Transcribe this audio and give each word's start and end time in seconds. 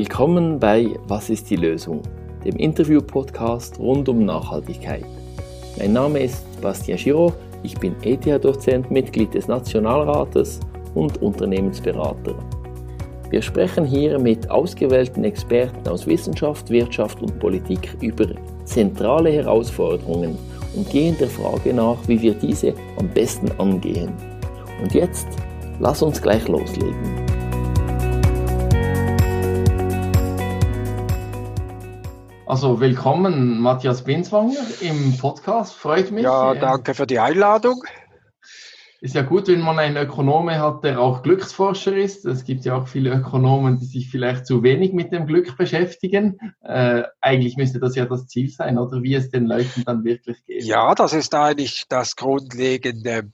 Willkommen 0.00 0.58
bei 0.58 0.98
Was 1.08 1.28
ist 1.28 1.50
die 1.50 1.56
Lösung, 1.56 2.00
dem 2.42 2.56
Interview-Podcast 2.56 3.78
rund 3.78 4.08
um 4.08 4.24
Nachhaltigkeit. 4.24 5.04
Mein 5.76 5.92
Name 5.92 6.20
ist 6.20 6.42
Bastian 6.62 6.96
Giro, 6.96 7.34
ich 7.62 7.76
bin 7.78 7.94
ETH-Dozent, 8.02 8.90
Mitglied 8.90 9.34
des 9.34 9.46
Nationalrates 9.46 10.58
und 10.94 11.20
Unternehmensberater. 11.20 12.34
Wir 13.28 13.42
sprechen 13.42 13.84
hier 13.84 14.18
mit 14.18 14.50
ausgewählten 14.50 15.22
Experten 15.24 15.86
aus 15.86 16.06
Wissenschaft, 16.06 16.70
Wirtschaft 16.70 17.20
und 17.20 17.38
Politik 17.38 17.94
über 18.00 18.24
zentrale 18.64 19.30
Herausforderungen 19.30 20.38
und 20.76 20.88
gehen 20.88 21.14
der 21.20 21.28
Frage 21.28 21.74
nach, 21.74 21.98
wie 22.06 22.22
wir 22.22 22.32
diese 22.32 22.72
am 22.96 23.06
besten 23.10 23.52
angehen. 23.60 24.14
Und 24.82 24.94
jetzt, 24.94 25.28
lass 25.78 26.00
uns 26.00 26.22
gleich 26.22 26.48
loslegen. 26.48 27.19
Also 32.50 32.80
willkommen 32.80 33.60
Matthias 33.60 34.02
Binswanger 34.02 34.58
im 34.80 35.16
Podcast, 35.18 35.72
freut 35.72 36.10
mich. 36.10 36.24
Ja, 36.24 36.52
danke 36.54 36.94
für 36.94 37.06
die 37.06 37.20
Einladung. 37.20 37.84
Ist 39.00 39.14
ja 39.14 39.22
gut, 39.22 39.46
wenn 39.46 39.60
man 39.60 39.78
einen 39.78 39.96
Ökonome 39.96 40.58
hat, 40.58 40.82
der 40.82 40.98
auch 40.98 41.22
Glücksforscher 41.22 41.96
ist. 41.96 42.26
Es 42.26 42.42
gibt 42.42 42.64
ja 42.64 42.74
auch 42.74 42.88
viele 42.88 43.12
Ökonomen, 43.12 43.78
die 43.78 43.84
sich 43.84 44.10
vielleicht 44.10 44.46
zu 44.46 44.64
wenig 44.64 44.92
mit 44.92 45.12
dem 45.12 45.28
Glück 45.28 45.56
beschäftigen. 45.56 46.40
Äh, 46.64 47.04
eigentlich 47.20 47.56
müsste 47.56 47.78
das 47.78 47.94
ja 47.94 48.06
das 48.06 48.26
Ziel 48.26 48.50
sein, 48.50 48.78
oder 48.78 49.00
wie 49.00 49.14
es 49.14 49.30
den 49.30 49.46
Leuten 49.46 49.84
dann 49.86 50.02
wirklich 50.02 50.44
geht. 50.44 50.64
Ja, 50.64 50.96
das 50.96 51.12
ist 51.12 51.32
eigentlich 51.36 51.84
das 51.88 52.16
grundlegende 52.16 53.30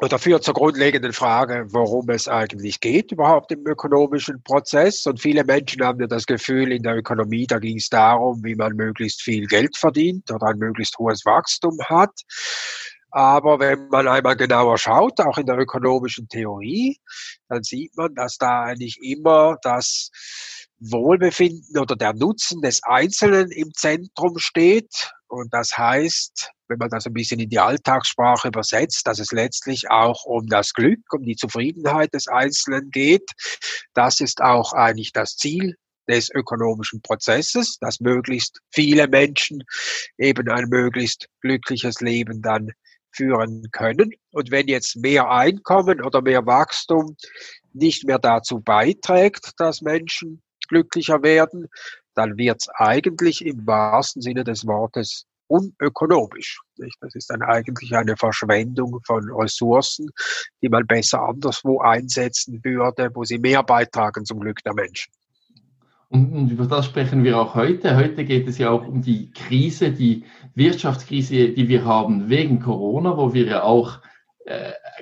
oder 0.00 0.18
führt 0.18 0.44
zur 0.44 0.54
grundlegenden 0.54 1.12
Frage, 1.12 1.66
worum 1.70 2.08
es 2.10 2.28
eigentlich 2.28 2.80
geht 2.80 3.10
überhaupt 3.10 3.50
im 3.50 3.66
ökonomischen 3.66 4.42
Prozess. 4.42 5.06
Und 5.06 5.20
viele 5.20 5.44
Menschen 5.44 5.84
haben 5.84 6.00
ja 6.00 6.06
das 6.06 6.26
Gefühl, 6.26 6.70
in 6.72 6.82
der 6.82 6.96
Ökonomie, 6.96 7.46
da 7.46 7.58
ging 7.58 7.78
es 7.78 7.88
darum, 7.88 8.44
wie 8.44 8.54
man 8.54 8.76
möglichst 8.76 9.22
viel 9.22 9.46
Geld 9.46 9.76
verdient 9.76 10.30
oder 10.30 10.48
ein 10.48 10.58
möglichst 10.58 10.98
hohes 10.98 11.24
Wachstum 11.26 11.76
hat. 11.86 12.12
Aber 13.10 13.58
wenn 13.58 13.88
man 13.88 14.06
einmal 14.06 14.36
genauer 14.36 14.78
schaut, 14.78 15.18
auch 15.20 15.38
in 15.38 15.46
der 15.46 15.58
ökonomischen 15.58 16.28
Theorie, 16.28 16.98
dann 17.48 17.62
sieht 17.62 17.96
man, 17.96 18.14
dass 18.14 18.36
da 18.36 18.64
eigentlich 18.64 18.98
immer 19.02 19.56
das 19.62 20.10
Wohlbefinden 20.80 21.78
oder 21.78 21.96
der 21.96 22.14
Nutzen 22.14 22.60
des 22.62 22.82
Einzelnen 22.84 23.50
im 23.50 23.72
Zentrum 23.74 24.38
steht. 24.38 25.12
Und 25.26 25.52
das 25.52 25.76
heißt, 25.76 26.50
wenn 26.68 26.78
man 26.78 26.90
das 26.90 27.06
ein 27.06 27.12
bisschen 27.12 27.40
in 27.40 27.48
die 27.48 27.58
Alltagssprache 27.58 28.48
übersetzt, 28.48 29.06
dass 29.06 29.18
es 29.18 29.32
letztlich 29.32 29.90
auch 29.90 30.24
um 30.24 30.46
das 30.46 30.72
Glück, 30.72 31.00
um 31.12 31.22
die 31.22 31.36
Zufriedenheit 31.36 32.14
des 32.14 32.28
Einzelnen 32.28 32.90
geht. 32.90 33.30
Das 33.94 34.20
ist 34.20 34.40
auch 34.40 34.72
eigentlich 34.72 35.12
das 35.12 35.36
Ziel 35.36 35.76
des 36.08 36.30
ökonomischen 36.30 37.02
Prozesses, 37.02 37.78
dass 37.80 38.00
möglichst 38.00 38.60
viele 38.70 39.08
Menschen 39.08 39.64
eben 40.16 40.48
ein 40.48 40.68
möglichst 40.68 41.28
glückliches 41.42 42.00
Leben 42.00 42.40
dann 42.40 42.72
führen 43.10 43.64
können. 43.72 44.12
Und 44.30 44.50
wenn 44.50 44.68
jetzt 44.68 44.96
mehr 44.96 45.30
Einkommen 45.30 46.02
oder 46.02 46.22
mehr 46.22 46.46
Wachstum 46.46 47.16
nicht 47.72 48.04
mehr 48.06 48.18
dazu 48.18 48.60
beiträgt, 48.60 49.52
dass 49.58 49.82
Menschen 49.82 50.42
glücklicher 50.68 51.22
werden, 51.22 51.68
dann 52.14 52.36
wird 52.36 52.58
es 52.60 52.68
eigentlich 52.74 53.44
im 53.44 53.66
wahrsten 53.66 54.22
Sinne 54.22 54.44
des 54.44 54.66
Wortes 54.66 55.26
unökonomisch. 55.48 56.60
Das 57.00 57.14
ist 57.14 57.30
dann 57.30 57.42
eigentlich 57.42 57.96
eine 57.96 58.16
Verschwendung 58.16 59.00
von 59.04 59.30
Ressourcen, 59.30 60.10
die 60.62 60.68
man 60.68 60.86
besser 60.86 61.22
anderswo 61.22 61.80
einsetzen 61.80 62.60
würde, 62.62 63.10
wo 63.14 63.24
sie 63.24 63.38
mehr 63.38 63.62
beitragen 63.62 64.24
zum 64.24 64.40
Glück 64.40 64.62
der 64.62 64.74
Menschen. 64.74 65.12
Und, 66.10 66.32
und, 66.32 66.50
über 66.50 66.66
das 66.66 66.86
sprechen 66.86 67.22
wir 67.22 67.38
auch 67.38 67.54
heute. 67.54 67.96
Heute 67.96 68.24
geht 68.24 68.48
es 68.48 68.56
ja 68.56 68.70
auch 68.70 68.86
um 68.86 69.02
die 69.02 69.30
Krise, 69.32 69.92
die 69.92 70.24
Wirtschaftskrise, 70.54 71.50
die 71.50 71.68
wir 71.68 71.84
haben 71.84 72.30
wegen 72.30 72.60
Corona, 72.60 73.16
wo 73.16 73.34
wir 73.34 73.44
ja 73.44 73.62
auch 73.62 74.00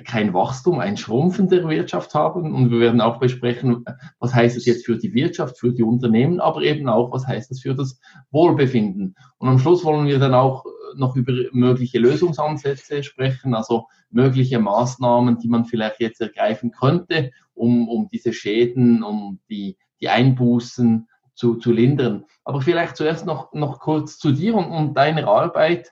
kein 0.03 0.33
Wachstum, 0.33 0.79
ein 0.79 0.97
Schrumpfen 0.97 1.47
der 1.47 1.67
Wirtschaft 1.67 2.13
haben. 2.13 2.53
Und 2.53 2.71
wir 2.71 2.79
werden 2.79 3.01
auch 3.01 3.19
besprechen, 3.19 3.85
was 4.19 4.33
heißt 4.33 4.57
es 4.57 4.65
jetzt 4.65 4.85
für 4.85 4.97
die 4.97 5.13
Wirtschaft, 5.13 5.59
für 5.59 5.71
die 5.71 5.83
Unternehmen, 5.83 6.39
aber 6.39 6.61
eben 6.61 6.89
auch, 6.89 7.11
was 7.11 7.25
heißt 7.27 7.51
es 7.51 7.61
für 7.61 7.75
das 7.75 7.99
Wohlbefinden. 8.31 9.15
Und 9.37 9.47
am 9.47 9.59
Schluss 9.59 9.83
wollen 9.85 10.07
wir 10.07 10.19
dann 10.19 10.33
auch 10.33 10.65
noch 10.95 11.15
über 11.15 11.33
mögliche 11.51 11.99
Lösungsansätze 11.99 13.03
sprechen, 13.03 13.53
also 13.53 13.87
mögliche 14.09 14.59
Maßnahmen, 14.59 15.39
die 15.39 15.47
man 15.47 15.65
vielleicht 15.65 15.99
jetzt 15.99 16.21
ergreifen 16.21 16.71
könnte, 16.71 17.31
um, 17.53 17.87
um 17.87 18.09
diese 18.11 18.33
Schäden, 18.33 19.03
um 19.03 19.39
die, 19.49 19.77
die 20.01 20.09
Einbußen 20.09 21.07
zu, 21.37 21.55
zu 21.55 21.71
lindern. 21.71 22.25
Aber 22.43 22.61
vielleicht 22.61 22.97
zuerst 22.97 23.25
noch, 23.25 23.53
noch 23.53 23.79
kurz 23.79 24.17
zu 24.17 24.31
dir 24.31 24.55
und, 24.55 24.65
und 24.65 24.93
deiner 24.95 25.27
Arbeit. 25.27 25.91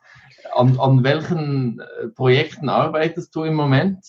An, 0.54 0.80
an 0.80 1.04
welchen 1.04 1.80
äh, 1.80 2.08
Projekten 2.10 2.70
arbeitest 2.70 3.34
du 3.36 3.44
im 3.44 3.56
Moment? 3.56 4.06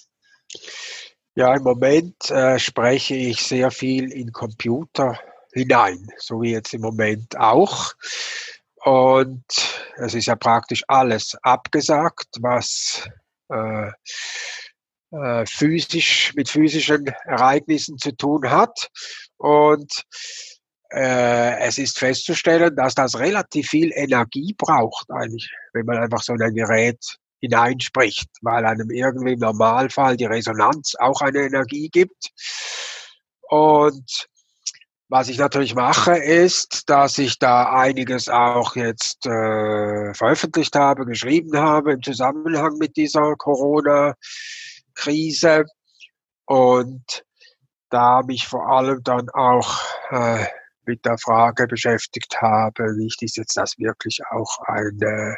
Ja, 1.35 1.55
im 1.55 1.63
Moment 1.63 2.31
äh, 2.31 2.59
spreche 2.59 3.15
ich 3.15 3.43
sehr 3.43 3.71
viel 3.71 4.11
in 4.13 4.33
Computer 4.33 5.19
hinein, 5.53 6.07
so 6.19 6.41
wie 6.43 6.53
jetzt 6.53 6.75
im 6.75 6.81
Moment 6.81 7.39
auch. 7.39 7.93
Und 8.85 9.45
es 9.97 10.15
ist 10.15 10.27
ja 10.27 10.37
praktisch 10.37 10.85
alles 10.89 11.37
abgesagt, 11.43 12.29
was 12.41 13.09
äh, 13.51 13.91
äh, 15.11 15.47
physisch 15.47 16.33
mit 16.35 16.49
physischen 16.49 17.07
Ereignissen 17.25 17.99
zu 17.99 18.17
tun 18.17 18.51
hat. 18.51 18.91
Und 19.37 20.05
es 20.91 21.79
ist 21.79 21.99
festzustellen, 21.99 22.75
dass 22.77 22.95
das 22.95 23.19
relativ 23.19 23.69
viel 23.69 23.91
Energie 23.95 24.55
braucht, 24.57 25.11
eigentlich, 25.11 25.51
wenn 25.73 25.87
man 25.87 25.99
einfach 25.99 26.23
so 26.23 26.33
ein 26.33 26.55
Gerät 26.55 27.01
hineinspricht, 27.41 28.31
weil 28.43 28.65
einem 28.65 28.91
irgendwie 28.91 29.33
im 29.33 29.41
Normalfall 29.41 30.17
die 30.17 30.27
Resonanz 30.27 30.95
auch 30.99 31.21
eine 31.21 31.41
Energie 31.41 31.89
gibt. 31.89 32.31
Und 33.49 34.29
was 35.09 35.29
ich 35.29 35.39
natürlich 35.39 35.77
mache, 35.77 36.17
ist, 36.17 36.91
dass 36.91 37.17
ich 37.19 37.39
da 37.39 37.73
einiges 37.73 38.29
auch 38.29 38.75
jetzt 38.75 39.25
äh, 39.27 40.13
veröffentlicht 40.15 40.75
habe, 40.75 41.07
geschrieben 41.07 41.57
habe 41.59 41.93
im 41.93 42.03
Zusammenhang 42.03 42.77
mit 42.79 42.97
dieser 42.97 43.37
Corona-Krise 43.37 45.67
und 46.45 47.25
da 47.91 48.23
mich 48.27 48.49
vor 48.49 48.69
allem 48.69 49.05
dann 49.05 49.31
auch 49.31 49.79
äh, 50.11 50.45
mit 50.87 51.05
der 51.05 51.19
Frage 51.19 51.67
beschäftigt 51.67 52.41
habe, 52.41 52.97
nicht 52.97 53.23
ist 53.23 53.37
jetzt 53.37 53.57
das 53.57 53.79
wirklich 53.79 54.21
auch 54.31 54.59
eine 54.67 55.37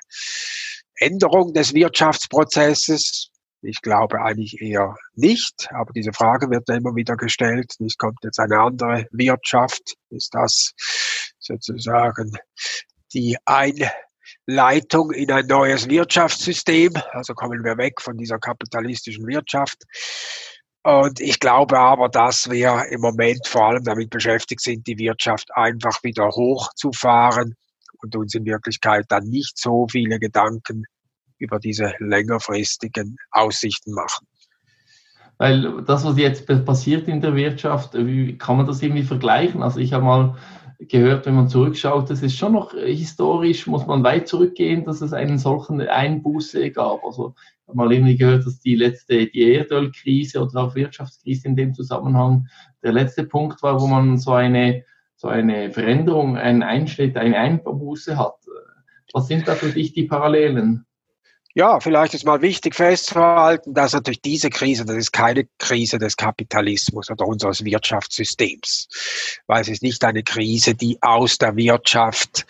Änderung 0.97 1.53
des 1.53 1.75
Wirtschaftsprozesses? 1.75 3.31
Ich 3.63 3.81
glaube 3.83 4.21
eigentlich 4.21 4.61
eher 4.61 4.95
nicht, 5.15 5.69
aber 5.73 5.93
diese 5.93 6.13
Frage 6.13 6.49
wird 6.51 6.69
immer 6.69 6.95
wieder 6.95 7.17
gestellt. 7.17 7.75
Nicht 7.81 7.99
kommt 7.99 8.19
jetzt 8.23 8.39
eine 8.39 8.61
andere 8.61 9.07
Wirtschaft? 9.11 9.95
Ist 10.11 10.33
das 10.35 10.73
sozusagen 11.41 12.39
die 13.13 13.37
Einleitung 13.45 15.11
in 15.11 15.33
ein 15.33 15.47
neues 15.47 15.89
Wirtschaftssystem? 15.89 16.93
Also 17.11 17.35
kommen 17.35 17.65
wir 17.65 17.77
weg 17.79 18.01
von 18.01 18.17
dieser 18.17 18.39
kapitalistischen 18.39 19.27
Wirtschaft. 19.27 19.83
Und 20.83 21.21
ich 21.21 21.41
glaube 21.41 21.79
aber, 21.79 22.09
dass 22.09 22.51
wir 22.51 22.85
im 22.91 23.01
Moment 23.01 23.47
vor 23.47 23.67
allem 23.67 23.85
damit 23.85 24.11
beschäftigt 24.11 24.63
sind, 24.63 24.87
die 24.87 24.99
Wirtschaft 24.99 25.49
einfach 25.55 26.03
wieder 26.03 26.29
hochzufahren 26.29 27.55
und 28.03 28.17
uns 28.17 28.35
in 28.35 28.45
Wirklichkeit 28.45 29.07
dann 29.09 29.25
nicht 29.25 29.59
so 29.59 29.87
viele 29.91 30.19
Gedanken 30.19 30.85
über 31.39 31.59
diese 31.59 31.95
längerfristigen 31.99 33.17
Aussichten 33.31 33.93
machen. 33.93 34.27
Weil 35.39 35.83
das, 35.85 36.05
was 36.05 36.19
jetzt 36.19 36.47
passiert 36.65 37.07
in 37.07 37.21
der 37.21 37.35
Wirtschaft, 37.37 37.95
wie 37.95 38.37
kann 38.37 38.57
man 38.57 38.67
das 38.67 38.83
irgendwie 38.83 39.05
vergleichen? 39.05 39.63
Also 39.63 39.79
ich 39.79 39.93
habe 39.93 40.05
mal 40.05 40.37
gehört, 40.81 41.27
wenn 41.27 41.35
man 41.35 41.49
zurückschaut, 41.49 42.11
das 42.11 42.23
ist 42.23 42.37
schon 42.37 42.53
noch 42.53 42.73
historisch, 42.73 43.67
muss 43.67 43.87
man 43.87 44.03
weit 44.03 44.27
zurückgehen, 44.27 44.85
dass 44.85 45.01
es 45.01 45.13
einen 45.13 45.39
solchen 45.39 45.81
Einbuße 45.81 46.71
gab. 46.71 47.05
Also 47.05 47.35
mal 47.75 47.93
irgendwie 47.93 48.17
gehört, 48.17 48.47
dass 48.47 48.61
die 48.61 48.77
letzte, 48.77 49.27
die 49.27 49.53
Erdölkrise 49.53 50.41
oder 50.41 50.63
auch 50.63 50.75
Wirtschaftskrise 50.75 51.49
in 51.49 51.57
dem 51.57 51.75
Zusammenhang 51.75 52.49
der 52.83 52.93
letzte 52.93 53.25
Punkt 53.25 53.63
war, 53.63 53.81
wo 53.81 53.87
man 53.87 54.19
so 54.19 54.33
eine, 54.33 54.85
so 55.17 55.29
eine 55.29 55.71
Veränderung, 55.71 56.37
einen 56.37 56.63
Einschnitt, 56.63 57.17
eine 57.17 57.37
Einbuße 57.37 58.17
hat. 58.17 58.37
Was 59.13 59.27
sind 59.27 59.49
da 59.49 59.55
für 59.55 59.71
dich 59.71 59.93
die 59.93 60.05
Parallelen? 60.05 60.85
Ja, 61.55 61.81
vielleicht 61.81 62.15
ist 62.15 62.25
mal 62.25 62.41
wichtig 62.43 62.75
festzuhalten, 62.75 63.75
dass 63.75 63.93
natürlich 63.93 64.21
diese 64.23 64.49
Krise, 64.49 64.85
das 64.85 64.97
ist 64.97 65.13
keine 65.13 65.49
Krise 65.59 65.99
des 65.99 66.17
Kapitalismus 66.17 67.11
oder 67.11 67.27
unseres 67.27 67.65
Wirtschaftssystems, 67.65 68.89
weil 69.47 69.63
es 69.63 69.69
ist 69.69 69.83
nicht 69.83 70.05
eine 70.05 70.23
Krise, 70.23 70.75
die 70.75 70.99
aus 71.01 71.39
der 71.39 71.57
Wirtschaft 71.57 72.47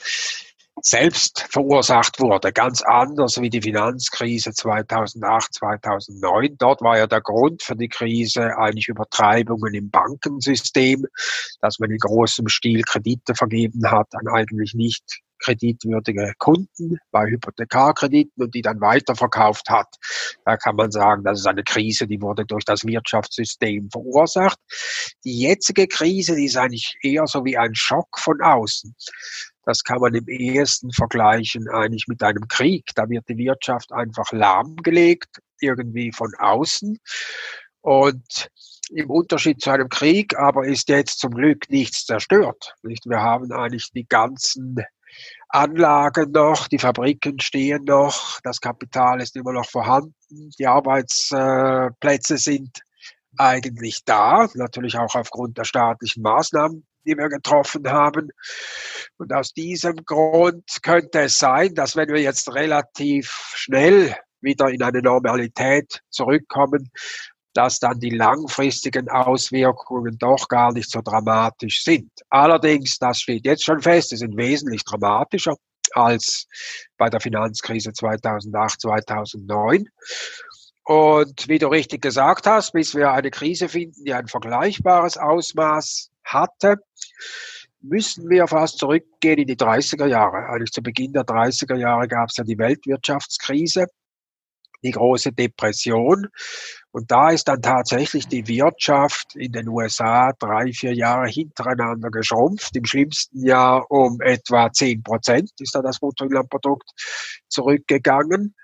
selbst 0.82 1.46
verursacht 1.50 2.20
wurde, 2.20 2.52
ganz 2.52 2.82
anders 2.82 3.40
wie 3.40 3.50
die 3.50 3.62
Finanzkrise 3.62 4.52
2008, 4.52 5.54
2009. 5.54 6.56
Dort 6.58 6.80
war 6.82 6.98
ja 6.98 7.06
der 7.06 7.20
Grund 7.20 7.62
für 7.62 7.76
die 7.76 7.88
Krise 7.88 8.56
eigentlich 8.56 8.88
Übertreibungen 8.88 9.74
im 9.74 9.90
Bankensystem, 9.90 11.06
dass 11.60 11.78
man 11.78 11.90
in 11.90 11.98
großem 11.98 12.48
Stil 12.48 12.82
Kredite 12.82 13.34
vergeben 13.34 13.90
hat 13.90 14.08
an 14.14 14.28
eigentlich 14.28 14.74
nicht 14.74 15.20
kreditwürdige 15.38 16.32
Kunden 16.38 16.98
bei 17.10 17.26
Hypothekarkrediten 17.26 18.42
und 18.42 18.54
die 18.54 18.62
dann 18.62 18.80
weiterverkauft 18.80 19.70
hat. 19.70 19.88
Da 20.44 20.56
kann 20.56 20.76
man 20.76 20.90
sagen, 20.90 21.24
das 21.24 21.40
ist 21.40 21.46
eine 21.46 21.62
Krise, 21.62 22.06
die 22.06 22.20
wurde 22.20 22.44
durch 22.44 22.64
das 22.64 22.84
Wirtschaftssystem 22.84 23.88
verursacht. 23.90 24.58
Die 25.24 25.40
jetzige 25.40 25.86
Krise, 25.86 26.36
die 26.36 26.46
ist 26.46 26.56
eigentlich 26.56 26.96
eher 27.02 27.26
so 27.26 27.44
wie 27.44 27.56
ein 27.56 27.74
Schock 27.74 28.18
von 28.18 28.40
außen. 28.42 28.94
Das 29.68 29.84
kann 29.84 30.00
man 30.00 30.14
im 30.14 30.26
ehesten 30.28 30.92
vergleichen 30.92 31.68
eigentlich 31.68 32.08
mit 32.08 32.22
einem 32.22 32.48
Krieg. 32.48 32.86
Da 32.94 33.06
wird 33.10 33.28
die 33.28 33.36
Wirtschaft 33.36 33.92
einfach 33.92 34.32
lahmgelegt, 34.32 35.42
irgendwie 35.60 36.10
von 36.10 36.32
außen. 36.38 36.98
Und 37.82 38.48
im 38.88 39.10
Unterschied 39.10 39.60
zu 39.60 39.68
einem 39.68 39.90
Krieg 39.90 40.38
aber 40.38 40.66
ist 40.66 40.88
jetzt 40.88 41.20
zum 41.20 41.32
Glück 41.32 41.68
nichts 41.68 42.06
zerstört. 42.06 42.76
Nicht? 42.82 43.04
Wir 43.04 43.20
haben 43.20 43.52
eigentlich 43.52 43.90
die 43.92 44.06
ganzen 44.08 44.82
Anlagen 45.50 46.32
noch, 46.32 46.66
die 46.68 46.78
Fabriken 46.78 47.38
stehen 47.38 47.84
noch, 47.84 48.40
das 48.44 48.62
Kapital 48.62 49.20
ist 49.20 49.36
immer 49.36 49.52
noch 49.52 49.68
vorhanden, 49.68 50.14
die 50.58 50.66
Arbeitsplätze 50.66 52.38
sind 52.38 52.80
eigentlich 53.36 54.02
da, 54.06 54.48
natürlich 54.54 54.96
auch 54.96 55.14
aufgrund 55.14 55.58
der 55.58 55.64
staatlichen 55.64 56.22
Maßnahmen, 56.22 56.86
die 57.04 57.16
wir 57.16 57.28
getroffen 57.28 57.88
haben. 57.90 58.30
Und 59.16 59.32
aus 59.32 59.52
diesem 59.52 59.96
Grund 60.04 60.64
könnte 60.82 61.22
es 61.22 61.36
sein, 61.36 61.74
dass 61.74 61.96
wenn 61.96 62.08
wir 62.08 62.20
jetzt 62.20 62.52
relativ 62.54 63.30
schnell 63.54 64.14
wieder 64.40 64.68
in 64.68 64.82
eine 64.82 65.02
Normalität 65.02 66.00
zurückkommen, 66.10 66.90
dass 67.54 67.80
dann 67.80 67.98
die 67.98 68.10
langfristigen 68.10 69.08
Auswirkungen 69.08 70.16
doch 70.18 70.48
gar 70.48 70.72
nicht 70.72 70.90
so 70.90 71.00
dramatisch 71.02 71.82
sind. 71.82 72.10
Allerdings, 72.28 72.98
das 72.98 73.20
steht 73.20 73.46
jetzt 73.46 73.64
schon 73.64 73.80
fest, 73.80 74.10
sie 74.10 74.16
sind 74.16 74.36
wesentlich 74.36 74.84
dramatischer 74.84 75.56
als 75.92 76.46
bei 76.96 77.08
der 77.08 77.20
Finanzkrise 77.20 77.92
2008, 77.92 78.80
2009. 78.82 79.88
Und 80.84 81.48
wie 81.48 81.58
du 81.58 81.68
richtig 81.68 82.00
gesagt 82.00 82.46
hast, 82.46 82.72
bis 82.72 82.94
wir 82.94 83.12
eine 83.12 83.30
Krise 83.30 83.68
finden, 83.68 84.04
die 84.04 84.14
ein 84.14 84.28
vergleichbares 84.28 85.18
Ausmaß 85.18 86.10
hatte, 86.24 86.76
müssen 87.80 88.28
wir 88.28 88.46
fast 88.46 88.78
zurückgehen 88.78 89.38
in 89.38 89.46
die 89.46 89.56
30er 89.56 90.06
Jahre. 90.06 90.48
Eigentlich 90.48 90.72
zu 90.72 90.82
Beginn 90.82 91.12
der 91.12 91.24
30er 91.24 91.76
Jahre 91.76 92.08
gab 92.08 92.28
es 92.28 92.36
ja 92.36 92.44
die 92.44 92.58
Weltwirtschaftskrise, 92.58 93.86
die 94.82 94.90
große 94.90 95.32
Depression. 95.32 96.28
Und 96.90 97.10
da 97.10 97.30
ist 97.30 97.46
dann 97.48 97.62
tatsächlich 97.62 98.26
die 98.26 98.46
Wirtschaft 98.48 99.36
in 99.36 99.52
den 99.52 99.68
USA 99.68 100.32
drei, 100.38 100.72
vier 100.72 100.94
Jahre 100.94 101.28
hintereinander 101.28 102.10
geschrumpft. 102.10 102.74
Im 102.76 102.84
schlimmsten 102.84 103.44
Jahr 103.44 103.88
um 103.90 104.20
etwa 104.20 104.72
zehn 104.72 105.02
Prozent 105.02 105.50
ist 105.60 105.74
da 105.74 105.82
das 105.82 106.00
Bruttoinlandprodukt 106.00 106.90
zurückgegangen. 107.48 108.54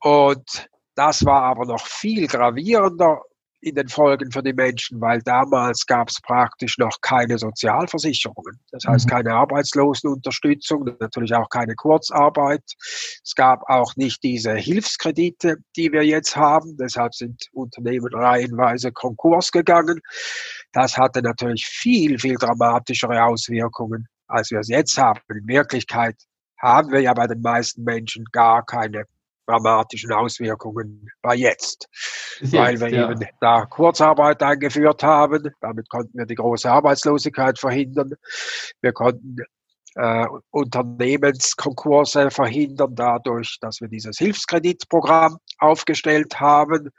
Und 0.00 0.68
das 0.94 1.24
war 1.24 1.42
aber 1.42 1.66
noch 1.66 1.86
viel 1.86 2.26
gravierender 2.26 3.22
in 3.60 3.74
den 3.74 3.88
Folgen 3.88 4.30
für 4.30 4.42
die 4.42 4.52
Menschen, 4.52 5.00
weil 5.00 5.20
damals 5.22 5.84
gab 5.86 6.08
es 6.08 6.20
praktisch 6.20 6.78
noch 6.78 7.00
keine 7.02 7.38
Sozialversicherungen. 7.38 8.58
Das 8.70 8.84
heißt 8.86 9.06
mhm. 9.06 9.10
keine 9.10 9.34
Arbeitslosenunterstützung, 9.34 10.96
natürlich 10.98 11.34
auch 11.34 11.48
keine 11.48 11.74
Kurzarbeit. 11.74 12.62
Es 13.22 13.34
gab 13.34 13.62
auch 13.68 13.94
nicht 13.96 14.22
diese 14.22 14.54
Hilfskredite, 14.54 15.56
die 15.76 15.92
wir 15.92 16.04
jetzt 16.04 16.36
haben. 16.36 16.76
Deshalb 16.78 17.14
sind 17.14 17.48
Unternehmen 17.52 18.12
reihenweise 18.14 18.92
Konkurs 18.92 19.52
gegangen. 19.52 20.00
Das 20.72 20.96
hatte 20.96 21.20
natürlich 21.20 21.66
viel, 21.66 22.18
viel 22.18 22.36
dramatischere 22.36 23.24
Auswirkungen, 23.24 24.06
als 24.26 24.50
wir 24.50 24.60
es 24.60 24.68
jetzt 24.68 24.96
haben. 24.96 25.20
In 25.28 25.46
Wirklichkeit 25.46 26.16
haben 26.58 26.92
wir 26.92 27.00
ja 27.00 27.12
bei 27.14 27.26
den 27.26 27.40
meisten 27.40 27.82
Menschen 27.84 28.24
gar 28.32 28.64
keine 28.64 29.04
dramatischen 29.46 30.12
Auswirkungen 30.12 31.08
bei 31.22 31.34
jetzt, 31.34 31.88
jetzt 32.40 32.52
weil 32.52 32.80
wir 32.80 32.88
ja. 32.88 33.10
eben 33.10 33.26
da 33.40 33.66
Kurzarbeit 33.66 34.42
eingeführt 34.42 35.02
haben. 35.02 35.50
Damit 35.60 35.88
konnten 35.88 36.16
wir 36.18 36.26
die 36.26 36.34
große 36.34 36.70
Arbeitslosigkeit 36.70 37.58
verhindern. 37.58 38.12
Wir 38.80 38.92
konnten 38.92 39.36
äh, 39.96 40.26
Unternehmenskonkurse 40.50 42.30
verhindern, 42.30 42.94
dadurch, 42.94 43.58
dass 43.60 43.80
wir 43.80 43.88
dieses 43.88 44.18
Hilfskreditprogramm 44.18 45.38
aufgestellt 45.58 46.38
haben. 46.40 46.90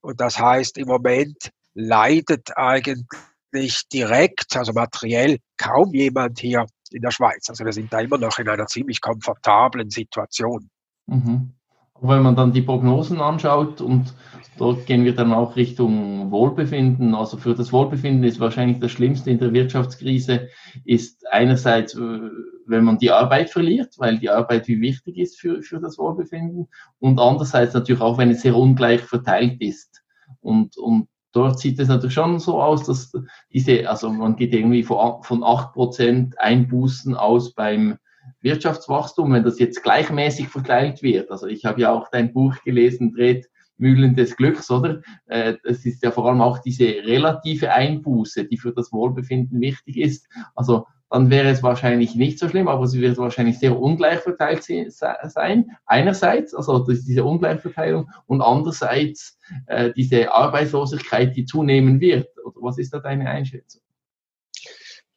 Und 0.00 0.20
das 0.20 0.38
heißt, 0.38 0.78
im 0.78 0.88
Moment 0.88 1.50
leidet 1.74 2.56
eigentlich 2.56 3.88
direkt, 3.92 4.56
also 4.56 4.72
materiell, 4.72 5.38
kaum 5.56 5.94
jemand 5.94 6.40
hier 6.40 6.66
in 6.90 7.02
der 7.02 7.10
Schweiz. 7.10 7.48
Also 7.48 7.64
wir 7.64 7.72
sind 7.72 7.92
da 7.92 8.00
immer 8.00 8.18
noch 8.18 8.38
in 8.38 8.48
einer 8.48 8.66
ziemlich 8.66 9.00
komfortablen 9.00 9.90
Situation. 9.90 10.68
Mhm 11.10 11.52
wenn 12.00 12.22
man 12.22 12.36
dann 12.36 12.52
die 12.52 12.62
Prognosen 12.62 13.20
anschaut 13.20 13.80
und 13.80 14.14
dort 14.58 14.86
gehen 14.86 15.04
wir 15.04 15.14
dann 15.14 15.32
auch 15.32 15.56
Richtung 15.56 16.30
Wohlbefinden. 16.30 17.14
Also 17.14 17.36
für 17.36 17.54
das 17.54 17.72
Wohlbefinden 17.72 18.24
ist 18.24 18.40
wahrscheinlich 18.40 18.80
das 18.80 18.90
Schlimmste 18.90 19.30
in 19.30 19.38
der 19.38 19.52
Wirtschaftskrise, 19.52 20.48
ist 20.84 21.26
einerseits, 21.30 21.94
äh, 21.94 22.30
wenn 22.66 22.84
man 22.84 22.98
die 22.98 23.10
Arbeit 23.10 23.50
verliert, 23.50 23.94
weil 23.98 24.18
die 24.18 24.30
Arbeit 24.30 24.68
wie 24.68 24.80
wichtig 24.80 25.18
ist 25.18 25.38
für, 25.40 25.62
für 25.62 25.80
das 25.80 25.98
Wohlbefinden 25.98 26.68
und 26.98 27.18
andererseits 27.18 27.74
natürlich 27.74 28.00
auch, 28.00 28.18
wenn 28.18 28.30
es 28.30 28.42
sehr 28.42 28.56
ungleich 28.56 29.02
verteilt 29.02 29.60
ist. 29.60 30.02
Und, 30.40 30.78
und 30.78 31.08
dort 31.32 31.58
sieht 31.58 31.78
es 31.78 31.88
natürlich 31.88 32.14
schon 32.14 32.38
so 32.38 32.62
aus, 32.62 32.84
dass 32.84 33.12
diese, 33.52 33.88
also 33.88 34.10
man 34.10 34.36
geht 34.36 34.54
irgendwie 34.54 34.84
von, 34.84 35.44
acht 35.44 35.72
Prozent 35.74 36.38
Einbußen 36.38 37.14
aus 37.14 37.52
beim 37.52 37.98
Wirtschaftswachstum, 38.40 39.32
wenn 39.32 39.44
das 39.44 39.58
jetzt 39.58 39.82
gleichmäßig 39.82 40.48
verteilt 40.48 41.02
wird, 41.02 41.30
also 41.30 41.46
ich 41.46 41.64
habe 41.64 41.80
ja 41.80 41.92
auch 41.92 42.08
dein 42.10 42.32
Buch 42.32 42.56
gelesen, 42.64 43.12
Dreht 43.12 43.48
Mühlen 43.80 44.14
des 44.14 44.36
Glücks, 44.36 44.70
oder? 44.70 45.00
Äh, 45.26 45.54
das 45.64 45.84
ist 45.84 46.02
ja 46.02 46.10
vor 46.10 46.26
allem 46.26 46.40
auch 46.40 46.58
diese 46.58 46.84
relative 46.84 47.72
Einbuße, 47.72 48.44
die 48.44 48.58
für 48.58 48.72
das 48.72 48.92
Wohlbefinden 48.92 49.60
wichtig 49.60 49.96
ist. 49.96 50.28
Also 50.54 50.86
dann 51.10 51.28
wäre 51.28 51.48
es 51.48 51.62
wahrscheinlich 51.62 52.14
nicht 52.14 52.38
so 52.38 52.48
schlimm, 52.48 52.68
aber 52.68 52.86
sie 52.86 53.00
wird 53.00 53.18
wahrscheinlich 53.18 53.58
sehr 53.58 53.76
ungleich 53.76 54.20
verteilt 54.20 54.62
sein. 54.62 55.70
Einerseits, 55.86 56.54
also 56.54 56.86
diese 56.86 57.24
Ungleichverteilung 57.24 58.08
und 58.26 58.42
andererseits 58.42 59.36
äh, 59.66 59.92
diese 59.96 60.32
Arbeitslosigkeit, 60.32 61.34
die 61.34 61.46
zunehmen 61.46 62.00
wird. 62.00 62.28
Was 62.54 62.78
ist 62.78 62.94
da 62.94 63.00
deine 63.00 63.28
Einschätzung? 63.28 63.82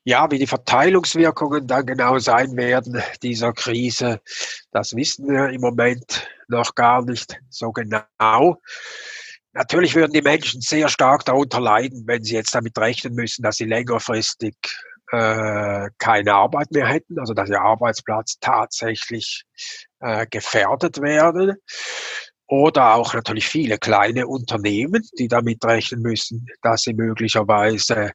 Ja, 0.06 0.30
wie 0.32 0.40
die 0.40 0.48
Verteilungswirkungen 0.48 1.66
dann 1.66 1.86
genau 1.86 2.20
sein 2.20 2.58
werden 2.58 3.02
dieser 3.22 3.54
Krise, 3.54 4.20
das 4.72 4.96
wissen 4.96 5.28
wir 5.30 5.50
im 5.50 5.62
Moment 5.62 6.28
noch 6.50 6.76
gar 6.76 7.04
nicht 7.04 7.40
so 7.50 7.72
genau. 7.72 8.60
Natürlich 9.54 9.96
würden 9.96 10.12
die 10.12 10.22
Menschen 10.22 10.62
sehr 10.62 10.90
stark 10.90 11.26
darunter 11.26 11.62
leiden, 11.62 12.04
wenn 12.06 12.24
sie 12.24 12.34
jetzt 12.34 12.54
damit 12.54 12.78
rechnen 12.78 13.14
müssen, 13.14 13.44
dass 13.44 13.58
sie 13.58 13.66
längerfristig 13.66 14.56
äh, 15.12 15.90
keine 16.00 16.34
Arbeit 16.34 16.72
mehr 16.72 16.88
hätten, 16.88 17.20
also 17.20 17.34
dass 17.34 17.50
ihr 17.50 17.62
Arbeitsplatz 17.62 18.40
tatsächlich 18.40 19.44
äh, 20.00 20.26
gefährdet 20.28 21.02
werde. 21.02 21.58
Oder 22.54 22.94
auch 22.94 23.16
natürlich 23.16 23.48
viele 23.48 23.80
kleine 23.80 24.28
Unternehmen, 24.28 25.02
die 25.18 25.28
damit 25.28 25.66
rechnen 25.66 26.04
müssen, 26.04 26.46
dass 26.62 26.84
sie 26.84 26.94
möglicherweise 26.94 28.12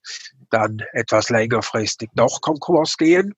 dann 0.51 0.81
etwas 0.93 1.29
längerfristig 1.29 2.09
doch 2.15 2.41
Konkurs 2.41 2.97
gehen. 2.97 3.35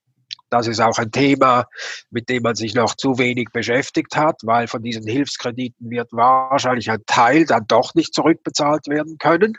Das 0.51 0.67
ist 0.67 0.79
auch 0.79 0.99
ein 0.99 1.11
Thema, 1.11 1.65
mit 2.11 2.29
dem 2.29 2.43
man 2.43 2.55
sich 2.55 2.75
noch 2.75 2.95
zu 2.97 3.17
wenig 3.17 3.49
beschäftigt 3.51 4.15
hat, 4.15 4.43
weil 4.43 4.67
von 4.67 4.83
diesen 4.83 5.07
Hilfskrediten 5.07 5.89
wird 5.89 6.13
wahrscheinlich 6.13 6.91
ein 6.91 7.03
Teil 7.07 7.47
dann 7.47 7.67
doch 7.67 7.95
nicht 7.95 8.13
zurückbezahlt 8.13 8.87
werden 8.87 9.17
können. 9.17 9.57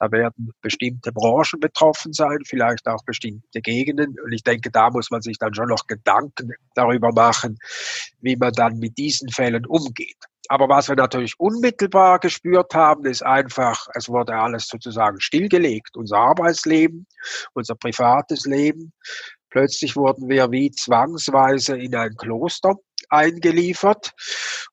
Da 0.00 0.10
werden 0.10 0.50
bestimmte 0.60 1.12
Branchen 1.12 1.60
betroffen 1.60 2.12
sein, 2.12 2.38
vielleicht 2.46 2.88
auch 2.88 3.04
bestimmte 3.04 3.60
Gegenden. 3.60 4.16
Und 4.24 4.32
ich 4.32 4.42
denke, 4.42 4.72
da 4.72 4.90
muss 4.90 5.12
man 5.12 5.22
sich 5.22 5.38
dann 5.38 5.54
schon 5.54 5.68
noch 5.68 5.86
Gedanken 5.86 6.50
darüber 6.74 7.12
machen, 7.12 7.58
wie 8.20 8.34
man 8.34 8.52
dann 8.52 8.80
mit 8.80 8.98
diesen 8.98 9.28
Fällen 9.28 9.66
umgeht. 9.66 10.18
Aber 10.48 10.68
was 10.68 10.88
wir 10.88 10.96
natürlich 10.96 11.34
unmittelbar 11.38 12.18
gespürt 12.18 12.74
haben, 12.74 13.06
ist 13.06 13.22
einfach, 13.24 13.86
es 13.94 14.08
wurde 14.08 14.34
alles 14.34 14.66
sozusagen 14.68 15.20
stillgelegt. 15.20 15.96
Unser 15.96 16.18
Arbeitsleben, 16.18 17.06
unser 17.54 17.74
privates 17.74 18.44
Leben. 18.44 18.92
Plötzlich 19.50 19.96
wurden 19.96 20.28
wir 20.28 20.50
wie 20.50 20.70
zwangsweise 20.70 21.78
in 21.78 21.94
ein 21.94 22.16
Kloster 22.16 22.74
eingeliefert. 23.08 24.12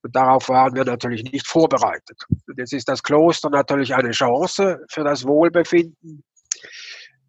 Und 0.02 0.16
darauf 0.16 0.50
waren 0.50 0.74
wir 0.76 0.86
natürlich 0.86 1.24
nicht 1.24 1.48
vorbereitet. 1.48 2.18
Und 2.48 2.58
jetzt 2.58 2.74
ist 2.74 2.90
das 2.90 3.04
Kloster 3.04 3.50
natürlich 3.50 3.94
eine 3.94 4.12
Chance 4.12 4.80
für 4.90 5.04
das 5.04 5.26
Wohlbefinden 5.26 6.24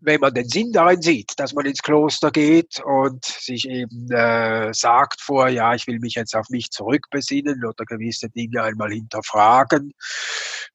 wenn 0.04 0.20
man 0.20 0.34
den 0.34 0.48
Sinn 0.48 0.72
darin 0.72 1.00
sieht, 1.00 1.32
dass 1.36 1.52
man 1.52 1.64
ins 1.64 1.82
Kloster 1.82 2.30
geht 2.30 2.82
und 2.84 3.24
sich 3.24 3.68
eben 3.68 4.10
äh, 4.10 4.74
sagt 4.74 5.20
vor, 5.20 5.48
ja, 5.48 5.74
ich 5.74 5.86
will 5.86 6.00
mich 6.00 6.14
jetzt 6.14 6.34
auf 6.34 6.48
mich 6.50 6.70
zurückbesinnen 6.70 7.64
oder 7.64 7.84
gewisse 7.84 8.28
Dinge 8.28 8.62
einmal 8.62 8.90
hinterfragen 8.90 9.92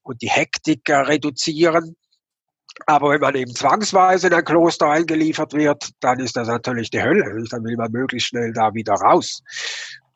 und 0.01 0.21
die 0.21 0.29
Hektik 0.29 0.89
reduzieren. 0.89 1.95
Aber 2.85 3.09
wenn 3.09 3.21
man 3.21 3.35
eben 3.35 3.53
zwangsweise 3.53 4.27
in 4.27 4.33
ein 4.33 4.45
Kloster 4.45 4.87
eingeliefert 4.87 5.53
wird, 5.53 5.89
dann 5.99 6.19
ist 6.19 6.37
das 6.37 6.47
natürlich 6.47 6.89
die 6.89 7.01
Hölle. 7.01 7.43
Dann 7.49 7.63
will 7.63 7.75
man 7.75 7.91
möglichst 7.91 8.29
schnell 8.29 8.53
da 8.53 8.73
wieder 8.73 8.93
raus. 8.93 9.41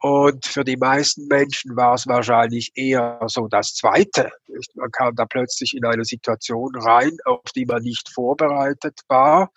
Und 0.01 0.47
für 0.47 0.63
die 0.63 0.77
meisten 0.77 1.27
Menschen 1.27 1.75
war 1.75 1.93
es 1.93 2.07
wahrscheinlich 2.07 2.71
eher 2.73 3.19
so 3.27 3.47
das 3.47 3.75
Zweite. 3.75 4.31
Man 4.73 4.89
kam 4.89 5.15
da 5.15 5.25
plötzlich 5.25 5.75
in 5.75 5.85
eine 5.85 6.05
Situation 6.05 6.75
rein, 6.75 7.15
auf 7.25 7.43
die 7.55 7.65
man 7.65 7.83
nicht 7.83 8.09
vorbereitet 8.09 9.01
war 9.07 9.51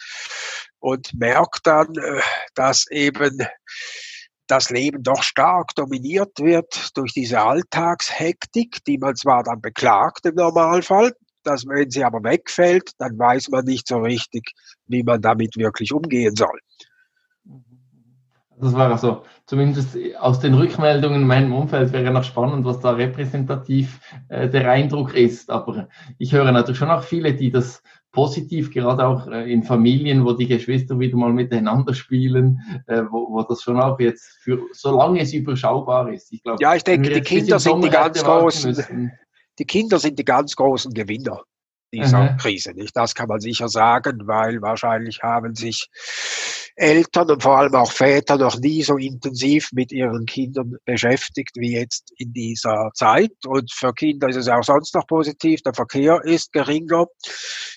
und 0.81 1.15
merkt 1.15 1.67
dann, 1.67 1.95
äh, 1.97 2.21
dass 2.55 2.87
eben 2.91 3.39
das 4.47 4.69
Leben 4.69 5.03
doch 5.03 5.23
stark 5.23 5.75
dominiert 5.77 6.39
wird 6.39 6.91
durch 6.95 7.15
diese 7.15 7.41
Alltagshektik, 7.41 8.85
die 8.85 8.99
man 8.99 9.17
zwar 9.17 9.45
dann 9.45 9.63
beklagt 9.63 10.27
im 10.27 10.35
Normalfall, 10.35 11.15
dass 11.43 11.67
wenn 11.67 11.91
sie 11.91 12.05
aber 12.05 12.23
wegfällt, 12.23 12.91
dann 12.99 13.19
weiß 13.19 13.49
man 13.49 13.65
nicht 13.65 13.89
so 13.89 13.99
richtig, 13.99 14.53
wie 14.89 15.03
man 15.03 15.23
damit 15.23 15.57
wirklich 15.57 15.93
umgehen 15.93 16.37
soll. 16.37 16.59
Das 18.61 18.73
war 18.75 18.91
also 18.91 19.23
zumindest 19.47 19.97
aus 20.19 20.41
den 20.41 20.55
Rückmeldungen 20.55 21.23
in 21.23 21.27
meinem 21.27 21.53
Umfeld 21.53 21.93
wäre 21.93 22.13
noch 22.13 22.25
spannend, 22.25 22.65
was 22.65 22.81
da 22.81 22.93
repräsentativ 22.93 24.01
äh, 24.29 24.49
der 24.49 24.71
Eindruck 24.71 25.15
ist. 25.15 25.51
Aber 25.51 25.89
ich 26.19 26.33
höre 26.33 26.51
natürlich 26.53 26.79
schon 26.79 26.91
auch 26.91 27.03
viele, 27.03 27.35
die 27.35 27.51
das 27.51 27.83
positiv, 28.13 28.73
gerade 28.73 29.07
auch 29.07 29.27
äh, 29.27 29.53
in 29.53 29.65
Familien, 29.65 30.25
wo 30.25 30.33
die 30.33 30.47
Geschwister 30.47 30.99
wieder 30.99 31.17
mal 31.17 31.33
miteinander 31.33 31.95
spielen, 31.95 32.61
äh, 32.87 33.03
wo, 33.11 33.29
wo 33.31 33.43
das 33.43 33.63
schon 33.63 33.81
auch 33.81 33.99
jetzt 33.99 34.39
für, 34.41 34.61
solange 34.73 35.21
es 35.21 35.33
überschaubar 35.33 36.13
ist. 36.13 36.33
Ich 36.33 36.43
glaube, 36.43 36.63
ja, 36.63 36.75
ich 36.75 36.85
denke, 36.85 37.11
die 37.11 37.21
Kinder 37.21 37.59
sind 37.59 37.83
die 37.83 37.91
ganz 37.91 38.23
großen, 38.23 39.11
die 39.59 39.65
Kinder 39.65 39.99
sind 39.99 40.19
die 40.19 40.25
ganz 40.25 40.55
großen 40.55 40.95
Gewinner 40.95 41.43
dieser 41.95 42.33
mhm. 42.33 42.37
Krise. 42.37 42.73
Nicht? 42.73 42.97
Das 42.97 43.15
kann 43.15 43.29
man 43.29 43.41
sicher 43.41 43.69
sagen, 43.69 44.27
weil 44.27 44.61
wahrscheinlich 44.63 45.23
haben 45.23 45.55
sich 45.55 45.89
Eltern 46.77 47.31
und 47.31 47.43
vor 47.43 47.59
allem 47.59 47.75
auch 47.75 47.93
Väter 47.93 48.37
noch 48.37 48.59
nie 48.59 48.83
so 48.83 48.97
intensiv 48.97 49.69
mit 49.73 49.93
ihren 49.93 50.27
Kindern 50.27 50.75
beschäftigt 50.85 51.53
wie 51.57 51.73
jetzt 51.73 52.13
in 52.17 52.33
dieser 52.33 52.91
Zeit. 52.95 53.33
Und 53.47 53.73
für 53.73 53.93
Kinder 53.93 54.29
ist 54.29 54.37
es 54.37 54.49
auch 54.49 54.65
sonst 54.65 54.95
noch 54.95 55.07
positiv. 55.07 55.63
Der 55.63 55.75
Verkehr 55.75 56.21
ist 56.25 56.53
geringer. 56.53 57.07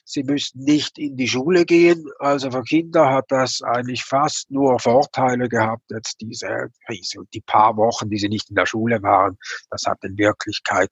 Sie 0.04 0.24
müssen 0.24 0.64
nicht 0.64 0.98
in 0.98 1.16
die 1.16 1.28
Schule 1.28 1.66
gehen. 1.66 2.06
Also 2.20 2.50
für 2.50 2.64
Kinder 2.64 3.10
hat 3.12 3.26
das 3.30 3.62
eigentlich 3.62 4.04
fast 4.04 4.50
nur 4.50 4.80
Vorteile 4.80 5.48
gehabt, 5.48 5.84
jetzt 5.92 6.20
diese 6.20 6.70
Krise. 6.88 7.20
Und 7.20 7.32
die 7.34 7.42
paar 7.42 7.78
Wochen, 7.78 8.10
die 8.10 8.18
sie 8.18 8.30
nicht 8.30 8.50
in 8.50 8.56
der 8.56 8.66
Schule 8.66 9.04
waren, 9.04 9.38
das 9.70 9.84
hat 9.86 10.04
in 10.04 10.18
Wirklichkeit 10.18 10.90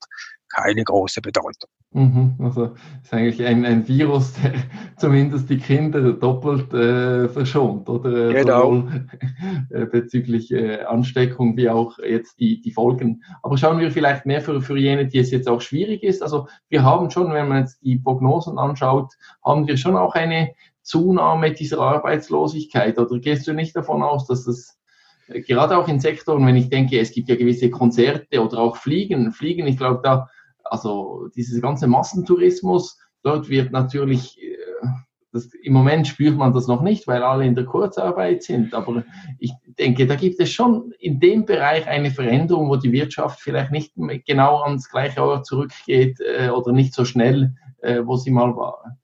keine 0.53 0.83
große 0.83 1.21
Bedeutung. 1.21 1.69
Mhm, 1.91 2.35
also 2.39 2.75
ist 3.03 3.13
eigentlich 3.13 3.45
ein, 3.45 3.65
ein 3.65 3.87
Virus, 3.87 4.33
der 4.33 4.53
zumindest 4.97 5.49
die 5.49 5.57
Kinder 5.57 6.11
doppelt 6.11 6.73
äh, 6.73 7.29
verschont, 7.29 7.87
oder? 7.87 8.31
Äh, 8.31 8.33
genau. 8.33 8.63
Sowohl 8.63 9.07
äh, 9.69 9.85
bezüglich 9.85 10.51
äh, 10.51 10.81
Ansteckung 10.83 11.55
wie 11.55 11.69
auch 11.69 11.97
jetzt 11.99 12.39
die, 12.39 12.59
die 12.61 12.71
Folgen. 12.71 13.23
Aber 13.43 13.57
schauen 13.57 13.79
wir 13.79 13.91
vielleicht 13.91 14.25
mehr 14.25 14.41
für, 14.41 14.61
für 14.61 14.77
jene, 14.77 15.07
die 15.07 15.19
es 15.19 15.31
jetzt 15.31 15.47
auch 15.47 15.61
schwierig 15.61 16.03
ist. 16.03 16.21
Also 16.21 16.49
wir 16.67 16.83
haben 16.83 17.11
schon, 17.11 17.31
wenn 17.31 17.47
man 17.47 17.59
jetzt 17.59 17.81
die 17.81 17.97
Prognosen 17.97 18.57
anschaut, 18.57 19.13
haben 19.43 19.65
wir 19.65 19.77
schon 19.77 19.95
auch 19.95 20.15
eine 20.15 20.51
Zunahme 20.81 21.51
dieser 21.51 21.79
Arbeitslosigkeit. 21.79 22.99
Oder 22.99 23.19
gehst 23.19 23.47
du 23.47 23.53
nicht 23.53 23.75
davon 23.75 24.03
aus, 24.03 24.27
dass 24.27 24.47
es 24.47 24.77
äh, 25.27 25.41
gerade 25.41 25.77
auch 25.77 25.87
in 25.87 25.99
Sektoren, 25.99 26.45
wenn 26.45 26.57
ich 26.57 26.69
denke, 26.69 26.99
es 26.99 27.11
gibt 27.11 27.29
ja 27.29 27.35
gewisse 27.35 27.69
Konzerte 27.69 28.43
oder 28.43 28.59
auch 28.59 28.75
Fliegen, 28.75 29.31
Fliegen, 29.31 29.65
ich 29.65 29.77
glaube, 29.77 30.01
da 30.03 30.29
also 30.65 31.29
dieses 31.35 31.61
ganze 31.61 31.87
Massentourismus, 31.87 32.99
dort 33.23 33.49
wird 33.49 33.71
natürlich, 33.71 34.41
äh, 34.41 34.57
das, 35.31 35.49
im 35.61 35.73
Moment 35.73 36.07
spürt 36.07 36.37
man 36.37 36.53
das 36.53 36.67
noch 36.67 36.81
nicht, 36.81 37.07
weil 37.07 37.23
alle 37.23 37.45
in 37.45 37.55
der 37.55 37.65
Kurzarbeit 37.65 38.43
sind. 38.43 38.73
Aber 38.73 39.03
ich 39.39 39.51
denke, 39.79 40.07
da 40.07 40.15
gibt 40.15 40.39
es 40.39 40.51
schon 40.51 40.93
in 40.99 41.19
dem 41.19 41.45
Bereich 41.45 41.87
eine 41.87 42.11
Veränderung, 42.11 42.69
wo 42.69 42.77
die 42.77 42.91
Wirtschaft 42.91 43.41
vielleicht 43.41 43.71
nicht 43.71 43.93
genau 44.25 44.61
ans 44.63 44.89
gleiche 44.89 45.23
Ort 45.23 45.45
zurückgeht 45.45 46.19
äh, 46.19 46.49
oder 46.49 46.71
nicht 46.71 46.93
so 46.93 47.05
schnell, 47.05 47.55
äh, 47.81 48.01
wo 48.03 48.15
sie 48.15 48.31
mal 48.31 48.55
war. 48.55 48.97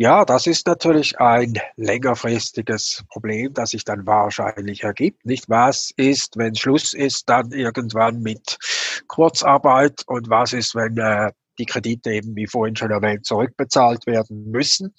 Ja, 0.00 0.24
das 0.24 0.46
ist 0.46 0.68
natürlich 0.68 1.18
ein 1.18 1.58
längerfristiges 1.74 3.04
Problem, 3.10 3.52
das 3.52 3.70
sich 3.70 3.84
dann 3.84 4.06
wahrscheinlich 4.06 4.84
ergibt. 4.84 5.26
Nicht 5.26 5.48
was 5.48 5.90
ist, 5.96 6.36
wenn 6.36 6.54
Schluss 6.54 6.94
ist, 6.94 7.28
dann 7.28 7.50
irgendwann 7.50 8.22
mit 8.22 8.58
Kurzarbeit 9.06 10.02
und 10.06 10.28
was 10.30 10.52
ist, 10.52 10.74
wenn 10.74 10.96
äh, 10.98 11.32
die 11.58 11.66
Kredite 11.66 12.12
eben, 12.12 12.36
wie 12.36 12.46
vorhin 12.46 12.76
schon 12.76 12.90
erwähnt, 12.90 13.26
zurückbezahlt 13.26 14.06
werden 14.06 14.50
müssen. 14.50 14.94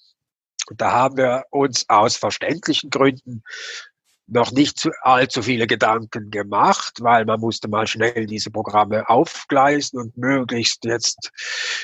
Und 0.70 0.82
da 0.82 0.92
haben 0.92 1.18
wir 1.18 1.46
uns 1.52 1.86
aus 1.90 2.18
verständlichen 2.18 2.90
Gründen 2.90 3.44
noch 4.28 4.52
nicht 4.52 4.80
zu, 4.80 4.92
allzu 5.02 5.42
viele 5.42 5.66
Gedanken 5.66 6.30
gemacht, 6.30 7.00
weil 7.02 7.26
man 7.26 7.40
musste 7.40 7.68
mal 7.68 7.88
schnell 7.88 8.28
diese 8.28 8.52
Programme 8.52 9.10
aufgleisen 9.10 10.00
und 10.00 10.18
möglichst 10.18 10.86
jetzt 10.86 11.32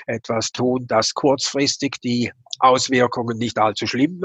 etwas 0.05 0.51
tun, 0.51 0.85
dass 0.87 1.13
kurzfristig 1.13 1.95
die 2.03 2.31
Auswirkungen 2.59 3.37
nicht 3.37 3.57
allzu 3.57 3.87
schlimm 3.87 4.21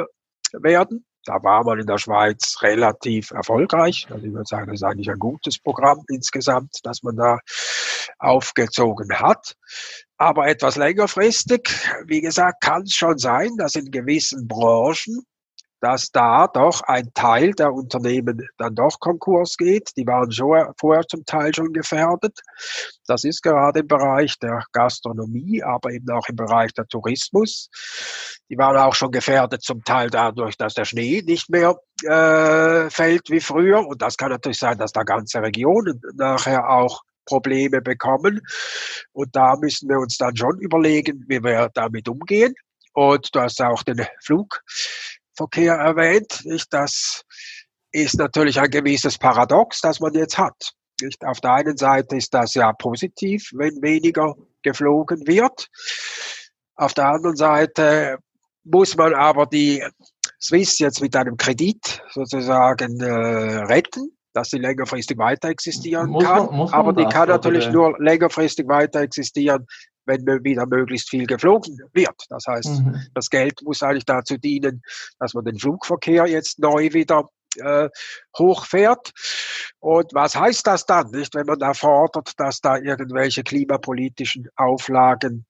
werden. 0.53 1.07
Da 1.25 1.43
war 1.43 1.65
man 1.65 1.79
in 1.81 1.87
der 1.87 1.99
Schweiz 1.99 2.57
relativ 2.63 3.31
erfolgreich. 3.31 4.07
Also 4.11 4.27
ich 4.27 4.33
würde 4.33 4.47
sagen, 4.47 4.67
das 4.67 4.81
ist 4.81 4.85
eigentlich 4.85 5.11
ein 5.11 5.19
gutes 5.19 5.59
Programm 5.59 6.03
insgesamt, 6.09 6.81
das 6.83 7.03
man 7.03 7.17
da 7.17 7.39
aufgezogen 8.19 9.21
hat. 9.21 9.57
Aber 10.17 10.49
etwas 10.49 10.77
längerfristig, 10.77 11.69
wie 12.07 12.21
gesagt, 12.21 12.63
kann 12.63 12.83
es 12.83 12.95
schon 12.95 13.19
sein, 13.19 13.51
dass 13.57 13.75
in 13.75 13.91
gewissen 13.91 14.49
Branchen 14.49 15.25
dass 15.81 16.11
da 16.11 16.47
doch 16.47 16.83
ein 16.83 17.13
Teil 17.15 17.53
der 17.53 17.73
Unternehmen 17.73 18.47
dann 18.59 18.75
doch 18.75 19.01
Konkurs 19.01 19.57
geht. 19.57 19.91
Die 19.97 20.07
waren 20.07 20.31
schon 20.31 20.73
vorher 20.79 21.07
zum 21.07 21.25
Teil 21.25 21.55
schon 21.55 21.73
gefährdet. 21.73 22.39
Das 23.07 23.25
ist 23.25 23.43
gerade 23.43 23.81
im 23.81 23.87
Bereich 23.87 24.39
der 24.39 24.65
Gastronomie, 24.73 25.63
aber 25.63 25.91
eben 25.91 26.11
auch 26.11 26.29
im 26.29 26.37
Bereich 26.37 26.73
der 26.75 26.87
Tourismus. 26.87 27.69
Die 28.51 28.59
waren 28.59 28.77
auch 28.77 28.95
schon 28.95 29.11
gefährdet 29.11 29.63
zum 29.63 29.83
Teil 29.85 30.11
dadurch, 30.11 30.57
dass 30.57 30.75
der 30.75 30.85
Schnee 30.85 31.23
nicht 31.25 31.49
mehr 31.51 31.77
äh, 32.05 32.91
fällt 32.91 33.31
wie 33.31 33.41
früher. 33.41 33.87
Und 33.87 34.03
das 34.03 34.17
kann 34.17 34.31
natürlich 34.31 34.59
sein, 34.59 34.79
dass 34.79 34.93
da 34.93 35.03
ganze 35.03 35.41
Regionen 35.41 36.01
nachher 36.15 36.69
auch 36.69 37.03
Probleme 37.25 37.81
bekommen. 37.81 38.41
Und 39.13 39.35
da 39.35 39.57
müssen 39.57 39.89
wir 39.89 39.99
uns 39.99 40.17
dann 40.17 40.37
schon 40.37 40.59
überlegen, 40.59 41.25
wie 41.29 41.43
wir 41.43 41.71
damit 41.75 42.09
umgehen. 42.09 42.55
Und 42.93 43.35
du 43.35 43.41
hast 43.41 43.63
auch 43.63 43.83
den 43.83 44.05
Flug 44.21 44.61
Verkehr 45.41 45.75
erwähnt. 45.75 46.43
Nicht? 46.45 46.67
Das 46.71 47.23
ist 47.93 48.19
natürlich 48.19 48.61
ein 48.61 48.71
gewisses 48.71 49.17
Paradox, 49.17 49.81
das 49.81 49.99
man 49.99 50.13
jetzt 50.13 50.37
hat. 50.37 50.73
Nicht? 51.01 51.25
Auf 51.25 51.41
der 51.41 51.55
einen 51.55 51.79
Seite 51.79 52.17
ist 52.17 52.35
das 52.35 52.53
ja 52.53 52.73
positiv, 52.75 53.51
wenn 53.55 53.81
weniger 53.81 54.35
geflogen 54.63 55.27
wird. 55.27 55.69
Auf 56.77 56.93
der 56.93 57.07
anderen 57.07 57.37
Seite 57.37 58.19
muss 58.65 58.97
man 58.97 59.15
aber 59.15 59.47
die 59.47 59.83
Swiss 60.43 60.79
jetzt 60.79 61.01
mit 61.01 61.17
einem 61.17 61.39
Kredit 61.39 62.03
sozusagen 62.11 63.01
äh, 63.01 63.65
retten, 63.65 64.17
dass 64.35 64.51
sie 64.51 64.59
längerfristig 64.59 65.17
weiter 65.17 65.49
existieren 65.49 66.11
muss 66.11 66.25
kann. 66.25 66.55
Man, 66.55 66.69
aber 66.69 66.93
die 66.93 67.07
kann 67.07 67.29
natürlich 67.29 67.65
oder? 67.65 67.73
nur 67.73 67.99
längerfristig 67.99 68.69
weiter 68.69 69.01
existieren, 69.01 69.67
wenn 70.11 70.45
wieder 70.45 70.67
möglichst 70.67 71.11
viel 71.11 71.27
geflogen 71.27 71.79
wird. 71.93 72.27
Das 72.29 72.45
heißt, 72.47 72.69
mhm. 72.69 73.07
das 73.15 73.31
Geld 73.31 73.61
muss 73.63 73.83
eigentlich 73.83 74.05
dazu 74.05 74.37
dienen, 74.37 74.83
dass 75.19 75.35
man 75.35 75.45
den 75.45 75.59
Flugverkehr 75.59 76.27
jetzt 76.27 76.59
neu 76.59 76.93
wieder 76.93 77.29
äh, 77.57 77.89
hochfährt. 78.39 79.13
Und 79.81 80.13
was 80.13 80.37
heißt 80.37 80.67
das 80.67 80.87
dann, 80.87 81.11
nicht, 81.11 81.35
wenn 81.35 81.47
man 81.47 81.59
da 81.59 81.75
fordert, 81.75 82.33
dass 82.39 82.61
da 82.61 82.77
irgendwelche 82.77 83.43
klimapolitischen 83.43 84.49
Auflagen 84.57 85.47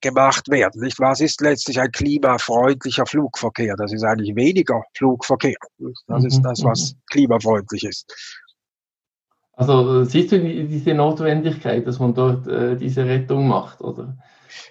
gemacht 0.00 0.48
werden. 0.48 0.82
Nicht? 0.82 0.98
Was 0.98 1.20
ist 1.20 1.40
letztlich 1.40 1.78
ein 1.80 1.92
klimafreundlicher 1.92 3.06
Flugverkehr? 3.06 3.76
Das 3.76 3.92
ist 3.92 4.02
eigentlich 4.02 4.34
weniger 4.34 4.82
Flugverkehr. 4.96 5.58
Das 6.06 6.24
ist 6.24 6.38
mhm, 6.38 6.42
das, 6.42 6.64
was 6.64 6.92
mhm. 6.92 6.98
klimafreundlich 7.10 7.84
ist. 7.84 8.10
Also 9.60 10.04
siehst 10.04 10.32
du 10.32 10.38
diese 10.40 10.94
Notwendigkeit, 10.94 11.86
dass 11.86 11.98
man 11.98 12.14
dort 12.14 12.46
äh, 12.46 12.76
diese 12.76 13.04
Rettung 13.04 13.46
macht, 13.46 13.82
oder? 13.82 14.16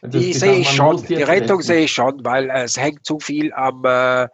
Die 0.02 0.34
sehe 0.34 0.56
ich 0.56 0.70
schon. 0.72 1.06
Die 1.06 1.22
Rettung 1.22 1.62
sehe 1.62 1.84
ich 1.84 1.92
schon, 1.92 2.26
weil 2.26 2.50
äh, 2.50 2.64
es 2.64 2.76
hängt 2.76 3.06
zu 3.06 3.20
viel 3.20 3.54
am 3.54 3.86
äh, 3.86 4.28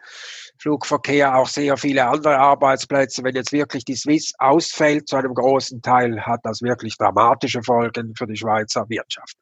Flugverkehr, 0.57 1.35
auch 1.35 1.49
sehr 1.49 1.75
viele 1.75 2.07
andere 2.07 2.37
Arbeitsplätze. 2.37 3.21
Wenn 3.25 3.35
jetzt 3.35 3.51
wirklich 3.51 3.83
die 3.83 3.97
Swiss 3.97 4.31
ausfällt 4.37 5.09
zu 5.09 5.17
einem 5.17 5.33
großen 5.33 5.81
Teil, 5.81 6.21
hat 6.21 6.39
das 6.43 6.61
wirklich 6.61 6.97
dramatische 6.97 7.61
Folgen 7.61 8.15
für 8.15 8.25
die 8.25 8.37
Schweizer 8.37 8.87
Wirtschaft. 8.87 9.35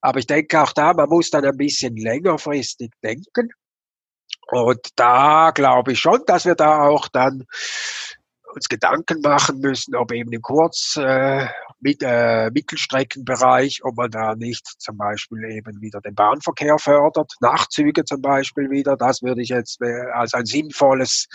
Aber 0.00 0.18
ich 0.18 0.26
denke 0.26 0.62
auch 0.62 0.72
da, 0.72 0.94
man 0.94 1.10
muss 1.10 1.28
dann 1.28 1.44
ein 1.44 1.58
bisschen 1.58 1.94
längerfristig 1.96 2.90
denken. 3.04 3.50
Und 4.50 4.80
da 4.96 5.50
glaube 5.54 5.92
ich 5.92 6.00
schon, 6.00 6.22
dass 6.26 6.46
wir 6.46 6.54
da 6.54 6.86
auch 6.86 7.08
dann 7.08 7.44
uns 8.58 8.68
Gedanken 8.68 9.20
machen 9.20 9.60
müssen, 9.60 9.94
ob 9.94 10.12
eben 10.12 10.32
im 10.32 10.42
Kurz, 10.42 10.96
äh, 10.96 11.46
mit, 11.80 12.02
äh, 12.02 12.50
Mittelstreckenbereich, 12.50 13.80
ob 13.84 13.96
man 13.96 14.10
da 14.10 14.34
nicht 14.34 14.66
zum 14.78 14.96
Beispiel 14.96 15.44
eben 15.44 15.80
wieder 15.80 16.00
den 16.00 16.14
Bahnverkehr 16.14 16.78
fördert, 16.78 17.32
Nachtzüge 17.40 18.04
zum 18.04 18.20
Beispiel 18.20 18.68
wieder, 18.70 18.96
das 18.96 19.22
würde 19.22 19.42
ich 19.42 19.50
jetzt 19.50 19.80
als 20.12 20.34
ein 20.34 20.44
sinnvolles 20.44 21.26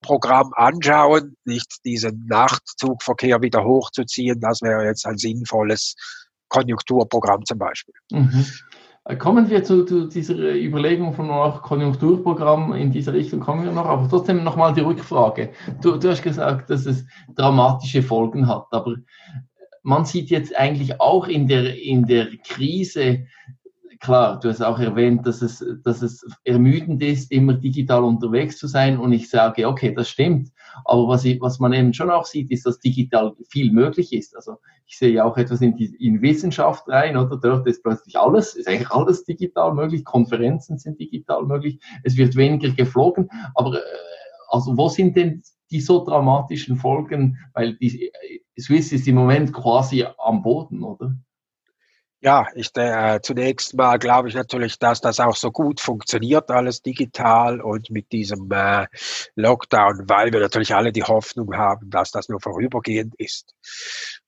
Programm 0.00 0.52
anschauen, 0.54 1.36
nicht 1.44 1.84
diesen 1.84 2.26
Nachtzugverkehr 2.26 3.42
wieder 3.42 3.64
hochzuziehen, 3.64 4.40
das 4.40 4.62
wäre 4.62 4.84
jetzt 4.84 5.06
ein 5.06 5.18
sinnvolles 5.18 5.94
Konjunkturprogramm 6.48 7.44
zum 7.44 7.58
Beispiel. 7.58 7.94
Mhm. 8.10 8.46
Kommen 9.18 9.48
wir 9.48 9.62
zu, 9.62 9.84
zu, 9.84 10.08
dieser 10.08 10.34
Überlegung 10.34 11.12
von 11.12 11.30
auch 11.30 11.62
Konjunkturprogramm 11.62 12.72
in 12.72 12.90
dieser 12.90 13.12
Richtung, 13.12 13.38
kommen 13.38 13.64
wir 13.64 13.70
noch, 13.70 13.86
aber 13.86 14.08
trotzdem 14.08 14.42
nochmal 14.42 14.74
die 14.74 14.80
Rückfrage. 14.80 15.50
Du, 15.80 15.96
du 15.96 16.10
hast 16.10 16.22
gesagt, 16.22 16.70
dass 16.70 16.86
es 16.86 17.06
dramatische 17.36 18.02
Folgen 18.02 18.48
hat, 18.48 18.66
aber 18.72 18.96
man 19.84 20.04
sieht 20.04 20.30
jetzt 20.30 20.56
eigentlich 20.56 21.00
auch 21.00 21.28
in 21.28 21.46
der, 21.46 21.80
in 21.80 22.06
der 22.06 22.26
Krise, 22.38 23.26
klar, 24.06 24.40
du 24.40 24.48
hast 24.48 24.62
auch 24.62 24.78
erwähnt, 24.78 25.26
dass 25.26 25.42
es, 25.42 25.64
dass 25.82 26.00
es 26.00 26.24
ermüdend 26.44 27.02
ist, 27.02 27.32
immer 27.32 27.54
digital 27.54 28.04
unterwegs 28.04 28.56
zu 28.56 28.68
sein 28.68 28.98
und 28.98 29.12
ich 29.12 29.28
sage, 29.28 29.68
okay, 29.68 29.92
das 29.92 30.08
stimmt, 30.08 30.52
aber 30.84 31.08
was, 31.08 31.24
ich, 31.24 31.40
was 31.40 31.58
man 31.58 31.72
eben 31.72 31.92
schon 31.92 32.10
auch 32.10 32.24
sieht, 32.24 32.50
ist, 32.50 32.66
dass 32.66 32.78
digital 32.78 33.34
viel 33.48 33.72
möglich 33.72 34.12
ist. 34.12 34.36
Also 34.36 34.58
ich 34.86 34.96
sehe 34.96 35.24
auch 35.24 35.36
etwas 35.36 35.60
in, 35.60 35.74
die, 35.76 35.94
in 35.96 36.22
Wissenschaft 36.22 36.88
rein, 36.88 37.16
oder? 37.16 37.36
Dort 37.36 37.66
ist 37.66 37.82
plötzlich 37.82 38.16
alles, 38.16 38.54
ist 38.54 38.68
eigentlich 38.68 38.90
alles 38.90 39.24
digital 39.24 39.74
möglich. 39.74 40.04
Konferenzen 40.04 40.78
sind 40.78 41.00
digital 41.00 41.44
möglich. 41.44 41.80
Es 42.04 42.16
wird 42.16 42.36
weniger 42.36 42.70
geflogen. 42.70 43.28
Aber, 43.54 43.74
äh, 43.74 43.80
also 44.48 44.76
wo 44.76 44.88
sind 44.88 45.16
denn 45.16 45.42
die 45.70 45.80
so 45.80 46.04
dramatischen 46.04 46.76
Folgen? 46.76 47.38
Weil 47.54 47.74
die 47.74 48.08
äh, 48.08 48.60
Swiss 48.60 48.92
ist 48.92 49.08
im 49.08 49.16
Moment 49.16 49.52
quasi 49.52 50.04
am 50.18 50.42
Boden, 50.42 50.82
oder? 50.84 51.16
Ja, 52.20 52.46
ich, 52.54 52.70
äh, 52.76 53.20
zunächst 53.22 53.74
mal 53.74 53.98
glaube 53.98 54.28
ich 54.28 54.34
natürlich, 54.34 54.78
dass 54.78 55.02
das 55.02 55.20
auch 55.20 55.36
so 55.36 55.50
gut 55.52 55.80
funktioniert, 55.80 56.50
alles 56.50 56.80
digital 56.80 57.60
und 57.60 57.90
mit 57.90 58.10
diesem 58.10 58.50
äh, 58.50 58.86
Lockdown, 59.34 60.08
weil 60.08 60.32
wir 60.32 60.40
natürlich 60.40 60.74
alle 60.74 60.92
die 60.92 61.02
Hoffnung 61.04 61.54
haben, 61.56 61.90
dass 61.90 62.10
das 62.10 62.28
nur 62.30 62.40
vorübergehend 62.40 63.14
ist. 63.18 63.54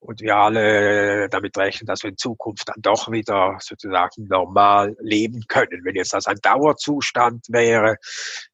Und 0.00 0.20
wir 0.20 0.36
alle 0.36 1.28
damit 1.30 1.56
rechnen, 1.56 1.86
dass 1.86 2.02
wir 2.02 2.10
in 2.10 2.18
Zukunft 2.18 2.68
dann 2.68 2.82
doch 2.82 3.10
wieder 3.10 3.56
sozusagen 3.60 4.28
normal 4.28 4.94
leben 5.00 5.44
können. 5.48 5.80
Wenn 5.82 5.96
jetzt 5.96 6.12
das 6.12 6.26
ein 6.26 6.38
Dauerzustand 6.42 7.46
wäre, 7.48 7.96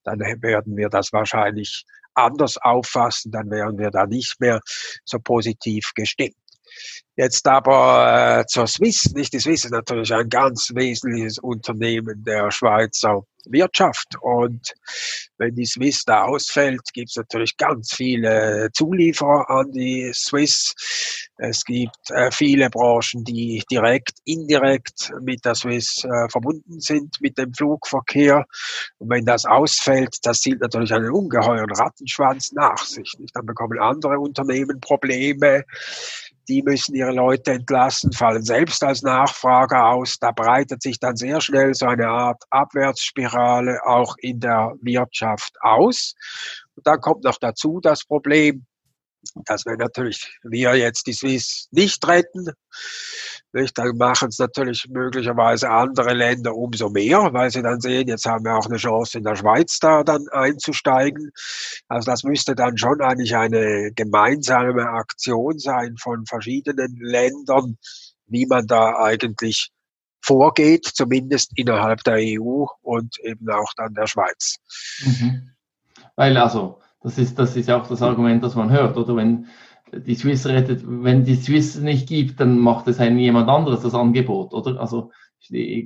dann 0.05 0.21
würden 0.21 0.77
wir 0.77 0.89
das 0.89 1.13
wahrscheinlich 1.13 1.85
anders 2.15 2.57
auffassen, 2.59 3.33
dann 3.33 3.51
wären 3.51 3.79
wir 3.79 3.91
da 3.91 4.07
nicht 4.07 4.41
mehr 4.41 4.61
so 5.05 5.19
positiv 5.19 5.91
gestimmt. 5.95 6.37
Jetzt 7.17 7.47
aber 7.47 8.41
äh, 8.41 8.47
zur 8.47 8.67
Swiss. 8.67 9.13
Nicht 9.15 9.33
die 9.33 9.41
Swiss 9.41 9.65
ist 9.65 9.71
natürlich 9.71 10.13
ein 10.13 10.29
ganz 10.29 10.71
wesentliches 10.75 11.39
Unternehmen 11.39 12.25
der 12.25 12.51
Schweizer 12.51 13.23
Wirtschaft. 13.47 14.17
Und 14.21 14.75
wenn 15.39 15.55
die 15.55 15.67
Swiss 15.67 16.05
da 16.05 16.25
ausfällt, 16.25 16.83
gibt 16.93 17.11
es 17.11 17.17
natürlich 17.17 17.57
ganz 17.57 17.95
viele 17.95 18.71
Zulieferer 18.73 19.51
an 19.51 19.73
die 19.73 20.13
Swiss. 20.15 20.75
Es 21.37 21.65
gibt 21.65 22.11
äh, 22.11 22.31
viele 22.31 22.71
Branchen, 22.71 23.25
die 23.25 23.63
direkt, 23.71 24.19
indirekt 24.25 25.11
mit 25.21 25.45
der 25.45 25.55
Swiss 25.55 26.05
äh, 26.05 26.29
verbunden 26.29 26.81
sind, 26.81 27.17
mit 27.21 27.37
dem 27.39 27.53
Flugverkehr. 27.53 28.45
Und 28.99 29.11
wenn 29.11 29.25
das 29.25 29.45
ausfällt, 29.45 30.17
das 30.23 30.41
zieht 30.41 30.61
natürlich 30.61 30.93
einen 30.93 31.11
ungeheuren 31.11 31.71
Rattenschwanz 31.73 32.53
nach 32.53 32.85
sich. 32.85 33.13
Dann 33.33 33.47
bekommen 33.47 33.81
andere 33.81 34.19
Unternehmen 34.19 34.81
Probleme 34.81 35.65
die 36.49 36.63
müssen 36.63 36.95
ihre 36.95 37.13
Leute 37.13 37.53
entlassen, 37.53 38.13
fallen 38.13 38.43
selbst 38.43 38.83
als 38.85 39.03
Nachfrager 39.03 39.87
aus. 39.87 40.19
Da 40.19 40.31
breitet 40.31 40.83
sich 40.83 40.99
dann 40.99 41.17
sehr 41.17 41.41
schnell 41.41 41.75
so 41.75 41.87
eine 41.87 42.09
Art 42.09 42.43
Abwärtsspirale 42.51 43.34
auch 43.35 44.17
in 44.19 44.41
der 44.41 44.75
Wirtschaft 44.81 45.55
aus. 45.61 46.15
Und 46.75 46.87
dann 46.87 47.01
kommt 47.01 47.25
noch 47.25 47.39
dazu 47.39 47.81
das 47.81 48.05
Problem, 48.05 48.67
dass 49.47 49.65
wir 49.65 49.77
natürlich, 49.77 50.39
wir 50.43 50.75
jetzt 50.77 51.07
die 51.07 51.13
Swiss 51.13 51.69
nicht 51.71 52.07
retten. 52.07 52.51
Nicht? 53.53 53.79
Dann 53.79 53.97
machen 53.97 54.29
es 54.29 54.39
natürlich 54.39 54.87
möglicherweise 54.91 55.71
andere 55.71 56.13
Länder 56.13 56.55
umso 56.55 56.91
mehr, 56.91 57.33
weil 57.33 57.51
sie 57.51 57.63
dann 57.63 57.81
sehen, 57.81 58.09
jetzt 58.09 58.27
haben 58.27 58.45
wir 58.45 58.57
auch 58.57 58.67
eine 58.67 58.77
Chance 58.77 59.19
in 59.19 59.25
der 59.25 59.37
Schweiz 59.37 59.79
da 59.79 60.03
dann 60.03 60.27
einzusteigen. 60.31 61.31
Also 61.89 62.11
das 62.11 62.25
müsste 62.25 62.55
dann 62.55 62.77
schon 62.77 63.01
eigentlich 63.01 63.37
eine 63.37 63.93
gemeinsame 63.95 64.89
Aktion 64.89 65.59
sein 65.59 65.97
von 65.97 66.27
verschiedenen 66.27 66.97
Ländern, 67.01 67.79
wie 68.27 68.47
man 68.47 68.67
da 68.67 68.97
eigentlich 68.97 69.71
vorgeht, 70.25 70.87
zumindest 70.87 71.53
innerhalb 71.57 72.03
der 72.05 72.17
EU 72.19 72.65
und 72.83 73.19
eben 73.21 73.49
auch 73.51 73.73
dann 73.77 73.95
der 73.95 74.07
Schweiz. 74.07 74.57
Mhm. 75.05 75.51
Weil 76.17 76.37
also 76.37 76.81
das 77.03 77.19
ist, 77.19 77.39
das 77.39 77.55
ist 77.57 77.69
ja 77.69 77.81
auch 77.81 77.87
das 77.87 78.01
Argument, 78.01 78.43
das 78.43 78.55
man 78.55 78.71
hört, 78.71 78.97
oder? 78.97 79.17
Wenn 79.17 79.47
die 79.93 80.15
Swiss 80.15 80.47
rettet, 80.47 80.83
wenn 80.85 81.25
die 81.25 81.37
Swiss 81.37 81.77
nicht 81.77 82.09
gibt, 82.09 82.41
dann 82.41 82.59
macht 82.59 82.89
es 82.89 82.99
ein 82.99 83.19
jemand 83.19 83.49
anderes 83.49 83.83
das 83.83 83.95
Angebot, 83.95 84.55
oder? 84.55 84.81
Also 84.81 85.13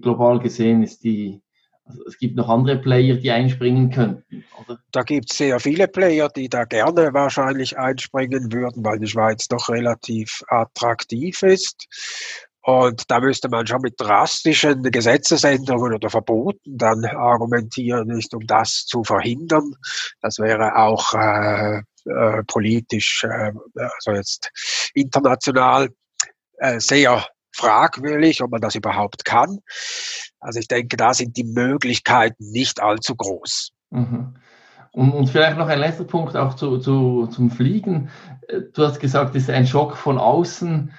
global 0.01 0.39
gesehen 0.39 0.85
ist 0.85 1.03
die, 1.03 1.43
also 1.85 2.05
es 2.07 2.17
gibt 2.19 2.37
noch 2.37 2.49
andere 2.49 2.79
Player, 2.79 3.17
die 3.17 3.33
einspringen 3.33 3.91
könnten, 3.91 4.45
oder? 4.61 4.79
Da 4.93 5.03
gibt 5.03 5.33
es 5.33 5.39
sehr 5.39 5.59
viele 5.59 5.89
Player, 5.89 6.29
die 6.29 6.49
da 6.49 6.65
gerne 6.65 7.13
wahrscheinlich 7.13 7.77
einspringen 7.77 8.53
würden, 8.53 8.85
weil 8.85 9.01
die 9.01 9.09
Schweiz 9.09 9.49
doch 9.49 9.69
relativ 9.69 10.43
attraktiv 10.47 11.43
ist. 11.43 12.48
Und 12.63 13.11
da 13.11 13.21
müsste 13.21 13.49
man 13.49 13.67
schon 13.67 13.81
mit 13.81 13.95
drastischen 13.99 14.83
Gesetzesänderungen 14.83 15.95
oder 15.95 16.11
Verboten 16.11 16.77
dann 16.77 17.05
argumentieren, 17.05 18.09
nicht 18.09 18.35
um 18.35 18.47
das 18.47 18.85
zu 18.85 19.05
verhindern. 19.05 19.73
Das 20.21 20.39
wäre 20.39 20.77
auch 20.77 21.15
äh, 21.15 21.79
äh, 22.05 22.43
politisch, 22.47 23.25
äh, 23.25 23.53
also 23.77 24.13
jetzt 24.13 24.51
international 24.95 25.89
äh, 26.59 26.81
sehr 26.81 27.25
fragwürdig, 27.53 28.43
ob 28.43 28.51
man 28.51 28.61
das 28.61 28.75
überhaupt 28.75 29.25
kann. 29.25 29.59
Also 30.41 30.61
ich 30.61 30.69
denke, 30.69 30.97
da 30.97 31.15
sind 31.15 31.37
die 31.37 31.45
Möglichkeiten 31.45 32.51
nicht 32.51 32.81
allzu 32.81 33.17
groß. 33.17 33.71
Mhm. 33.91 34.37
Und, 34.93 35.13
und, 35.13 35.29
vielleicht 35.29 35.59
noch 35.59 35.69
ein 35.69 35.79
letzter 35.79 36.05
Punkt 36.05 36.37
auch 36.37 36.55
zu, 36.55 36.79
zu, 36.79 37.27
zum 37.27 37.51
Fliegen. 37.51 38.11
Äh, 38.49 38.63
du 38.73 38.85
hast 38.85 39.01
gesagt, 39.01 39.35
es 39.35 39.45
ist 39.45 39.51
ein 39.51 39.67
Schock 39.67 39.97
von 39.97 40.19
außen. 40.19 40.93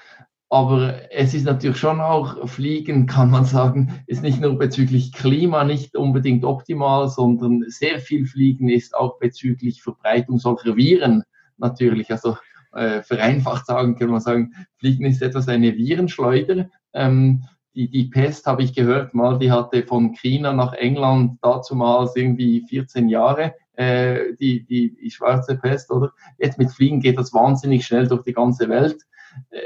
Aber 0.52 1.12
es 1.12 1.32
ist 1.32 1.44
natürlich 1.44 1.76
schon 1.76 2.00
auch, 2.00 2.48
Fliegen 2.48 3.06
kann 3.06 3.30
man 3.30 3.44
sagen, 3.44 4.02
ist 4.08 4.22
nicht 4.22 4.40
nur 4.40 4.58
bezüglich 4.58 5.12
Klima 5.12 5.62
nicht 5.62 5.96
unbedingt 5.96 6.44
optimal, 6.44 7.08
sondern 7.08 7.64
sehr 7.68 8.00
viel 8.00 8.26
Fliegen 8.26 8.68
ist 8.68 8.96
auch 8.96 9.20
bezüglich 9.20 9.80
Verbreitung 9.80 10.38
solcher 10.38 10.76
Viren 10.76 11.22
natürlich. 11.56 12.10
Also 12.10 12.36
äh, 12.72 13.00
vereinfacht 13.02 13.66
sagen 13.66 13.96
kann 13.96 14.10
man 14.10 14.20
sagen, 14.20 14.52
Fliegen 14.78 15.04
ist 15.04 15.22
etwas 15.22 15.46
eine 15.46 15.76
Virenschleuder. 15.76 16.68
Ähm, 16.94 17.44
die, 17.76 17.88
die 17.88 18.06
Pest 18.06 18.46
habe 18.46 18.64
ich 18.64 18.74
gehört 18.74 19.14
mal, 19.14 19.38
die 19.38 19.52
hatte 19.52 19.84
von 19.84 20.14
China 20.14 20.52
nach 20.52 20.72
England 20.72 21.38
dazumals 21.42 22.16
irgendwie 22.16 22.66
14 22.68 23.08
Jahre, 23.08 23.54
äh, 23.74 24.34
die, 24.40 24.66
die, 24.66 24.96
die 24.96 25.10
schwarze 25.12 25.56
Pest, 25.56 25.92
oder? 25.92 26.10
Jetzt 26.38 26.58
mit 26.58 26.72
Fliegen 26.72 26.98
geht 26.98 27.18
das 27.18 27.32
wahnsinnig 27.32 27.86
schnell 27.86 28.08
durch 28.08 28.24
die 28.24 28.32
ganze 28.32 28.68
Welt 28.68 29.06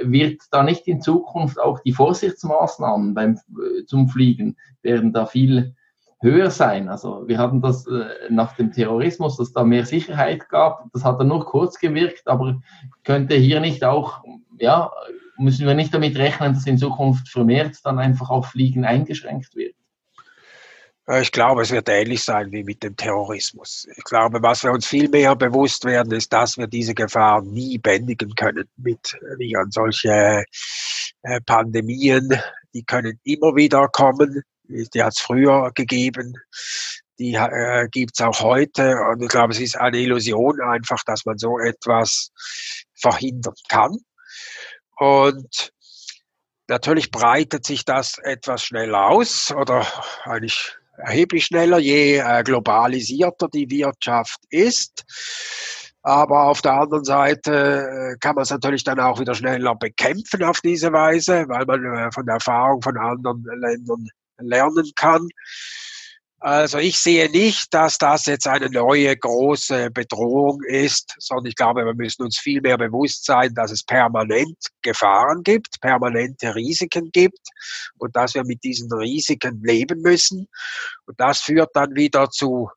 wird 0.02 0.42
da 0.50 0.62
nicht 0.62 0.86
in 0.86 1.00
Zukunft 1.00 1.58
auch 1.58 1.80
die 1.80 1.92
Vorsichtsmaßnahmen 1.92 3.14
beim, 3.14 3.34
äh, 3.34 3.84
zum 3.86 4.08
Fliegen 4.08 4.56
werden 4.82 5.12
da 5.12 5.26
viel 5.26 5.74
höher 6.20 6.50
sein. 6.50 6.88
Also 6.88 7.28
wir 7.28 7.38
hatten 7.38 7.60
das 7.60 7.86
äh, 7.86 8.04
nach 8.30 8.56
dem 8.56 8.72
Terrorismus, 8.72 9.36
dass 9.36 9.52
da 9.52 9.62
mehr 9.62 9.84
Sicherheit 9.84 10.48
gab. 10.48 10.90
Das 10.92 11.04
hat 11.04 11.20
dann 11.20 11.28
nur 11.28 11.44
kurz 11.44 11.78
gewirkt, 11.78 12.26
aber 12.26 12.60
könnte 13.04 13.34
hier 13.34 13.60
nicht 13.60 13.84
auch, 13.84 14.24
ja, 14.58 14.90
müssen 15.36 15.66
wir 15.66 15.74
nicht 15.74 15.92
damit 15.92 16.16
rechnen, 16.16 16.54
dass 16.54 16.66
in 16.66 16.78
Zukunft 16.78 17.28
vermehrt 17.28 17.76
dann 17.84 17.98
einfach 17.98 18.30
auch 18.30 18.46
Fliegen 18.46 18.84
eingeschränkt 18.84 19.54
wird? 19.54 19.74
Äh, 21.06 21.22
ich 21.22 21.32
glaube, 21.32 21.62
es 21.62 21.70
wird 21.70 21.88
ähnlich 21.88 22.22
sein 22.22 22.50
wie 22.52 22.64
mit 22.64 22.82
dem 22.82 22.96
Terrorismus. 22.96 23.86
Ich 23.96 24.04
glaube, 24.04 24.42
was 24.42 24.62
wir 24.62 24.72
uns 24.72 24.86
viel 24.86 25.08
mehr 25.08 25.36
bewusst 25.36 25.84
werden, 25.84 26.12
ist, 26.12 26.32
dass 26.32 26.56
wir 26.56 26.66
diese 26.66 26.94
Gefahr 26.94 27.42
nie 27.42 27.78
bändigen 27.78 28.34
können 28.34 28.68
mit 28.76 29.16
Viren. 29.38 29.70
Solche 29.70 30.44
äh, 31.22 31.40
Pandemien, 31.46 32.40
die 32.72 32.84
können 32.84 33.20
immer 33.24 33.54
wieder 33.54 33.88
kommen. 33.88 34.42
Die 34.68 35.02
hat 35.02 35.12
es 35.14 35.20
früher 35.20 35.70
gegeben. 35.74 36.34
Die 37.18 37.34
äh, 37.34 37.88
gibt 37.90 38.12
es 38.14 38.20
auch 38.20 38.40
heute. 38.40 38.96
Und 39.10 39.22
ich 39.22 39.28
glaube, 39.28 39.52
es 39.52 39.60
ist 39.60 39.78
eine 39.78 39.98
Illusion 39.98 40.60
einfach, 40.60 41.04
dass 41.04 41.24
man 41.26 41.38
so 41.38 41.58
etwas 41.58 42.30
verhindern 42.94 43.54
kann. 43.68 43.98
Und 44.96 45.70
Natürlich 46.66 47.10
breitet 47.10 47.66
sich 47.66 47.84
das 47.84 48.16
etwas 48.16 48.64
schnell 48.64 48.94
aus 48.94 49.52
oder 49.52 49.86
eigentlich 50.24 50.74
erheblich 50.96 51.46
schneller, 51.46 51.78
je 51.78 52.18
äh, 52.18 52.42
globalisierter 52.42 53.48
die 53.48 53.70
Wirtschaft 53.70 54.40
ist. 54.50 55.04
Aber 56.02 56.44
auf 56.44 56.60
der 56.60 56.74
anderen 56.74 57.04
Seite 57.04 58.12
äh, 58.12 58.16
kann 58.20 58.34
man 58.34 58.42
es 58.42 58.50
natürlich 58.50 58.84
dann 58.84 59.00
auch 59.00 59.20
wieder 59.20 59.34
schneller 59.34 59.74
bekämpfen 59.74 60.42
auf 60.42 60.60
diese 60.60 60.92
Weise, 60.92 61.46
weil 61.48 61.64
man 61.64 61.84
äh, 61.84 62.12
von 62.12 62.26
der 62.26 62.34
Erfahrung 62.34 62.82
von 62.82 62.98
anderen 62.98 63.42
Ländern 63.58 64.06
lernen 64.38 64.90
kann. 64.96 65.26
Also 66.46 66.76
ich 66.76 66.98
sehe 66.98 67.30
nicht, 67.30 67.72
dass 67.72 67.96
das 67.96 68.26
jetzt 68.26 68.46
eine 68.46 68.68
neue 68.68 69.16
große 69.16 69.90
Bedrohung 69.90 70.60
ist, 70.68 71.14
sondern 71.18 71.46
ich 71.46 71.56
glaube, 71.56 71.86
wir 71.86 71.94
müssen 71.94 72.22
uns 72.22 72.38
viel 72.38 72.60
mehr 72.60 72.76
bewusst 72.76 73.24
sein, 73.24 73.54
dass 73.54 73.70
es 73.70 73.82
permanent 73.82 74.58
Gefahren 74.82 75.42
gibt, 75.42 75.80
permanente 75.80 76.54
Risiken 76.54 77.10
gibt 77.12 77.48
und 77.96 78.14
dass 78.14 78.34
wir 78.34 78.44
mit 78.44 78.62
diesen 78.62 78.92
Risiken 78.92 79.62
leben 79.64 80.02
müssen. 80.02 80.46
Und 81.06 81.18
das 81.18 81.40
führt 81.40 81.70
dann 81.72 81.94
wieder 81.94 82.28
zu 82.28 82.68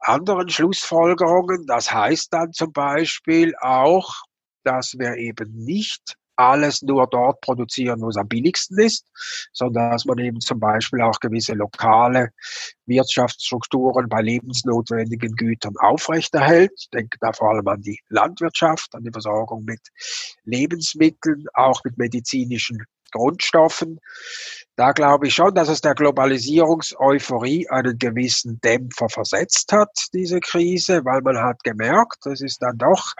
anderen 0.00 0.48
Schlussfolgerungen. 0.48 1.66
Das 1.66 1.92
heißt 1.92 2.32
dann 2.32 2.54
zum 2.54 2.72
Beispiel 2.72 3.52
auch, 3.60 4.22
dass 4.64 4.94
wir 4.96 5.16
eben 5.16 5.52
nicht 5.52 6.16
alles 6.36 6.82
nur 6.82 7.06
dort 7.06 7.40
produzieren, 7.40 8.00
wo 8.00 8.08
es 8.08 8.16
am 8.16 8.28
billigsten 8.28 8.78
ist, 8.78 9.06
sondern 9.52 9.92
dass 9.92 10.04
man 10.04 10.18
eben 10.18 10.40
zum 10.40 10.60
Beispiel 10.60 11.02
auch 11.02 11.20
gewisse 11.20 11.54
lokale 11.54 12.30
Wirtschaftsstrukturen 12.86 14.08
bei 14.08 14.22
lebensnotwendigen 14.22 15.34
Gütern 15.34 15.74
aufrechterhält. 15.78 16.72
Ich 16.76 16.90
denke 16.90 17.18
da 17.20 17.32
vor 17.32 17.50
allem 17.50 17.68
an 17.68 17.82
die 17.82 18.00
Landwirtschaft, 18.08 18.94
an 18.94 19.04
die 19.04 19.12
Versorgung 19.12 19.64
mit 19.64 19.80
Lebensmitteln, 20.44 21.44
auch 21.54 21.82
mit 21.84 21.98
medizinischen 21.98 22.84
Grundstoffen. 23.12 24.00
Da 24.74 24.92
glaube 24.92 25.28
ich 25.28 25.34
schon, 25.34 25.54
dass 25.54 25.68
es 25.68 25.82
der 25.82 25.94
Globalisierungseuphorie 25.94 27.68
einen 27.68 27.98
gewissen 27.98 28.58
Dämpfer 28.62 29.08
versetzt 29.08 29.70
hat, 29.70 29.90
diese 30.12 30.40
Krise, 30.40 31.04
weil 31.04 31.20
man 31.20 31.36
hat 31.36 31.62
gemerkt, 31.62 32.26
es 32.26 32.40
ist 32.40 32.62
dann 32.62 32.78
doch 32.78 33.12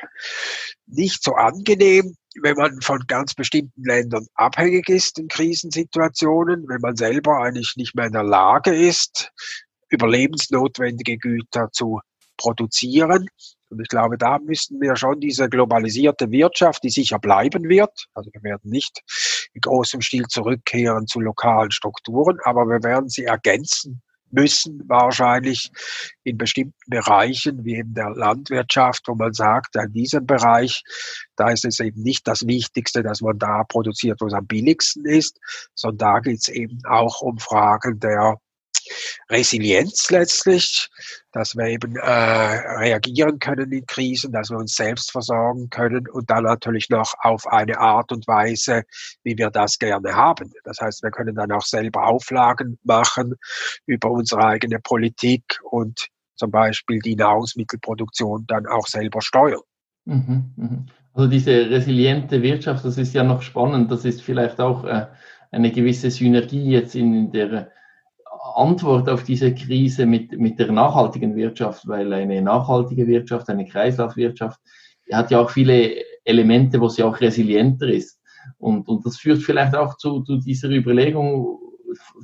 nicht 0.86 1.22
so 1.22 1.34
angenehm, 1.34 2.16
wenn 2.40 2.56
man 2.56 2.80
von 2.80 3.04
ganz 3.06 3.34
bestimmten 3.34 3.84
Ländern 3.84 4.26
abhängig 4.34 4.88
ist 4.88 5.18
in 5.18 5.28
Krisensituationen, 5.28 6.68
wenn 6.68 6.80
man 6.80 6.96
selber 6.96 7.42
eigentlich 7.42 7.74
nicht 7.76 7.94
mehr 7.94 8.06
in 8.06 8.12
der 8.12 8.22
Lage 8.22 8.74
ist, 8.74 9.32
überlebensnotwendige 9.90 11.18
Güter 11.18 11.70
zu 11.72 12.00
produzieren. 12.36 13.28
Und 13.68 13.80
ich 13.80 13.88
glaube, 13.88 14.18
da 14.18 14.38
müssten 14.38 14.80
wir 14.80 14.96
schon 14.96 15.20
diese 15.20 15.48
globalisierte 15.48 16.30
Wirtschaft, 16.30 16.82
die 16.82 16.90
sicher 16.90 17.18
bleiben 17.18 17.68
wird, 17.68 18.06
also 18.14 18.30
wir 18.32 18.42
werden 18.42 18.70
nicht 18.70 19.00
in 19.54 19.60
großem 19.60 20.00
Stil 20.00 20.26
zurückkehren 20.28 21.06
zu 21.06 21.20
lokalen 21.20 21.70
Strukturen, 21.70 22.38
aber 22.44 22.66
wir 22.66 22.82
werden 22.82 23.08
sie 23.08 23.24
ergänzen 23.24 24.02
müssen, 24.32 24.82
wahrscheinlich 24.88 25.70
in 26.24 26.38
bestimmten 26.38 26.74
Bereichen, 26.88 27.64
wie 27.64 27.76
eben 27.76 27.94
der 27.94 28.10
Landwirtschaft, 28.10 29.02
wo 29.06 29.14
man 29.14 29.32
sagt, 29.32 29.76
in 29.76 29.92
diesem 29.92 30.26
Bereich, 30.26 30.82
da 31.36 31.50
ist 31.50 31.64
es 31.64 31.80
eben 31.80 32.02
nicht 32.02 32.26
das 32.26 32.46
Wichtigste, 32.46 33.02
dass 33.02 33.20
man 33.20 33.38
da 33.38 33.64
produziert, 33.64 34.20
wo 34.20 34.26
es 34.26 34.34
am 34.34 34.46
billigsten 34.46 35.04
ist, 35.06 35.38
sondern 35.74 35.98
da 35.98 36.20
geht 36.20 36.40
es 36.40 36.48
eben 36.48 36.78
auch 36.88 37.20
um 37.20 37.38
Fragen 37.38 37.98
der 38.00 38.36
Resilienz 39.30 40.10
letztlich, 40.10 40.88
dass 41.32 41.56
wir 41.56 41.66
eben 41.66 41.96
äh, 41.96 42.10
reagieren 42.10 43.38
können 43.38 43.72
in 43.72 43.86
Krisen, 43.86 44.32
dass 44.32 44.50
wir 44.50 44.58
uns 44.58 44.74
selbst 44.74 45.10
versorgen 45.10 45.70
können 45.70 46.08
und 46.08 46.30
dann 46.30 46.44
natürlich 46.44 46.90
noch 46.90 47.14
auf 47.20 47.46
eine 47.46 47.78
Art 47.78 48.12
und 48.12 48.26
Weise, 48.26 48.82
wie 49.22 49.36
wir 49.38 49.50
das 49.50 49.78
gerne 49.78 50.14
haben. 50.14 50.52
Das 50.64 50.80
heißt, 50.80 51.02
wir 51.02 51.10
können 51.10 51.34
dann 51.34 51.52
auch 51.52 51.64
selber 51.64 52.06
Auflagen 52.06 52.78
machen 52.82 53.34
über 53.86 54.10
unsere 54.10 54.44
eigene 54.44 54.78
Politik 54.80 55.60
und 55.70 56.08
zum 56.34 56.50
Beispiel 56.50 56.98
die 56.98 57.16
Nahrungsmittelproduktion 57.16 58.44
dann 58.46 58.66
auch 58.66 58.86
selber 58.86 59.22
steuern. 59.22 59.62
Mhm, 60.04 60.52
mhm. 60.56 60.86
Also 61.14 61.28
diese 61.28 61.70
resiliente 61.70 62.42
Wirtschaft, 62.42 62.84
das 62.84 62.98
ist 62.98 63.14
ja 63.14 63.22
noch 63.22 63.42
spannend. 63.42 63.90
Das 63.90 64.04
ist 64.04 64.22
vielleicht 64.22 64.60
auch 64.60 64.84
äh, 64.84 65.06
eine 65.50 65.70
gewisse 65.70 66.10
Synergie 66.10 66.70
jetzt 66.70 66.94
in 66.94 67.30
der 67.32 67.70
Antwort 68.42 69.08
auf 69.08 69.22
diese 69.22 69.54
Krise 69.54 70.04
mit, 70.04 70.38
mit 70.38 70.58
der 70.58 70.72
nachhaltigen 70.72 71.36
Wirtschaft, 71.36 71.86
weil 71.86 72.12
eine 72.12 72.42
nachhaltige 72.42 73.06
Wirtschaft, 73.06 73.48
eine 73.48 73.66
Kreislaufwirtschaft, 73.66 74.60
hat 75.12 75.30
ja 75.30 75.40
auch 75.40 75.50
viele 75.50 75.94
Elemente, 76.24 76.80
wo 76.80 76.88
sie 76.88 77.02
auch 77.02 77.20
resilienter 77.20 77.88
ist. 77.88 78.20
Und, 78.58 78.88
und 78.88 79.06
das 79.06 79.18
führt 79.18 79.42
vielleicht 79.42 79.76
auch 79.76 79.96
zu, 79.96 80.22
zu 80.22 80.38
dieser 80.38 80.68
Überlegung 80.70 81.58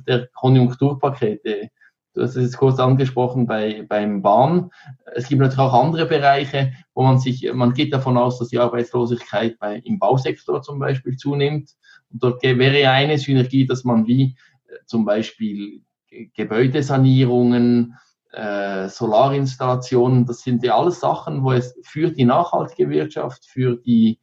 der 0.07 0.27
Konjunkturpakete. 0.33 1.69
Du 2.13 2.23
hast 2.23 2.35
es 2.35 2.43
jetzt 2.43 2.57
kurz 2.57 2.79
angesprochen 2.79 3.45
bei, 3.45 3.85
beim 3.87 4.21
Bahn. 4.21 4.71
Es 5.13 5.29
gibt 5.29 5.39
natürlich 5.41 5.59
auch 5.59 5.73
andere 5.73 6.05
Bereiche, 6.05 6.73
wo 6.93 7.03
man 7.03 7.19
sich, 7.19 7.49
man 7.53 7.73
geht 7.73 7.93
davon 7.93 8.17
aus, 8.17 8.39
dass 8.39 8.49
die 8.49 8.59
Arbeitslosigkeit 8.59 9.57
bei, 9.59 9.77
im 9.85 9.99
Bausektor 9.99 10.61
zum 10.61 10.79
Beispiel 10.79 11.15
zunimmt. 11.15 11.71
Und 12.11 12.23
dort 12.23 12.43
wäre 12.43 12.81
ja 12.81 12.91
eine 12.91 13.17
Synergie, 13.17 13.65
dass 13.65 13.83
man 13.83 14.07
wie 14.07 14.35
äh, 14.67 14.75
zum 14.85 15.05
Beispiel 15.05 15.83
Gebäudesanierungen, 16.11 17.97
äh, 18.31 18.87
Solarinstallationen, 18.89 20.25
das 20.25 20.41
sind 20.41 20.63
ja 20.63 20.77
alles 20.77 20.99
Sachen, 20.99 21.43
wo 21.43 21.51
es 21.51 21.75
für 21.83 22.11
die 22.11 22.25
nachhaltige 22.25 22.89
Wirtschaft, 22.89 23.45
für 23.45 23.77
die 23.77 24.19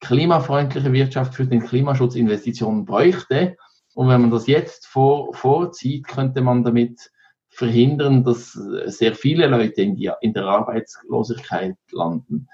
klimafreundliche 0.00 0.92
Wirtschaft, 0.92 1.34
für 1.34 1.46
den 1.46 1.62
Klimaschutz 1.62 2.16
Investitionen 2.16 2.84
bräuchte. 2.84 3.56
Und 3.94 4.08
wenn 4.08 4.20
man 4.20 4.30
das 4.30 4.46
jetzt 4.46 4.86
vor, 4.86 5.32
vorzieht, 5.34 6.08
könnte 6.08 6.40
man 6.40 6.64
damit 6.64 7.10
verhindern, 7.48 8.24
dass 8.24 8.52
sehr 8.52 9.14
viele 9.14 9.46
Leute 9.46 9.82
in, 9.82 9.96
die, 9.96 10.10
in 10.22 10.32
der 10.32 10.44
Arbeitslosigkeit 10.44 11.76
landen. 11.90 12.48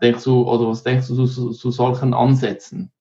Denkst 0.00 0.24
du, 0.24 0.48
oder 0.48 0.68
was 0.68 0.84
denkst 0.84 1.08
du 1.08 1.26
zu, 1.26 1.50
zu 1.50 1.70
solchen 1.70 2.14
Ansätzen? 2.14 2.92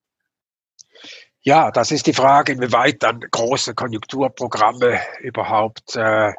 Ja, 1.47 1.71
das 1.71 1.91
ist 1.91 2.05
die 2.05 2.13
Frage, 2.13 2.51
inwieweit 2.51 3.01
dann 3.03 3.21
große 3.21 3.73
Konjunkturprogramme 3.73 4.99
überhaupt 5.21 5.95
äh, 5.95 6.33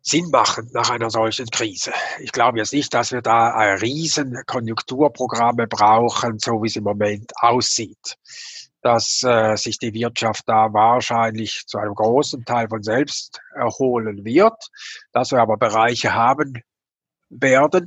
Sinn 0.00 0.28
machen 0.32 0.68
nach 0.72 0.90
einer 0.90 1.08
solchen 1.08 1.46
Krise. 1.46 1.92
Ich 2.18 2.32
glaube 2.32 2.58
jetzt 2.58 2.72
nicht, 2.72 2.92
dass 2.94 3.12
wir 3.12 3.22
da 3.22 3.54
ein 3.54 3.78
riesen 3.78 4.42
Konjunkturprogramme 4.44 5.68
brauchen, 5.68 6.40
so 6.40 6.64
wie 6.64 6.66
es 6.66 6.74
im 6.74 6.82
Moment 6.82 7.30
aussieht. 7.36 8.16
Dass 8.80 9.22
äh, 9.22 9.54
sich 9.54 9.78
die 9.78 9.94
Wirtschaft 9.94 10.48
da 10.48 10.72
wahrscheinlich 10.72 11.62
zu 11.68 11.78
einem 11.78 11.94
großen 11.94 12.44
Teil 12.44 12.66
von 12.68 12.82
selbst 12.82 13.40
erholen 13.54 14.24
wird, 14.24 14.66
dass 15.12 15.30
wir 15.30 15.38
aber 15.38 15.58
Bereiche 15.58 16.12
haben 16.12 16.54
werden, 17.30 17.86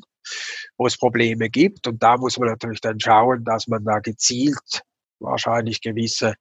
wo 0.78 0.88
es 0.88 0.98
Probleme 0.98 1.50
gibt. 1.50 1.88
Und 1.88 2.02
da 2.02 2.16
muss 2.16 2.40
man 2.40 2.48
natürlich 2.48 2.80
dann 2.80 3.02
schauen, 3.02 3.44
dass 3.44 3.68
man 3.68 3.84
da 3.84 4.00
gezielt 4.00 4.86
wahrscheinlich 5.20 5.82
gewisse 5.82 6.36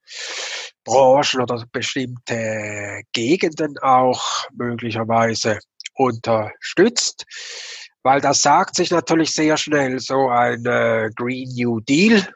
Branchen 0.83 1.41
oder 1.41 1.63
bestimmte 1.71 3.01
Gegenden 3.13 3.77
auch 3.79 4.45
möglicherweise 4.53 5.59
unterstützt. 5.95 7.25
Weil 8.03 8.21
das 8.21 8.41
sagt 8.41 8.75
sich 8.75 8.91
natürlich 8.91 9.33
sehr 9.33 9.57
schnell, 9.57 9.99
so 9.99 10.29
ein 10.29 10.63
äh, 10.65 11.09
Green 11.15 11.49
New 11.55 11.79
Deal. 11.79 12.27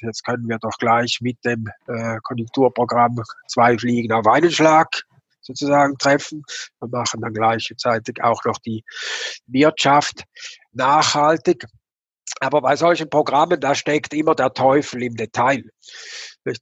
Jetzt 0.00 0.24
können 0.24 0.48
wir 0.48 0.58
doch 0.58 0.76
gleich 0.78 1.18
mit 1.22 1.38
dem 1.44 1.66
äh, 1.88 2.18
Konjunkturprogramm 2.22 3.22
zwei 3.48 3.78
Fliegen 3.78 4.12
auf 4.12 4.26
einen 4.26 4.50
Schlag 4.50 4.88
sozusagen 5.40 5.96
treffen. 5.98 6.42
Wir 6.80 6.88
machen 6.88 7.20
dann 7.20 7.32
gleichzeitig 7.32 8.22
auch 8.22 8.44
noch 8.44 8.58
die 8.58 8.84
Wirtschaft 9.46 10.24
nachhaltig. 10.72 11.64
Aber 12.40 12.60
bei 12.60 12.76
solchen 12.76 13.08
Programmen, 13.08 13.60
da 13.60 13.74
steckt 13.74 14.12
immer 14.12 14.34
der 14.34 14.52
Teufel 14.52 15.02
im 15.02 15.14
Detail. 15.14 15.64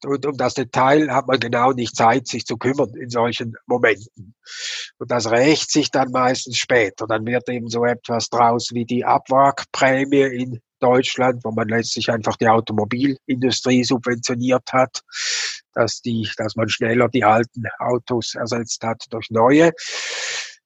Und 0.05 0.27
um 0.27 0.37
das 0.37 0.55
Detail 0.55 1.11
hat 1.11 1.27
man 1.27 1.41
genau 1.41 1.73
nicht 1.73 1.97
Zeit, 1.97 2.29
sich 2.29 2.47
zu 2.47 2.57
kümmern 2.57 2.95
in 2.95 3.11
solchen 3.11 3.55
Momenten. 3.67 4.35
Und 4.99 5.11
das 5.11 5.31
rächt 5.31 5.71
sich 5.71 5.91
dann 5.91 6.11
meistens 6.11 6.59
später. 6.59 7.07
Dann 7.07 7.27
wird 7.27 7.49
eben 7.49 7.69
so 7.69 7.85
etwas 7.85 8.29
draus 8.29 8.71
wie 8.73 8.85
die 8.85 9.05
Abwrackprämie 9.05 10.23
in 10.23 10.61
Deutschland, 10.79 11.45
wo 11.45 11.51
man 11.51 11.69
letztlich 11.69 12.11
einfach 12.11 12.37
die 12.37 12.49
Automobilindustrie 12.49 13.85
subventioniert 13.85 14.73
hat, 14.73 15.01
dass 15.73 16.01
die, 16.01 16.29
dass 16.37 16.57
man 16.57 16.69
schneller 16.69 17.09
die 17.09 17.25
alten 17.25 17.65
Autos 17.79 18.35
ersetzt 18.35 18.83
hat 18.85 19.05
durch 19.11 19.31
neue. 19.31 19.73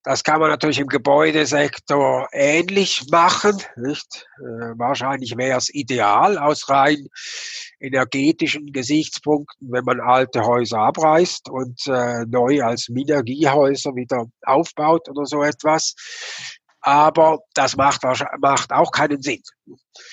Das 0.05 0.23
kann 0.23 0.41
man 0.41 0.51
natürlich 0.51 0.79
im 0.79 0.87
Gebäudesektor 0.87 2.29
ähnlich 2.33 3.07
machen. 3.11 3.61
Nicht? 3.77 4.27
Äh, 4.39 4.79
wahrscheinlich 4.79 5.37
wäre 5.37 5.59
es 5.59 5.75
ideal 5.75 6.39
aus 6.39 6.69
rein 6.69 7.09
energetischen 7.81 8.73
Gesichtspunkten, 8.73 9.71
wenn 9.71 9.85
man 9.85 10.01
alte 10.01 10.43
Häuser 10.45 10.79
abreißt 10.79 11.49
und 11.51 11.87
äh, 11.87 12.25
neu 12.27 12.63
als 12.63 12.89
Minergiehäuser 12.89 13.95
wieder 13.95 14.27
aufbaut 14.43 15.09
oder 15.09 15.27
so 15.27 15.43
etwas. 15.43 15.95
Aber 16.81 17.41
das 17.55 17.77
macht, 17.77 18.03
macht 18.41 18.73
auch 18.73 18.93
keinen 18.93 19.21
Sinn. 19.21 19.43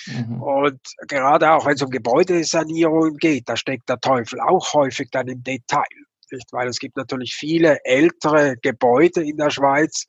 Mhm. 0.07 0.41
Und 0.41 0.79
gerade 1.07 1.51
auch 1.51 1.65
wenn 1.65 1.75
es 1.75 1.81
um 1.81 1.89
Gebäudesanierungen 1.89 3.17
geht, 3.17 3.47
da 3.47 3.55
steckt 3.55 3.87
der 3.87 3.99
Teufel 3.99 4.39
auch 4.39 4.73
häufig 4.73 5.09
dann 5.11 5.27
im 5.27 5.43
Detail. 5.43 5.85
Nicht? 6.31 6.51
Weil 6.51 6.67
es 6.67 6.79
gibt 6.79 6.97
natürlich 6.97 7.35
viele 7.35 7.83
ältere 7.83 8.55
Gebäude 8.61 9.23
in 9.23 9.37
der 9.37 9.49
Schweiz, 9.49 10.05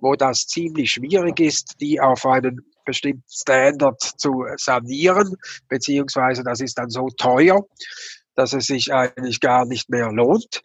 wo 0.00 0.14
das 0.14 0.46
ziemlich 0.46 0.92
schwierig 0.92 1.40
ist, 1.40 1.80
die 1.80 2.00
auf 2.00 2.24
einen 2.26 2.60
bestimmten 2.84 3.24
Standard 3.28 4.00
zu 4.00 4.46
sanieren, 4.56 5.36
beziehungsweise 5.68 6.42
das 6.42 6.60
ist 6.60 6.78
dann 6.78 6.88
so 6.88 7.08
teuer, 7.08 7.60
dass 8.34 8.54
es 8.54 8.66
sich 8.66 8.92
eigentlich 8.92 9.40
gar 9.40 9.66
nicht 9.66 9.90
mehr 9.90 10.10
lohnt. 10.10 10.62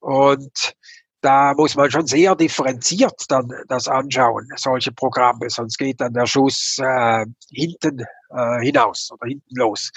Und 0.00 0.74
da 1.22 1.54
muss 1.54 1.74
man 1.74 1.90
schon 1.90 2.06
sehr 2.06 2.36
differenziert 2.36 3.24
dann 3.28 3.48
das 3.68 3.88
anschauen, 3.88 4.46
solche 4.56 4.92
Programme, 4.92 5.48
sonst 5.48 5.78
geht 5.78 6.00
dann 6.00 6.12
der 6.12 6.26
Schuss 6.26 6.76
äh, 6.78 7.24
hinten 7.50 8.00
äh, 8.30 8.60
hinaus 8.60 9.10
oder 9.10 9.26
hinten 9.26 9.56
los. 9.56 9.90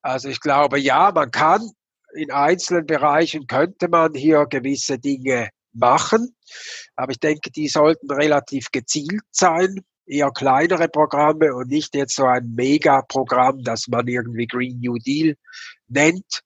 Also 0.00 0.28
ich 0.28 0.40
glaube, 0.40 0.78
ja, 0.78 1.12
man 1.12 1.30
kann 1.30 1.70
in 2.14 2.30
einzelnen 2.30 2.86
Bereichen 2.86 3.46
könnte 3.46 3.88
man 3.88 4.14
hier 4.14 4.46
gewisse 4.46 4.98
Dinge 4.98 5.50
machen, 5.72 6.34
aber 6.96 7.12
ich 7.12 7.20
denke, 7.20 7.50
die 7.50 7.68
sollten 7.68 8.10
relativ 8.10 8.70
gezielt 8.70 9.24
sein, 9.30 9.80
eher 10.06 10.30
kleinere 10.30 10.88
Programme 10.88 11.54
und 11.54 11.68
nicht 11.68 11.94
jetzt 11.94 12.16
so 12.16 12.24
ein 12.26 12.52
Megaprogramm, 12.54 13.62
das 13.62 13.88
man 13.88 14.06
irgendwie 14.06 14.46
Green 14.46 14.80
New 14.80 14.98
Deal 14.98 15.36
nennt 15.88 16.42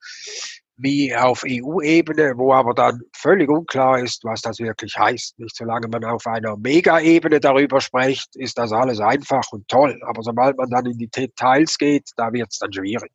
wie 0.81 1.15
auf 1.15 1.43
EU-Ebene, 1.45 2.35
wo 2.37 2.53
aber 2.53 2.73
dann 2.73 3.01
völlig 3.13 3.51
unklar 3.51 3.99
ist, 3.99 4.23
was 4.23 4.43
das 4.43 4.61
wirklich 4.61 4.97
heißt. 4.97 5.37
Nicht 5.41 5.57
solange 5.57 5.89
man 5.89 6.05
auf 6.05 6.25
einer 6.27 6.57
Mega-Ebene 6.57 7.41
darüber 7.41 7.81
spricht, 7.81 8.37
ist 8.37 8.57
das 8.59 8.71
alles 8.71 9.01
einfach 9.01 9.51
und 9.51 9.67
toll. 9.67 10.01
Aber 10.07 10.23
sobald 10.23 10.57
man 10.57 10.71
dann 10.71 10.87
in 10.87 10.97
die 10.97 11.09
Details 11.09 11.79
geht, 11.79 12.11
da 12.17 12.33
wird 12.33 12.53
es 12.53 12.59
dann 12.59 12.73
schwierig. 12.73 13.11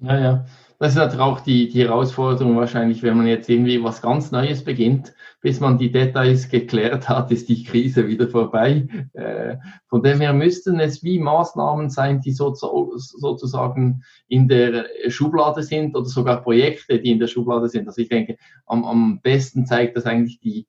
Ja, 0.00 0.16
ja 0.16 0.44
das 0.78 0.92
ist 0.92 0.98
halt 0.98 1.18
auch 1.18 1.40
die, 1.40 1.68
die 1.68 1.82
Herausforderung 1.82 2.56
wahrscheinlich, 2.56 3.02
wenn 3.02 3.16
man 3.16 3.26
jetzt 3.26 3.48
irgendwie 3.48 3.82
was 3.82 4.00
ganz 4.00 4.30
Neues 4.30 4.62
beginnt, 4.62 5.12
bis 5.40 5.58
man 5.58 5.76
die 5.76 5.90
Details 5.90 6.48
geklärt 6.48 7.08
hat, 7.08 7.32
ist 7.32 7.48
die 7.48 7.64
Krise 7.64 8.06
wieder 8.06 8.28
vorbei. 8.28 8.86
Äh, 9.12 9.56
von 9.88 10.02
dem 10.04 10.20
her 10.20 10.32
müssten 10.32 10.78
es 10.78 11.02
wie 11.02 11.18
Maßnahmen 11.18 11.90
sein, 11.90 12.20
die 12.20 12.30
so, 12.30 12.54
sozusagen 12.54 14.04
in 14.28 14.46
der 14.46 14.86
Schublade 15.08 15.64
sind 15.64 15.96
oder 15.96 16.06
sogar 16.06 16.42
Projekte, 16.42 17.00
die 17.00 17.10
in 17.10 17.18
der 17.18 17.26
Schublade 17.26 17.68
sind. 17.68 17.88
Also 17.88 18.00
ich 18.00 18.08
denke, 18.08 18.36
am, 18.66 18.84
am 18.84 19.20
besten 19.20 19.66
zeigt 19.66 19.96
das 19.96 20.06
eigentlich 20.06 20.38
die, 20.38 20.68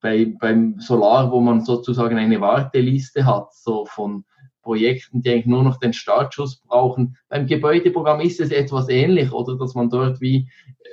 bei, 0.00 0.32
beim 0.38 0.78
Solar, 0.78 1.32
wo 1.32 1.40
man 1.40 1.64
sozusagen 1.64 2.18
eine 2.18 2.40
Warteliste 2.40 3.26
hat, 3.26 3.52
so 3.52 3.84
von 3.84 4.24
Projekten, 4.62 5.22
die 5.22 5.30
eigentlich 5.30 5.46
nur 5.46 5.62
noch 5.62 5.78
den 5.78 5.92
Startschuss 5.92 6.62
brauchen. 6.62 7.16
Beim 7.28 7.46
Gebäudeprogramm 7.46 8.20
ist 8.20 8.40
es 8.40 8.50
etwas 8.50 8.88
ähnlich, 8.88 9.32
oder? 9.32 9.56
Dass 9.56 9.74
man 9.74 9.90
dort 9.90 10.20
wie 10.20 10.48
äh, 10.78 10.88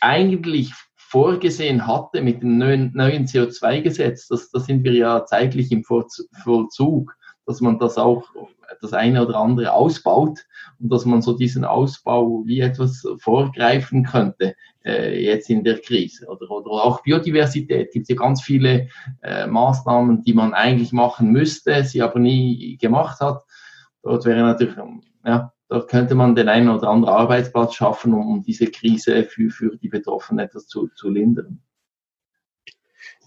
eigentlich 0.00 0.72
vorgesehen 0.96 1.86
hatte 1.86 2.20
mit 2.20 2.42
dem 2.42 2.58
neuen, 2.58 2.92
neuen 2.94 3.26
CO2-Gesetz, 3.26 4.28
das, 4.28 4.50
das 4.50 4.66
sind 4.66 4.84
wir 4.84 4.92
ja 4.92 5.24
zeitlich 5.24 5.72
im 5.72 5.82
Vollzug, 5.82 7.16
dass 7.48 7.62
man 7.62 7.78
das 7.78 7.96
auch 7.96 8.24
das 8.82 8.92
eine 8.92 9.26
oder 9.26 9.36
andere 9.36 9.72
ausbaut 9.72 10.40
und 10.78 10.92
dass 10.92 11.06
man 11.06 11.22
so 11.22 11.32
diesen 11.32 11.64
Ausbau 11.64 12.42
wie 12.44 12.60
etwas 12.60 13.06
vorgreifen 13.18 14.04
könnte 14.04 14.54
äh, 14.84 15.24
jetzt 15.24 15.48
in 15.48 15.64
der 15.64 15.80
Krise. 15.80 16.26
Oder, 16.26 16.50
oder 16.50 16.70
auch 16.70 17.02
Biodiversität 17.02 17.90
gibt 17.90 18.02
es 18.02 18.10
ja 18.10 18.16
ganz 18.16 18.42
viele 18.42 18.88
äh, 19.22 19.46
Maßnahmen, 19.46 20.22
die 20.24 20.34
man 20.34 20.52
eigentlich 20.52 20.92
machen 20.92 21.32
müsste, 21.32 21.82
sie 21.84 22.02
aber 22.02 22.18
nie 22.18 22.76
gemacht 22.76 23.18
hat. 23.20 23.42
Dort 24.02 24.26
wäre 24.26 24.42
natürlich, 24.42 24.76
ja, 25.24 25.50
dort 25.70 25.88
könnte 25.88 26.14
man 26.14 26.34
den 26.34 26.50
einen 26.50 26.68
oder 26.68 26.90
anderen 26.90 27.14
Arbeitsplatz 27.14 27.74
schaffen, 27.74 28.12
um, 28.12 28.30
um 28.30 28.42
diese 28.42 28.66
Krise 28.66 29.24
für, 29.24 29.48
für 29.48 29.74
die 29.78 29.88
Betroffenen 29.88 30.44
etwas 30.44 30.66
zu, 30.66 30.88
zu 30.88 31.08
lindern. 31.08 31.62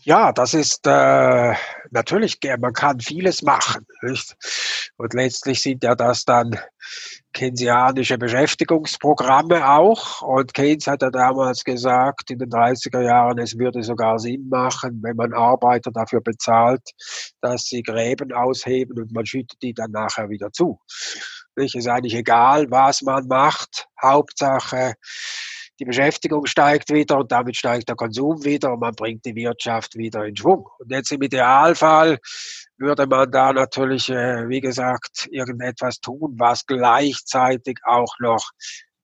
Ja, 0.03 0.31
das 0.31 0.55
ist 0.55 0.87
äh, 0.87 1.53
natürlich, 1.91 2.39
man 2.59 2.73
kann 2.73 2.99
vieles 2.99 3.43
machen. 3.43 3.85
Nicht? 4.01 4.35
Und 4.97 5.13
letztlich 5.13 5.61
sind 5.61 5.83
ja 5.83 5.93
das 5.93 6.25
dann 6.25 6.59
keynesianische 7.33 8.17
Beschäftigungsprogramme 8.17 9.69
auch. 9.69 10.23
Und 10.23 10.55
Keynes 10.55 10.87
hat 10.87 11.03
ja 11.03 11.11
damals 11.11 11.63
gesagt, 11.63 12.31
in 12.31 12.39
den 12.39 12.49
30er 12.49 13.01
Jahren, 13.01 13.37
es 13.37 13.59
würde 13.59 13.83
sogar 13.83 14.17
Sinn 14.17 14.49
machen, 14.49 15.01
wenn 15.03 15.15
man 15.15 15.33
Arbeiter 15.33 15.91
dafür 15.91 16.21
bezahlt, 16.21 16.81
dass 17.41 17.65
sie 17.65 17.83
Gräben 17.83 18.33
ausheben 18.33 18.99
und 18.99 19.11
man 19.11 19.27
schüttet 19.27 19.61
die 19.61 19.73
dann 19.73 19.91
nachher 19.91 20.29
wieder 20.29 20.51
zu. 20.51 20.79
Es 21.55 21.75
ist 21.75 21.87
eigentlich 21.87 22.15
egal, 22.15 22.71
was 22.71 23.01
man 23.01 23.27
macht. 23.27 23.87
Hauptsache, 24.01 24.93
die 25.81 25.85
Beschäftigung 25.85 26.45
steigt 26.45 26.93
wieder 26.93 27.17
und 27.17 27.31
damit 27.31 27.57
steigt 27.57 27.89
der 27.89 27.95
Konsum 27.95 28.45
wieder 28.45 28.73
und 28.73 28.81
man 28.81 28.93
bringt 28.93 29.25
die 29.25 29.33
Wirtschaft 29.33 29.97
wieder 29.97 30.23
in 30.25 30.35
Schwung. 30.35 30.69
Und 30.77 30.91
jetzt 30.91 31.11
im 31.11 31.23
Idealfall 31.23 32.19
würde 32.77 33.07
man 33.07 33.31
da 33.31 33.51
natürlich, 33.51 34.07
äh, 34.09 34.47
wie 34.47 34.61
gesagt, 34.61 35.27
irgendetwas 35.31 35.99
tun, 35.99 36.35
was 36.37 36.67
gleichzeitig 36.67 37.79
auch 37.83 38.13
noch 38.19 38.51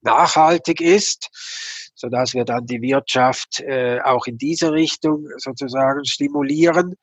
nachhaltig 0.01 0.79
ist, 0.79 1.29
so 1.95 2.09
dass 2.09 2.35
wir 2.35 2.45
dann 2.45 2.67
die 2.67 2.83
Wirtschaft 2.83 3.59
äh, 3.61 3.99
auch 4.01 4.27
in 4.27 4.37
diese 4.37 4.71
Richtung 4.71 5.25
sozusagen 5.37 6.05
stimulieren. 6.05 6.93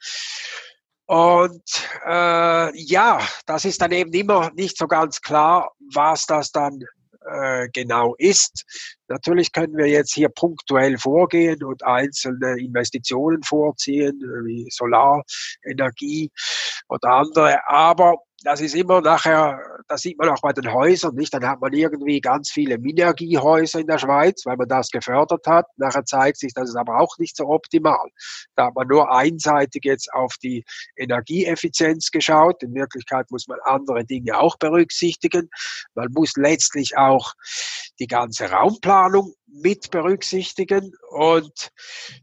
Und 1.06 1.64
äh, 2.06 2.78
ja, 2.80 3.20
das 3.44 3.64
ist 3.64 3.82
dann 3.82 3.90
eben 3.90 4.12
immer 4.12 4.52
nicht 4.54 4.78
so 4.78 4.87
ganz 4.87 5.20
klar, 5.20 5.72
was 5.92 6.26
das 6.26 6.52
dann 6.52 6.78
äh, 7.26 7.68
genau 7.72 8.14
ist. 8.18 8.64
Natürlich 9.09 9.53
können 9.53 9.77
wir 9.77 9.87
jetzt 9.87 10.14
hier 10.14 10.29
punktuell 10.29 10.99
vorgehen 10.99 11.62
und 11.62 11.85
einzelne 11.85 12.59
Investitionen 12.59 13.43
vorziehen, 13.43 14.19
wie 14.45 14.67
Solarenergie 14.71 16.31
oder 16.88 17.11
andere, 17.11 17.59
aber 17.69 18.17
das 18.45 18.61
ist 18.61 18.75
immer 18.75 19.01
nachher, 19.01 19.59
das 19.88 20.03
sieht 20.03 20.19
man 20.19 20.29
auch 20.29 20.40
bei 20.43 20.53
den 20.53 20.71
Häusern, 20.71 21.14
nicht? 21.14 21.33
Dann 21.33 21.47
hat 21.47 21.62
man 21.62 21.73
irgendwie 21.73 22.21
ganz 22.21 22.51
viele 22.51 22.77
Minergiehäuser 22.79 23.81
in 23.81 23.87
der 23.87 23.99
Schweiz, 23.99 24.45
weil 24.45 24.57
man 24.57 24.69
das 24.69 24.90
gefördert 24.90 25.47
hat. 25.47 25.67
Nachher 25.79 26.05
zeigt 26.05 26.38
sich, 26.38 26.53
das 26.53 26.69
ist 26.69 26.77
aber 26.77 27.01
auch 27.01 27.17
nicht 27.19 27.37
so 27.37 27.47
optimal. 27.47 28.07
Da 28.55 28.67
hat 28.67 28.75
man 28.75 28.87
nur 28.87 29.11
einseitig 29.11 29.85
jetzt 29.85 30.12
auf 30.12 30.35
die 30.43 30.62
Energieeffizienz 30.97 32.11
geschaut. 32.11 32.62
In 32.62 32.75
Wirklichkeit 32.75 33.31
muss 33.31 33.49
man 33.49 33.59
andere 33.64 34.05
Dinge 34.05 34.38
auch 34.38 34.59
berücksichtigen. 34.59 35.49
Man 35.95 36.12
muss 36.12 36.35
letztlich 36.37 36.99
auch 36.99 37.33
die 37.99 38.07
ganze 38.07 38.51
Raumplanung 38.51 38.93
mit 39.46 39.90
berücksichtigen 39.90 40.92
und 41.11 41.70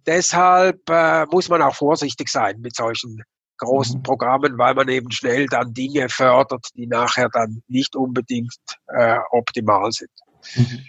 deshalb 0.05 0.89
äh, 0.89 1.25
muss 1.31 1.49
man 1.49 1.61
auch 1.61 1.75
vorsichtig 1.75 2.29
sein 2.29 2.59
mit 2.59 2.75
solchen 2.75 3.23
großen 3.57 3.99
mhm. 3.99 4.03
Programmen, 4.03 4.57
weil 4.57 4.73
man 4.73 4.89
eben 4.89 5.11
schnell 5.11 5.45
dann 5.45 5.73
Dinge 5.73 6.09
fördert, 6.09 6.67
die 6.75 6.87
nachher 6.87 7.29
dann 7.29 7.61
nicht 7.67 7.95
unbedingt 7.95 8.57
äh, 8.87 9.17
optimal 9.31 9.91
sind. 9.91 10.11
Mhm. 10.55 10.79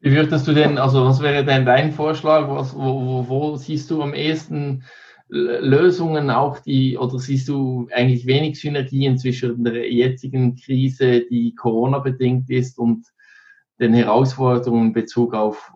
Wie 0.00 0.12
würdest 0.12 0.46
du 0.46 0.54
denn, 0.54 0.78
also 0.78 1.04
was 1.04 1.20
wäre 1.20 1.44
denn 1.44 1.66
dein 1.66 1.92
Vorschlag? 1.92 2.48
Was, 2.48 2.74
wo, 2.74 2.80
wo, 2.80 3.28
wo 3.28 3.56
siehst 3.56 3.90
du 3.90 4.02
am 4.02 4.14
ehesten 4.14 4.84
Lösungen 5.28 6.30
auch 6.30 6.58
die, 6.60 6.96
oder 6.96 7.18
siehst 7.18 7.48
du 7.48 7.88
eigentlich 7.92 8.26
wenig 8.26 8.58
Synergien 8.58 9.18
zwischen 9.18 9.62
der 9.62 9.92
jetzigen 9.92 10.56
Krise, 10.56 11.26
die 11.28 11.54
Corona-bedingt 11.54 12.48
ist, 12.48 12.78
und 12.78 13.06
den 13.78 13.94
Herausforderungen 13.94 14.88
in 14.88 14.92
Bezug 14.92 15.34
auf, 15.34 15.72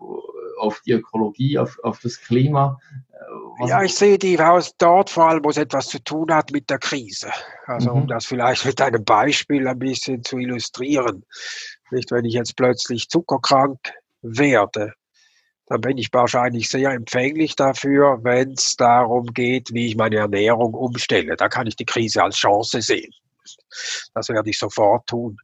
auf 0.59 0.81
die 0.85 0.91
Ökologie, 0.91 1.57
auf, 1.57 1.79
auf 1.83 1.99
das 1.99 2.19
Klima? 2.19 2.79
Was 3.59 3.69
ja, 3.69 3.83
ich 3.83 3.95
sehe 3.95 4.17
die 4.17 4.39
Haus 4.39 4.75
dort 4.77 5.09
vor 5.09 5.29
allem, 5.29 5.43
wo 5.43 5.49
es 5.49 5.57
etwas 5.57 5.87
zu 5.87 6.03
tun 6.03 6.33
hat 6.33 6.51
mit 6.51 6.69
der 6.69 6.79
Krise. 6.79 7.31
Also 7.65 7.91
mhm. 7.91 8.01
um 8.01 8.07
das 8.07 8.25
vielleicht 8.25 8.65
mit 8.65 8.81
einem 8.81 9.03
Beispiel 9.03 9.67
ein 9.67 9.79
bisschen 9.79 10.23
zu 10.23 10.37
illustrieren. 10.37 11.23
Nicht, 11.91 12.11
wenn 12.11 12.25
ich 12.25 12.33
jetzt 12.33 12.55
plötzlich 12.55 13.09
zuckerkrank 13.09 13.79
werde, 14.21 14.93
dann 15.67 15.81
bin 15.81 15.97
ich 15.97 16.11
wahrscheinlich 16.11 16.69
sehr 16.69 16.91
empfänglich 16.91 17.55
dafür, 17.55 18.19
wenn 18.23 18.51
es 18.53 18.75
darum 18.75 19.27
geht, 19.27 19.73
wie 19.73 19.87
ich 19.87 19.95
meine 19.95 20.17
Ernährung 20.17 20.73
umstelle. 20.73 21.35
Da 21.35 21.47
kann 21.47 21.67
ich 21.67 21.75
die 21.75 21.85
Krise 21.85 22.23
als 22.23 22.35
Chance 22.35 22.81
sehen. 22.81 23.13
Das 24.13 24.29
werde 24.29 24.49
ich 24.49 24.57
sofort 24.57 25.07
tun. 25.07 25.37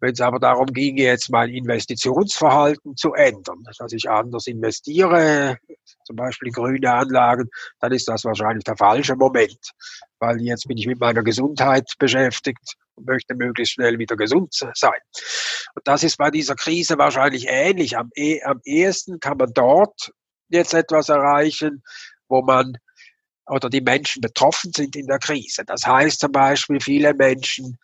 Wenn 0.00 0.12
es 0.12 0.20
aber 0.20 0.38
darum 0.38 0.66
ginge, 0.66 1.02
jetzt 1.02 1.30
mein 1.30 1.50
Investitionsverhalten 1.50 2.96
zu 2.96 3.14
ändern, 3.14 3.62
dass 3.78 3.92
ich 3.92 4.08
anders 4.08 4.46
investiere, 4.46 5.58
zum 6.04 6.16
Beispiel 6.16 6.50
grüne 6.50 6.92
Anlagen, 6.92 7.48
dann 7.80 7.92
ist 7.92 8.08
das 8.08 8.24
wahrscheinlich 8.24 8.64
der 8.64 8.76
falsche 8.76 9.16
Moment. 9.16 9.72
Weil 10.18 10.40
jetzt 10.40 10.68
bin 10.68 10.76
ich 10.76 10.86
mit 10.86 11.00
meiner 11.00 11.22
Gesundheit 11.22 11.92
beschäftigt 11.98 12.76
und 12.94 13.06
möchte 13.06 13.34
möglichst 13.34 13.74
schnell 13.74 13.98
wieder 13.98 14.16
gesund 14.16 14.54
sein. 14.74 15.00
Und 15.74 15.86
das 15.86 16.02
ist 16.02 16.16
bei 16.16 16.30
dieser 16.30 16.54
Krise 16.54 16.98
wahrscheinlich 16.98 17.46
ähnlich. 17.48 17.96
Am, 17.96 18.10
eh, 18.14 18.42
am 18.42 18.60
ehesten 18.64 19.20
kann 19.20 19.38
man 19.38 19.52
dort 19.52 20.12
jetzt 20.48 20.74
etwas 20.74 21.08
erreichen, 21.08 21.82
wo 22.28 22.42
man 22.42 22.76
oder 23.46 23.68
die 23.68 23.80
Menschen 23.80 24.20
betroffen 24.20 24.72
sind 24.74 24.96
in 24.96 25.06
der 25.06 25.18
Krise. 25.18 25.64
Das 25.64 25.86
heißt 25.86 26.20
zum 26.20 26.32
Beispiel, 26.32 26.80
viele 26.80 27.14
Menschen 27.14 27.78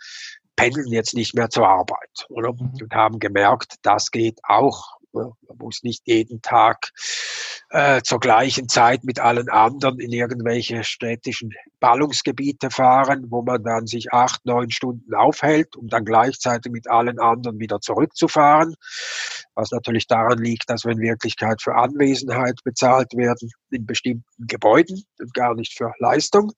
pendeln 0.56 0.88
jetzt 0.88 1.14
nicht 1.14 1.34
mehr 1.34 1.48
zur 1.50 1.68
Arbeit 1.68 2.26
oder? 2.28 2.52
Mhm. 2.52 2.72
und 2.80 2.94
haben 2.94 3.18
gemerkt, 3.18 3.76
das 3.82 4.10
geht 4.10 4.40
auch. 4.42 4.97
Muss 5.12 5.82
nicht 5.82 6.02
jeden 6.06 6.42
Tag 6.42 6.90
äh, 7.70 8.00
zur 8.02 8.20
gleichen 8.20 8.68
Zeit 8.68 9.04
mit 9.04 9.20
allen 9.20 9.48
anderen 9.48 10.00
in 10.00 10.12
irgendwelche 10.12 10.84
städtischen 10.84 11.52
Ballungsgebiete 11.80 12.70
fahren, 12.70 13.26
wo 13.28 13.42
man 13.42 13.62
dann 13.62 13.86
sich 13.86 14.12
acht, 14.12 14.44
neun 14.46 14.70
Stunden 14.70 15.14
aufhält, 15.14 15.76
um 15.76 15.88
dann 15.88 16.04
gleichzeitig 16.04 16.72
mit 16.72 16.88
allen 16.88 17.18
anderen 17.18 17.58
wieder 17.58 17.80
zurückzufahren. 17.80 18.74
Was 19.54 19.70
natürlich 19.70 20.06
daran 20.06 20.38
liegt, 20.38 20.70
dass 20.70 20.84
wir 20.84 20.92
in 20.92 21.00
Wirklichkeit 21.00 21.60
für 21.60 21.74
Anwesenheit 21.74 22.60
bezahlt 22.64 23.14
werden 23.14 23.50
in 23.70 23.84
bestimmten 23.84 24.46
Gebäuden 24.46 25.04
und 25.18 25.34
gar 25.34 25.54
nicht 25.54 25.76
für 25.76 25.92
Leistung. 25.98 26.52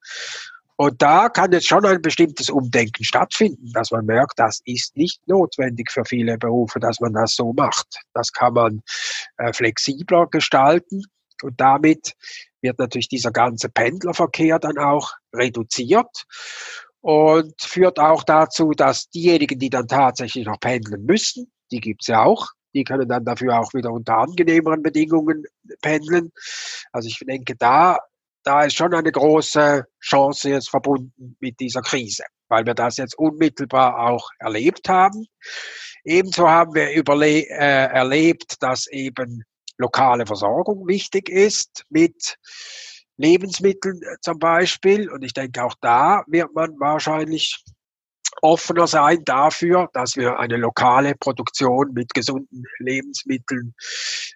Und 0.80 1.02
da 1.02 1.28
kann 1.28 1.52
jetzt 1.52 1.68
schon 1.68 1.84
ein 1.84 2.00
bestimmtes 2.00 2.48
Umdenken 2.48 3.04
stattfinden, 3.04 3.70
dass 3.74 3.90
man 3.90 4.06
merkt, 4.06 4.38
das 4.38 4.62
ist 4.64 4.96
nicht 4.96 5.20
notwendig 5.28 5.90
für 5.90 6.06
viele 6.06 6.38
Berufe, 6.38 6.80
dass 6.80 7.00
man 7.00 7.12
das 7.12 7.34
so 7.34 7.52
macht. 7.52 8.00
Das 8.14 8.32
kann 8.32 8.54
man 8.54 8.82
äh, 9.36 9.52
flexibler 9.52 10.26
gestalten 10.28 11.02
und 11.42 11.60
damit 11.60 12.14
wird 12.62 12.78
natürlich 12.78 13.08
dieser 13.08 13.30
ganze 13.30 13.68
Pendlerverkehr 13.68 14.58
dann 14.58 14.78
auch 14.78 15.12
reduziert 15.34 16.24
und 17.02 17.60
führt 17.60 17.98
auch 17.98 18.24
dazu, 18.24 18.70
dass 18.70 19.10
diejenigen, 19.10 19.58
die 19.58 19.68
dann 19.68 19.86
tatsächlich 19.86 20.46
noch 20.46 20.60
pendeln 20.60 21.04
müssen, 21.04 21.52
die 21.70 21.82
gibt's 21.82 22.06
ja 22.06 22.22
auch, 22.24 22.52
die 22.72 22.84
können 22.84 23.06
dann 23.06 23.26
dafür 23.26 23.60
auch 23.60 23.74
wieder 23.74 23.92
unter 23.92 24.16
angenehmeren 24.16 24.82
Bedingungen 24.82 25.44
pendeln. 25.82 26.32
Also 26.90 27.06
ich 27.08 27.18
denke, 27.18 27.54
da 27.54 27.98
da 28.42 28.64
ist 28.64 28.76
schon 28.76 28.94
eine 28.94 29.12
große 29.12 29.84
Chance 30.00 30.50
jetzt 30.50 30.70
verbunden 30.70 31.36
mit 31.40 31.60
dieser 31.60 31.82
Krise, 31.82 32.24
weil 32.48 32.66
wir 32.66 32.74
das 32.74 32.96
jetzt 32.96 33.18
unmittelbar 33.18 33.98
auch 33.98 34.30
erlebt 34.38 34.88
haben. 34.88 35.26
Ebenso 36.04 36.48
haben 36.48 36.74
wir 36.74 36.92
überle 36.92 37.42
äh, 37.48 37.86
erlebt, 37.92 38.56
dass 38.60 38.86
eben 38.86 39.44
lokale 39.76 40.26
Versorgung 40.26 40.86
wichtig 40.86 41.28
ist 41.28 41.84
mit 41.90 42.36
Lebensmitteln 43.16 44.00
zum 44.22 44.38
Beispiel. 44.38 45.10
Und 45.10 45.22
ich 45.22 45.34
denke, 45.34 45.62
auch 45.62 45.74
da 45.80 46.22
wird 46.26 46.54
man 46.54 46.78
wahrscheinlich 46.80 47.62
offener 48.42 48.86
sein 48.86 49.24
dafür, 49.24 49.88
dass 49.92 50.16
wir 50.16 50.38
eine 50.38 50.56
lokale 50.56 51.14
Produktion 51.14 51.92
mit 51.92 52.14
gesunden 52.14 52.64
Lebensmitteln 52.78 53.74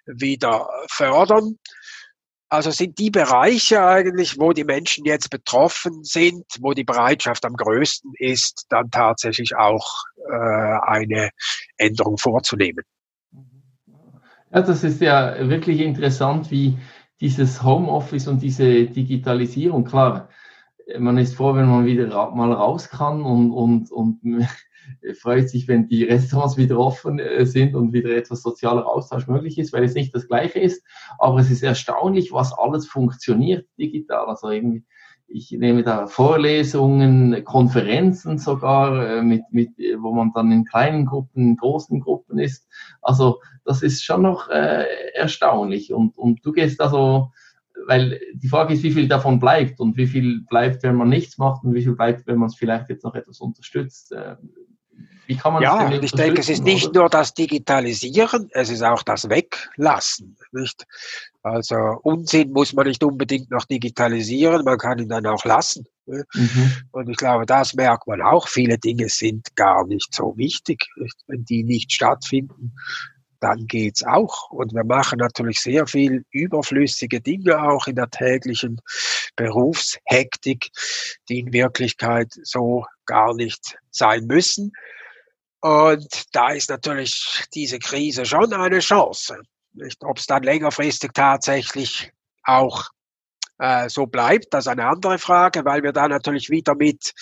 wieder 0.05 0.67
fördern. 0.89 1.57
Also 2.49 2.71
sind 2.71 2.99
die 2.99 3.09
Bereiche 3.09 3.85
eigentlich, 3.85 4.39
wo 4.39 4.53
die 4.53 4.63
Menschen 4.63 5.05
jetzt 5.05 5.29
betroffen 5.29 6.03
sind, 6.03 6.45
wo 6.59 6.73
die 6.73 6.83
Bereitschaft 6.83 7.43
am 7.45 7.53
größten 7.53 8.13
ist, 8.19 8.65
dann 8.69 8.91
tatsächlich 8.91 9.55
auch 9.55 10.03
äh, 10.17 10.77
eine 10.83 11.31
Änderung 11.77 12.17
vorzunehmen. 12.17 12.83
Ja, 14.53 14.61
das 14.61 14.83
ist 14.83 15.01
ja 15.01 15.49
wirklich 15.49 15.81
interessant, 15.81 16.51
wie 16.51 16.77
dieses 17.19 17.63
Homeoffice 17.63 18.27
und 18.27 18.41
diese 18.41 18.85
Digitalisierung, 18.85 19.83
klar, 19.83 20.29
man 20.99 21.17
ist 21.17 21.35
froh, 21.35 21.55
wenn 21.55 21.67
man 21.67 21.85
wieder 21.85 22.07
mal 22.31 22.51
raus 22.51 22.89
kann 22.89 23.23
und, 23.23 23.51
und, 23.51 23.91
und 23.91 24.19
freut 25.19 25.49
sich, 25.49 25.67
wenn 25.67 25.87
die 25.87 26.03
Restaurants 26.03 26.57
wieder 26.57 26.79
offen 26.79 27.19
äh, 27.19 27.45
sind 27.45 27.75
und 27.75 27.93
wieder 27.93 28.15
etwas 28.15 28.41
sozialer 28.41 28.87
Austausch 28.87 29.27
möglich 29.27 29.57
ist, 29.57 29.73
weil 29.73 29.83
es 29.83 29.93
nicht 29.93 30.13
das 30.15 30.27
Gleiche 30.27 30.59
ist. 30.59 30.85
Aber 31.19 31.39
es 31.39 31.51
ist 31.51 31.63
erstaunlich, 31.63 32.31
was 32.31 32.53
alles 32.53 32.87
funktioniert 32.87 33.67
digital. 33.77 34.25
Also 34.27 34.49
irgendwie, 34.49 34.83
ich 35.27 35.51
nehme 35.51 35.83
da 35.83 36.07
Vorlesungen, 36.07 37.43
Konferenzen 37.43 38.37
sogar, 38.37 39.17
äh, 39.17 39.21
mit, 39.21 39.43
mit, 39.51 39.69
wo 39.99 40.13
man 40.13 40.31
dann 40.33 40.51
in 40.51 40.65
kleinen 40.65 41.05
Gruppen, 41.05 41.49
in 41.49 41.57
großen 41.57 41.99
Gruppen 41.99 42.39
ist. 42.39 42.67
Also 43.01 43.39
das 43.63 43.81
ist 43.81 44.03
schon 44.03 44.21
noch 44.21 44.49
äh, 44.49 44.85
erstaunlich. 45.13 45.93
Und, 45.93 46.17
und 46.17 46.45
du 46.45 46.51
gehst 46.51 46.81
also, 46.81 47.31
weil 47.87 48.19
die 48.33 48.47
Frage 48.47 48.73
ist, 48.73 48.83
wie 48.83 48.91
viel 48.91 49.07
davon 49.07 49.39
bleibt 49.39 49.79
und 49.79 49.97
wie 49.97 50.07
viel 50.07 50.41
bleibt, 50.49 50.83
wenn 50.83 50.95
man 50.95 51.09
nichts 51.09 51.37
macht 51.37 51.63
und 51.63 51.73
wie 51.73 51.83
viel 51.83 51.95
bleibt, 51.95 52.27
wenn 52.27 52.37
man 52.37 52.47
es 52.47 52.55
vielleicht 52.55 52.89
jetzt 52.89 53.03
noch 53.03 53.15
etwas 53.15 53.39
unterstützt. 53.39 54.13
Wie 55.27 55.35
kann 55.35 55.53
man 55.53 55.63
ja, 55.63 55.89
ich 55.91 56.11
denke, 56.11 56.41
es 56.41 56.49
ist 56.49 56.63
nicht 56.63 56.89
oder? 56.89 57.01
nur 57.01 57.09
das 57.09 57.33
Digitalisieren, 57.33 58.49
es 58.51 58.69
ist 58.69 58.83
auch 58.83 59.03
das 59.03 59.29
Weglassen. 59.29 60.37
Nicht? 60.51 60.85
Also 61.41 61.75
Unsinn 62.03 62.51
muss 62.51 62.73
man 62.73 62.87
nicht 62.87 63.03
unbedingt 63.03 63.51
noch 63.51 63.65
digitalisieren, 63.65 64.63
man 64.65 64.77
kann 64.77 64.99
ihn 64.99 65.09
dann 65.09 65.25
auch 65.25 65.45
lassen. 65.45 65.87
Ne? 66.05 66.23
Mhm. 66.33 66.71
Und 66.91 67.09
ich 67.09 67.17
glaube, 67.17 67.45
das 67.45 67.73
merkt 67.73 68.07
man 68.07 68.21
auch. 68.21 68.47
Viele 68.47 68.77
Dinge 68.77 69.09
sind 69.09 69.55
gar 69.55 69.85
nicht 69.85 70.13
so 70.13 70.35
wichtig. 70.37 70.85
Nicht? 70.97 71.17
Wenn 71.27 71.45
die 71.45 71.63
nicht 71.63 71.91
stattfinden, 71.91 72.75
dann 73.39 73.67
geht's 73.67 74.03
auch. 74.03 74.49
Und 74.49 74.73
wir 74.73 74.83
machen 74.83 75.19
natürlich 75.19 75.59
sehr 75.59 75.85
viel 75.87 76.25
überflüssige 76.31 77.21
Dinge 77.21 77.61
auch 77.61 77.87
in 77.87 77.95
der 77.95 78.09
täglichen 78.09 78.81
Berufshektik, 79.35 80.69
die 81.29 81.39
in 81.41 81.53
Wirklichkeit 81.53 82.31
so 82.43 82.85
gar 83.05 83.33
nicht 83.35 83.77
sein 83.91 84.25
müssen. 84.25 84.71
Und 85.61 86.25
da 86.31 86.49
ist 86.49 86.69
natürlich 86.69 87.45
diese 87.53 87.79
Krise 87.79 88.25
schon 88.25 88.53
eine 88.53 88.79
Chance. 88.79 89.41
Ob 90.01 90.17
es 90.17 90.25
dann 90.25 90.43
längerfristig 90.43 91.11
tatsächlich 91.13 92.11
auch 92.43 92.89
äh, 93.57 93.89
so 93.89 94.05
bleibt, 94.05 94.53
das 94.53 94.65
ist 94.65 94.71
eine 94.71 94.87
andere 94.87 95.17
Frage, 95.17 95.65
weil 95.65 95.83
wir 95.83 95.91
da 95.91 96.07
natürlich 96.07 96.49
wieder 96.49 96.75
mit 96.75 97.13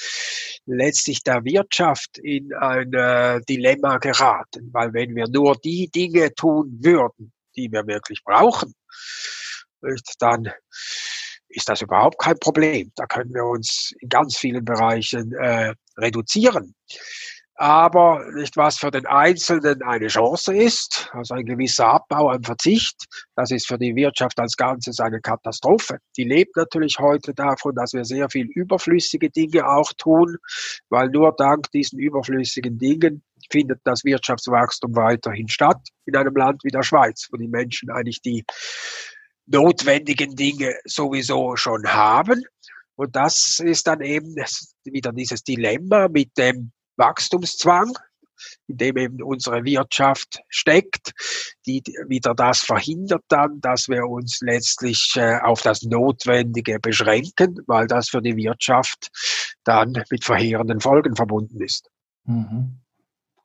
letztlich 0.66 1.24
der 1.24 1.44
Wirtschaft 1.46 2.18
in 2.18 2.54
ein 2.54 2.94
äh, 2.94 3.42
Dilemma 3.48 3.98
geraten. 3.98 4.70
Weil 4.74 4.94
wenn 4.94 5.16
wir 5.16 5.28
nur 5.28 5.56
die 5.56 5.90
Dinge 5.90 6.34
tun 6.34 6.80
würden, 6.82 7.32
die 7.56 7.72
wir 7.72 7.86
wirklich 7.88 8.24
brauchen, 8.24 8.74
dann 10.20 10.52
ist 11.50 11.70
das 11.70 11.82
überhaupt 11.82 12.20
kein 12.20 12.40
Problem. 12.40 12.92
Da 12.96 13.06
können 13.06 13.34
wir 13.34 13.46
uns 13.46 13.94
in 14.00 14.10
ganz 14.10 14.38
vielen 14.38 14.66
Bereichen 14.66 15.34
äh, 15.34 15.74
reduzieren 15.98 16.76
aber 17.56 18.26
nicht 18.34 18.58
was 18.58 18.78
für 18.78 18.90
den 18.90 19.06
Einzelnen 19.06 19.84
eine 19.84 20.08
Chance 20.08 20.56
ist, 20.56 21.10
also 21.14 21.36
ein 21.36 21.46
gewisser 21.46 21.88
Abbau, 21.88 22.30
ein 22.30 22.44
Verzicht, 22.44 23.06
das 23.36 23.52
ist 23.52 23.68
für 23.68 23.78
die 23.78 23.96
Wirtschaft 23.96 24.40
als 24.40 24.58
Ganzes 24.58 25.00
eine 25.00 25.22
Katastrophe. 25.22 26.00
Die 26.18 26.24
lebt 26.24 26.56
natürlich 26.56 26.98
heute 27.00 27.34
davon, 27.34 27.76
dass 27.76 27.94
wir 27.94 28.06
sehr 28.06 28.30
viel 28.30 28.48
überflüssige 28.48 29.30
Dinge 29.30 29.68
auch 29.68 29.92
tun, 29.98 30.38
weil 30.90 31.10
nur 31.10 31.34
dank 31.38 31.70
diesen 31.72 32.00
überflüssigen 32.00 32.78
Dingen 32.80 33.24
findet 33.52 33.82
das 33.84 34.04
Wirtschaftswachstum 34.04 34.96
weiterhin 34.96 35.48
statt 35.48 35.82
in 36.06 36.16
einem 36.16 36.36
Land 36.36 36.64
wie 36.64 36.72
der 36.72 36.84
Schweiz, 36.84 37.28
wo 37.32 37.38
die 37.38 37.48
Menschen 37.48 37.92
eigentlich 37.92 38.22
die 38.22 38.46
notwendigen 39.46 40.36
Dinge 40.36 40.76
sowieso 40.86 41.56
schon 41.56 41.86
haben. 41.86 42.42
Und 42.96 43.16
das 43.16 43.60
ist 43.60 43.88
dann 43.88 44.02
eben 44.02 44.36
wieder 44.86 45.12
dieses 45.12 45.44
Dilemma 45.44 46.08
mit 46.08 46.38
dem 46.38 46.72
Wachstumszwang, 46.98 47.94
in 48.68 48.78
dem 48.78 48.98
eben 48.98 49.24
unsere 49.24 49.64
Wirtschaft 49.64 50.42
steckt, 50.50 51.14
die 51.66 51.82
wieder 52.08 52.34
das 52.34 52.60
verhindert 52.60 53.24
dann, 53.30 53.62
dass 53.62 53.88
wir 53.88 54.06
uns 54.06 54.40
letztlich 54.42 55.14
äh, 55.16 55.40
auf 55.42 55.62
das 55.62 55.84
Notwendige 55.84 56.80
beschränken, 56.80 57.60
weil 57.68 57.88
das 57.88 58.10
für 58.10 58.22
die 58.22 58.36
Wirtschaft 58.36 59.10
dann 59.64 59.94
mit 60.10 60.24
verheerenden 60.24 60.80
Folgen 60.80 61.16
verbunden 61.16 61.62
ist. 61.62 61.90
Mhm. 62.26 62.80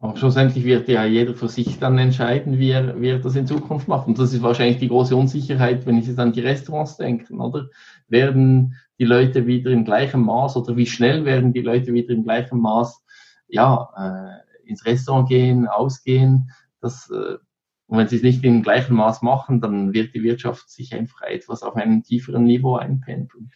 Aber 0.00 0.16
schlussendlich 0.16 0.64
wird 0.64 0.88
ja 0.88 1.04
jeder 1.04 1.34
für 1.34 1.48
sich 1.48 1.80
dann 1.80 1.98
entscheiden, 1.98 2.58
wie 2.58 2.70
er, 2.70 3.00
wie 3.00 3.08
er 3.08 3.18
das 3.18 3.34
in 3.34 3.48
Zukunft 3.48 3.88
macht. 3.88 4.06
Und 4.06 4.16
das 4.16 4.32
ist 4.32 4.42
wahrscheinlich 4.42 4.78
die 4.78 4.88
große 4.88 5.16
Unsicherheit, 5.16 5.86
wenn 5.86 5.98
ich 5.98 6.06
jetzt 6.06 6.20
an 6.20 6.32
die 6.32 6.40
Restaurants 6.40 6.98
denke, 6.98 7.34
oder? 7.34 7.68
Werden 8.06 8.76
die 9.00 9.04
Leute 9.04 9.46
wieder 9.46 9.72
im 9.72 9.84
gleichen 9.84 10.20
Maß 10.20 10.56
oder 10.56 10.76
wie 10.76 10.86
schnell 10.86 11.24
werden 11.24 11.52
die 11.52 11.62
Leute 11.62 11.92
wieder 11.92 12.14
im 12.14 12.22
gleichen 12.22 12.60
Maß 12.60 13.02
ja, 13.48 13.88
äh, 13.96 14.68
ins 14.68 14.84
Restaurant 14.84 15.28
gehen, 15.28 15.66
ausgehen. 15.66 16.52
Das, 16.80 17.10
äh, 17.10 17.38
und 17.86 17.98
wenn 17.98 18.08
sie 18.08 18.16
es 18.16 18.22
nicht 18.22 18.44
im 18.44 18.62
gleichen 18.62 18.94
Maß 18.94 19.22
machen, 19.22 19.60
dann 19.60 19.94
wird 19.94 20.14
die 20.14 20.22
Wirtschaft 20.22 20.70
sich 20.70 20.94
einfach 20.94 21.22
etwas 21.22 21.62
auf 21.62 21.74
einem 21.74 22.02
tieferen 22.02 22.44
Niveau 22.44 22.76
einpendeln. 22.76 23.50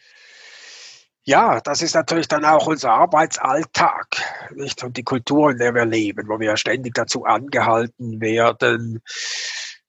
Ja, 1.25 1.61
das 1.61 1.81
ist 1.81 1.95
natürlich 1.95 2.27
dann 2.27 2.43
auch 2.43 2.67
unser 2.67 2.91
Arbeitsalltag, 2.91 4.17
nicht? 4.55 4.83
Und 4.83 4.97
die 4.97 5.03
Kultur, 5.03 5.51
in 5.51 5.57
der 5.57 5.73
wir 5.73 5.85
leben, 5.85 6.27
wo 6.27 6.37
wir 6.37 6.57
ständig 6.57 6.95
dazu 6.95 7.23
angehalten 7.23 8.19
werden, 8.19 9.01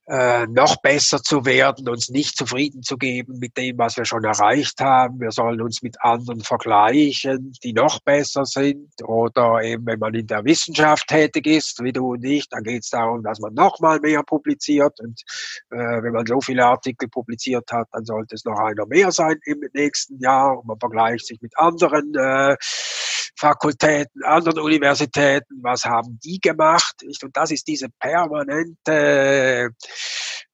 äh, 0.06 0.46
noch 0.46 0.76
besser 0.82 1.22
zu 1.22 1.46
werden, 1.46 1.88
uns 1.88 2.10
nicht 2.10 2.36
zufrieden 2.36 2.82
zu 2.82 2.98
geben 2.98 3.38
mit 3.38 3.56
dem, 3.56 3.78
was 3.78 3.96
wir 3.96 4.04
schon 4.04 4.24
erreicht 4.24 4.80
haben. 4.80 5.20
Wir 5.20 5.30
sollen 5.30 5.62
uns 5.62 5.82
mit 5.82 6.00
anderen 6.02 6.40
vergleichen, 6.40 7.52
die 7.62 7.72
noch 7.72 8.00
besser 8.00 8.44
sind. 8.44 8.90
Oder 9.02 9.62
eben, 9.62 9.86
wenn 9.86 9.98
man 9.98 10.14
in 10.14 10.26
der 10.26 10.44
Wissenschaft 10.44 11.08
tätig 11.08 11.46
ist, 11.46 11.82
wie 11.82 11.92
du 11.92 12.12
und 12.12 12.24
ich, 12.24 12.48
dann 12.48 12.62
geht 12.62 12.82
es 12.82 12.90
darum, 12.90 13.22
dass 13.22 13.40
man 13.40 13.54
noch 13.54 13.80
mal 13.80 13.98
mehr 14.00 14.22
publiziert. 14.22 15.00
Und 15.00 15.22
äh, 15.70 16.02
wenn 16.02 16.12
man 16.12 16.26
so 16.26 16.40
viele 16.40 16.66
Artikel 16.66 17.08
publiziert 17.08 17.72
hat, 17.72 17.88
dann 17.92 18.04
sollte 18.04 18.34
es 18.34 18.44
noch 18.44 18.58
einer 18.58 18.86
mehr 18.86 19.10
sein 19.10 19.38
im 19.46 19.60
nächsten 19.72 20.18
Jahr. 20.18 20.58
Und 20.58 20.66
man 20.66 20.78
vergleicht 20.78 21.26
sich 21.26 21.40
mit 21.40 21.56
anderen 21.56 22.14
äh, 22.14 22.56
Fakultäten, 23.36 24.22
anderen 24.24 24.60
Universitäten, 24.60 25.62
was 25.62 25.84
haben 25.84 26.18
die 26.24 26.38
gemacht? 26.40 26.94
Und 27.22 27.36
das 27.36 27.50
ist 27.50 27.66
diese 27.66 27.88
permanente 27.98 29.70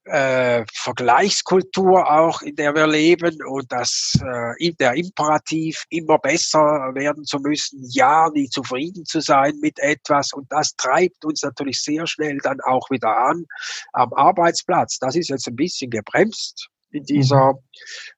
äh, 0.05 0.64
Vergleichskultur 0.72 2.11
auch, 2.11 2.43
in 2.43 2.57
der 2.57 2.74
wir 2.74 2.87
leben 2.87 3.39
und 3.47 3.70
dass 3.70 4.18
äh, 4.59 4.72
der 4.72 4.95
Imperativ 4.95 5.85
immer 5.91 6.18
besser 6.18 6.59
werden 6.95 7.24
zu 7.24 7.39
müssen, 7.39 7.85
ja, 7.91 8.28
nie 8.31 8.49
zufrieden 8.49 9.05
zu 9.05 9.20
sein 9.20 9.55
mit 9.61 9.78
etwas 9.78 10.33
und 10.33 10.51
das 10.51 10.74
treibt 10.76 11.24
uns 11.24 11.43
natürlich 11.43 11.83
sehr 11.83 12.07
schnell 12.07 12.39
dann 12.39 12.61
auch 12.62 12.91
wieder 12.91 13.16
an 13.16 13.45
am 13.93 14.12
Arbeitsplatz. 14.14 14.99
Das 14.99 15.16
ist 15.16 15.28
jetzt 15.28 15.47
ein 15.47 15.57
bisschen 15.57 15.91
gebremst 15.91 16.70
in 16.91 17.05
dieser 17.05 17.53
mhm. 17.53 17.59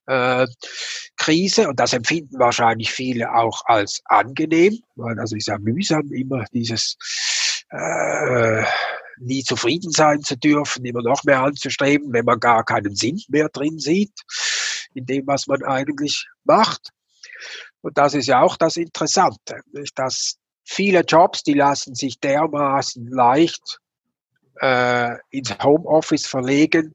äh, 0.07 0.47
Krise 1.17 1.69
und 1.69 1.79
das 1.79 1.93
empfinden 1.93 2.39
wahrscheinlich 2.39 2.91
viele 2.91 3.35
auch 3.35 3.63
als 3.67 4.03
angenehm, 4.07 4.83
weil 4.97 5.15
das 5.15 5.33
ist 5.33 5.47
ja 5.47 5.59
mühsam 5.59 6.11
immer 6.13 6.45
dieses 6.53 6.97
äh, 7.71 8.65
nie 9.19 9.43
zufrieden 9.45 9.91
sein 9.91 10.23
zu 10.23 10.37
dürfen, 10.37 10.85
immer 10.85 11.03
noch 11.03 11.25
mehr 11.25 11.43
anzustreben, 11.43 12.13
wenn 12.13 12.25
man 12.25 12.41
gar 12.41 12.65
keinen 12.65 12.95
Sinn 12.95 13.21
mehr 13.29 13.49
drin 13.49 13.79
sieht, 13.79 14.13
in 14.95 15.07
dem, 15.07 15.27
was 15.27 15.47
man 15.47 15.63
eigentlich 15.63 16.27
macht. 16.45 16.91
Und 17.83 17.99
das 17.99 18.15
ist 18.15 18.27
ja 18.27 18.41
auch 18.43 18.57
das 18.57 18.77
Interessante, 18.77 19.61
dass 19.95 20.39
viele 20.65 21.01
Jobs, 21.01 21.43
die 21.43 21.55
lassen 21.55 21.95
sich 21.95 22.19
dermaßen 22.21 23.09
leicht 23.09 23.79
äh, 24.61 25.17
ins 25.31 25.57
Homeoffice 25.63 26.27
verlegen, 26.27 26.95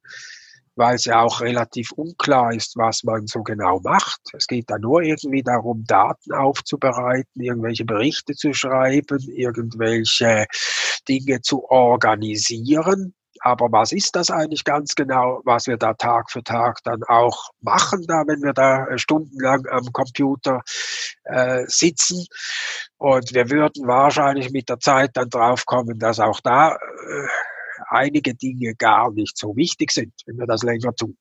weil 0.77 0.95
es 0.95 1.05
ja 1.05 1.21
auch 1.21 1.41
relativ 1.41 1.91
unklar 1.91 2.53
ist, 2.53 2.77
was 2.77 3.03
man 3.03 3.27
so 3.27 3.41
genau 3.41 3.79
macht. 3.83 4.21
Es 4.33 4.47
geht 4.47 4.69
da 4.69 4.77
nur 4.77 5.01
irgendwie 5.01 5.43
darum, 5.43 5.83
Daten 5.85 6.33
aufzubereiten, 6.33 7.41
irgendwelche 7.41 7.83
Berichte 7.83 8.33
zu 8.33 8.53
schreiben, 8.53 9.19
irgendwelche 9.27 10.45
Dinge 11.07 11.41
zu 11.41 11.65
organisieren. 11.69 13.13
Aber 13.39 13.71
was 13.71 13.91
ist 13.91 14.15
das 14.15 14.31
eigentlich 14.31 14.63
ganz 14.63 14.95
genau, 14.95 15.41
was 15.45 15.67
wir 15.67 15.77
da 15.77 15.93
Tag 15.93 16.31
für 16.31 16.43
Tag 16.43 16.79
dann 16.83 17.03
auch 17.03 17.49
machen, 17.61 18.03
da, 18.07 18.23
wenn 18.27 18.41
wir 18.41 18.53
da 18.53 18.97
stundenlang 18.97 19.65
am 19.69 19.91
Computer 19.91 20.61
äh, 21.23 21.63
sitzen? 21.67 22.25
Und 22.97 23.33
wir 23.33 23.49
würden 23.49 23.87
wahrscheinlich 23.87 24.51
mit 24.51 24.69
der 24.69 24.79
Zeit 24.79 25.11
dann 25.13 25.29
draufkommen, 25.29 25.99
dass 25.99 26.19
auch 26.19 26.39
da 26.41 26.73
äh, 26.73 27.27
einige 27.89 28.35
Dinge 28.35 28.75
gar 28.75 29.11
nicht 29.11 29.37
so 29.37 29.55
wichtig 29.55 29.91
sind, 29.91 30.13
wenn 30.25 30.37
wir 30.37 30.47
das 30.47 30.63
länger 30.63 30.93
tun. 30.93 31.17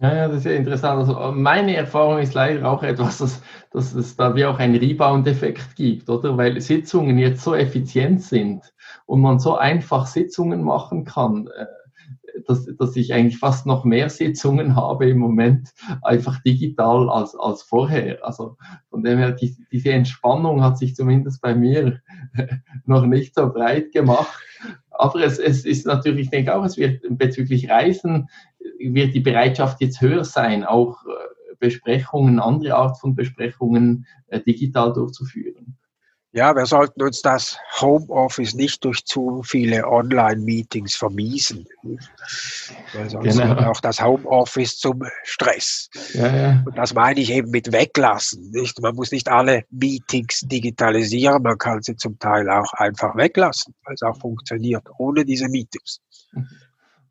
Ja, 0.00 0.14
ja, 0.14 0.28
das 0.28 0.38
ist 0.38 0.44
ja 0.46 0.52
interessant. 0.52 0.98
Also 0.98 1.32
meine 1.32 1.76
Erfahrung 1.76 2.18
ist 2.18 2.34
leider 2.34 2.68
auch 2.68 2.82
etwas, 2.82 3.18
dass, 3.18 3.42
dass 3.70 3.94
es 3.94 4.16
da 4.16 4.34
wie 4.34 4.44
auch 4.44 4.58
einen 4.58 4.74
Rebound-Effekt 4.74 5.76
gibt, 5.76 6.10
oder? 6.10 6.36
Weil 6.36 6.60
Sitzungen 6.60 7.16
jetzt 7.18 7.42
so 7.42 7.54
effizient 7.54 8.22
sind 8.22 8.74
und 9.06 9.20
man 9.20 9.38
so 9.38 9.56
einfach 9.56 10.06
Sitzungen 10.06 10.62
machen 10.62 11.04
kann, 11.04 11.46
äh, 11.46 11.66
dass, 12.46 12.66
dass 12.76 12.96
ich 12.96 13.14
eigentlich 13.14 13.38
fast 13.38 13.66
noch 13.66 13.84
mehr 13.84 14.10
Sitzungen 14.10 14.74
habe 14.74 15.08
im 15.08 15.18
Moment, 15.18 15.70
einfach 16.02 16.42
digital 16.42 17.08
als, 17.08 17.36
als 17.36 17.62
vorher. 17.62 18.18
Also 18.24 18.56
von 18.90 19.04
dem 19.04 19.18
her, 19.18 19.32
die, 19.32 19.56
diese 19.70 19.92
Entspannung 19.92 20.62
hat 20.62 20.76
sich 20.76 20.96
zumindest 20.96 21.40
bei 21.40 21.54
mir 21.54 22.00
noch 22.84 23.06
nicht 23.06 23.34
so 23.34 23.48
breit 23.52 23.92
gemacht. 23.92 24.40
Aber 24.94 25.20
es, 25.20 25.38
es 25.38 25.64
ist 25.64 25.86
natürlich, 25.86 26.26
ich 26.26 26.30
denke 26.30 26.54
auch, 26.54 26.64
es 26.64 26.76
wird 26.76 27.02
bezüglich 27.10 27.68
Reisen, 27.68 28.28
wird 28.78 29.14
die 29.14 29.20
Bereitschaft 29.20 29.80
jetzt 29.80 30.00
höher 30.00 30.24
sein, 30.24 30.64
auch 30.64 31.04
äh, 31.04 31.54
Besprechungen, 31.58 32.38
andere 32.38 32.74
Art 32.74 32.98
von 32.98 33.14
Besprechungen 33.14 34.06
äh, 34.28 34.40
digital 34.40 34.92
durchzuführen. 34.92 35.76
Ja, 36.34 36.56
wir 36.56 36.66
sollten 36.66 37.00
uns 37.00 37.22
das 37.22 37.56
Homeoffice 37.80 38.54
nicht 38.54 38.84
durch 38.84 39.04
zu 39.04 39.44
viele 39.44 39.86
Online-Meetings 39.86 40.96
vermiesen. 40.96 41.64
Weil 42.92 43.08
sonst 43.08 43.38
genau. 43.38 43.50
wird 43.50 43.60
auch 43.60 43.80
das 43.80 44.02
Homeoffice 44.02 44.76
zum 44.78 45.04
Stress. 45.22 45.88
Ja, 46.12 46.36
ja. 46.36 46.62
Und 46.66 46.76
das 46.76 46.92
meine 46.92 47.20
ich 47.20 47.30
eben 47.30 47.52
mit 47.52 47.70
weglassen. 47.70 48.50
Nicht? 48.50 48.82
Man 48.82 48.96
muss 48.96 49.12
nicht 49.12 49.28
alle 49.28 49.62
Meetings 49.70 50.40
digitalisieren, 50.40 51.40
man 51.40 51.56
kann 51.56 51.82
sie 51.82 51.94
zum 51.94 52.18
Teil 52.18 52.50
auch 52.50 52.72
einfach 52.72 53.14
weglassen, 53.14 53.72
weil 53.84 53.94
es 53.94 54.02
auch 54.02 54.18
funktioniert 54.18 54.88
ohne 54.98 55.24
diese 55.24 55.48
Meetings. 55.48 56.00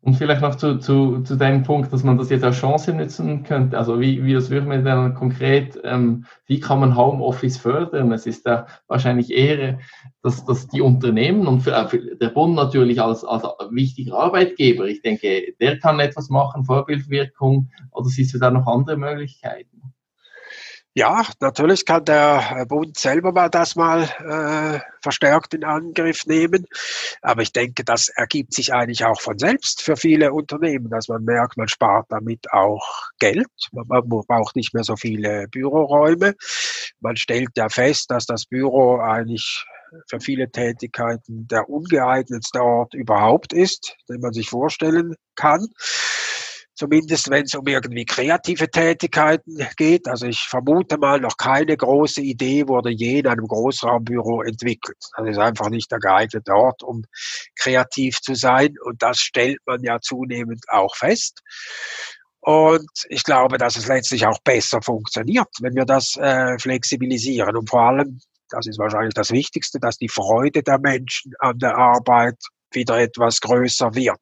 Und 0.04 0.16
vielleicht 0.16 0.42
noch 0.42 0.56
zu, 0.56 0.76
zu, 0.76 1.22
zu 1.22 1.36
deinem 1.36 1.62
Punkt, 1.62 1.90
dass 1.90 2.04
man 2.04 2.18
das 2.18 2.28
jetzt 2.28 2.44
als 2.44 2.58
Chance 2.58 2.92
nutzen 2.92 3.42
könnte. 3.42 3.78
Also 3.78 4.00
wie, 4.00 4.22
wie 4.22 4.34
das 4.34 4.50
würde 4.50 4.66
man 4.66 4.84
dann 4.84 5.14
konkret, 5.14 5.80
ähm, 5.82 6.26
wie 6.44 6.60
kann 6.60 6.80
man 6.80 6.94
Homeoffice 6.94 7.56
fördern? 7.56 8.12
Es 8.12 8.26
ist 8.26 8.46
da 8.46 8.66
wahrscheinlich 8.86 9.30
eher, 9.30 9.78
dass, 10.20 10.44
dass 10.44 10.68
die 10.68 10.82
Unternehmen 10.82 11.46
und 11.46 11.62
für, 11.62 11.88
für 11.88 12.16
der 12.16 12.28
Bund 12.28 12.54
natürlich 12.54 13.00
als, 13.00 13.24
als 13.24 13.44
wichtiger 13.70 14.18
Arbeitgeber, 14.18 14.84
ich 14.84 15.00
denke, 15.00 15.54
der 15.58 15.78
kann 15.78 15.98
etwas 16.00 16.28
machen, 16.28 16.66
Vorbildwirkung, 16.66 17.70
oder 17.90 18.08
siehst 18.10 18.34
du 18.34 18.38
da 18.38 18.50
noch 18.50 18.66
andere 18.66 18.98
Möglichkeiten? 18.98 19.93
Ja, 20.96 21.26
natürlich 21.40 21.86
kann 21.86 22.04
der 22.04 22.56
äh, 22.56 22.66
Bund 22.66 22.96
selber 22.96 23.32
mal 23.32 23.50
das 23.50 23.74
mal 23.74 24.04
äh, 24.04 24.78
verstärkt 25.02 25.52
in 25.52 25.64
Angriff 25.64 26.24
nehmen. 26.24 26.66
Aber 27.20 27.42
ich 27.42 27.52
denke, 27.52 27.82
das 27.82 28.10
ergibt 28.10 28.54
sich 28.54 28.72
eigentlich 28.72 29.04
auch 29.04 29.20
von 29.20 29.36
selbst 29.36 29.82
für 29.82 29.96
viele 29.96 30.32
Unternehmen, 30.32 30.90
dass 30.90 31.08
man 31.08 31.24
merkt, 31.24 31.56
man 31.56 31.66
spart 31.66 32.06
damit 32.10 32.52
auch 32.52 33.10
Geld. 33.18 33.48
Man, 33.72 33.88
man 33.88 34.08
braucht 34.08 34.54
nicht 34.54 34.72
mehr 34.72 34.84
so 34.84 34.94
viele 34.94 35.48
Büroräume. 35.48 36.34
Man 37.00 37.16
stellt 37.16 37.50
ja 37.56 37.68
fest, 37.68 38.12
dass 38.12 38.26
das 38.26 38.44
Büro 38.44 39.00
eigentlich 39.00 39.64
für 40.08 40.20
viele 40.20 40.48
Tätigkeiten 40.48 41.48
der 41.48 41.68
ungeeignetste 41.68 42.62
Ort 42.62 42.94
überhaupt 42.94 43.52
ist, 43.52 43.96
den 44.08 44.20
man 44.20 44.32
sich 44.32 44.48
vorstellen 44.48 45.16
kann 45.34 45.66
zumindest 46.74 47.30
wenn 47.30 47.44
es 47.44 47.54
um 47.54 47.66
irgendwie 47.66 48.04
kreative 48.04 48.70
Tätigkeiten 48.70 49.66
geht. 49.76 50.08
Also 50.08 50.26
ich 50.26 50.40
vermute 50.40 50.98
mal, 50.98 51.20
noch 51.20 51.36
keine 51.36 51.76
große 51.76 52.20
Idee 52.20 52.66
wurde 52.68 52.90
je 52.90 53.20
in 53.20 53.26
einem 53.26 53.46
Großraumbüro 53.46 54.42
entwickelt. 54.42 54.98
Das 55.16 55.28
ist 55.28 55.38
einfach 55.38 55.70
nicht 55.70 55.90
der 55.90 55.98
geeignete 55.98 56.52
Ort, 56.52 56.82
um 56.82 57.04
kreativ 57.58 58.20
zu 58.20 58.34
sein. 58.34 58.74
Und 58.84 59.02
das 59.02 59.18
stellt 59.18 59.60
man 59.66 59.82
ja 59.82 60.00
zunehmend 60.00 60.64
auch 60.68 60.96
fest. 60.96 61.40
Und 62.40 62.90
ich 63.08 63.24
glaube, 63.24 63.56
dass 63.56 63.76
es 63.76 63.86
letztlich 63.86 64.26
auch 64.26 64.38
besser 64.42 64.82
funktioniert, 64.82 65.48
wenn 65.60 65.74
wir 65.74 65.86
das 65.86 66.16
äh, 66.16 66.58
flexibilisieren. 66.58 67.56
Und 67.56 67.70
vor 67.70 67.80
allem, 67.80 68.20
das 68.50 68.66
ist 68.66 68.78
wahrscheinlich 68.78 69.14
das 69.14 69.30
Wichtigste, 69.30 69.80
dass 69.80 69.96
die 69.96 70.10
Freude 70.10 70.62
der 70.62 70.78
Menschen 70.78 71.32
an 71.38 71.58
der 71.58 71.74
Arbeit 71.74 72.36
wieder 72.74 72.98
etwas 73.00 73.40
größer 73.40 73.94
wird. 73.94 74.20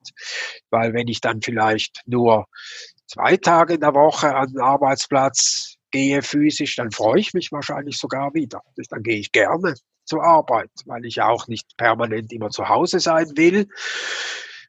Weil 0.70 0.92
wenn 0.92 1.08
ich 1.08 1.20
dann 1.20 1.40
vielleicht 1.42 2.02
nur 2.06 2.46
zwei 3.06 3.36
Tage 3.36 3.74
in 3.74 3.80
der 3.80 3.94
Woche 3.94 4.34
an 4.34 4.48
den 4.48 4.60
Arbeitsplatz 4.60 5.76
gehe 5.90 6.22
physisch, 6.22 6.76
dann 6.76 6.90
freue 6.90 7.20
ich 7.20 7.34
mich 7.34 7.52
wahrscheinlich 7.52 7.98
sogar 7.98 8.34
wieder. 8.34 8.62
Dann 8.90 9.02
gehe 9.02 9.18
ich 9.18 9.32
gerne 9.32 9.74
zur 10.04 10.24
Arbeit, 10.24 10.70
weil 10.86 11.04
ich 11.04 11.16
ja 11.16 11.28
auch 11.28 11.46
nicht 11.48 11.76
permanent 11.76 12.32
immer 12.32 12.50
zu 12.50 12.68
Hause 12.68 13.00
sein 13.00 13.30
will. 13.36 13.68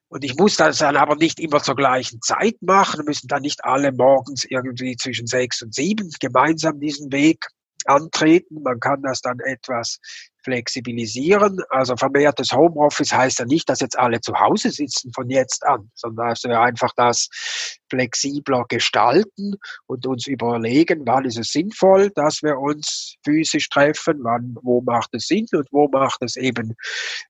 Und 0.09 0.23
ich 0.23 0.35
muss 0.35 0.57
das 0.57 0.77
dann 0.77 0.95
aber 0.95 1.15
nicht 1.15 1.39
immer 1.39 1.63
zur 1.63 1.75
gleichen 1.75 2.21
Zeit 2.21 2.57
machen, 2.61 3.03
müssen 3.05 3.27
dann 3.27 3.41
nicht 3.41 3.65
alle 3.65 3.91
morgens 3.91 4.43
irgendwie 4.43 4.95
zwischen 4.95 5.25
sechs 5.25 5.63
und 5.63 5.73
sieben 5.73 6.11
gemeinsam 6.19 6.79
diesen 6.79 7.11
Weg 7.11 7.47
antreten. 7.87 8.61
Man 8.63 8.79
kann 8.79 9.01
das 9.01 9.21
dann 9.21 9.39
etwas 9.39 9.99
flexibilisieren. 10.43 11.59
Also 11.69 11.95
vermehrtes 11.95 12.51
Homeoffice 12.51 13.13
heißt 13.13 13.39
ja 13.39 13.45
nicht, 13.45 13.69
dass 13.69 13.79
jetzt 13.79 13.97
alle 13.97 14.21
zu 14.21 14.33
Hause 14.39 14.71
sitzen 14.71 15.11
von 15.13 15.29
jetzt 15.29 15.65
an, 15.65 15.89
sondern 15.95 16.29
dass 16.29 16.43
wir 16.43 16.59
einfach 16.59 16.91
das 16.95 17.29
flexibler 17.89 18.65
gestalten 18.67 19.55
und 19.87 20.05
uns 20.05 20.27
überlegen, 20.27 21.03
wann 21.05 21.25
ist 21.25 21.37
es 21.37 21.51
sinnvoll, 21.51 22.11
dass 22.15 22.43
wir 22.43 22.57
uns 22.57 23.15
physisch 23.23 23.69
treffen, 23.69 24.19
wann, 24.23 24.55
wo 24.61 24.81
macht 24.81 25.09
es 25.13 25.27
Sinn 25.27 25.45
und 25.53 25.67
wo 25.71 25.87
macht 25.87 26.21
es 26.21 26.35
eben 26.35 26.75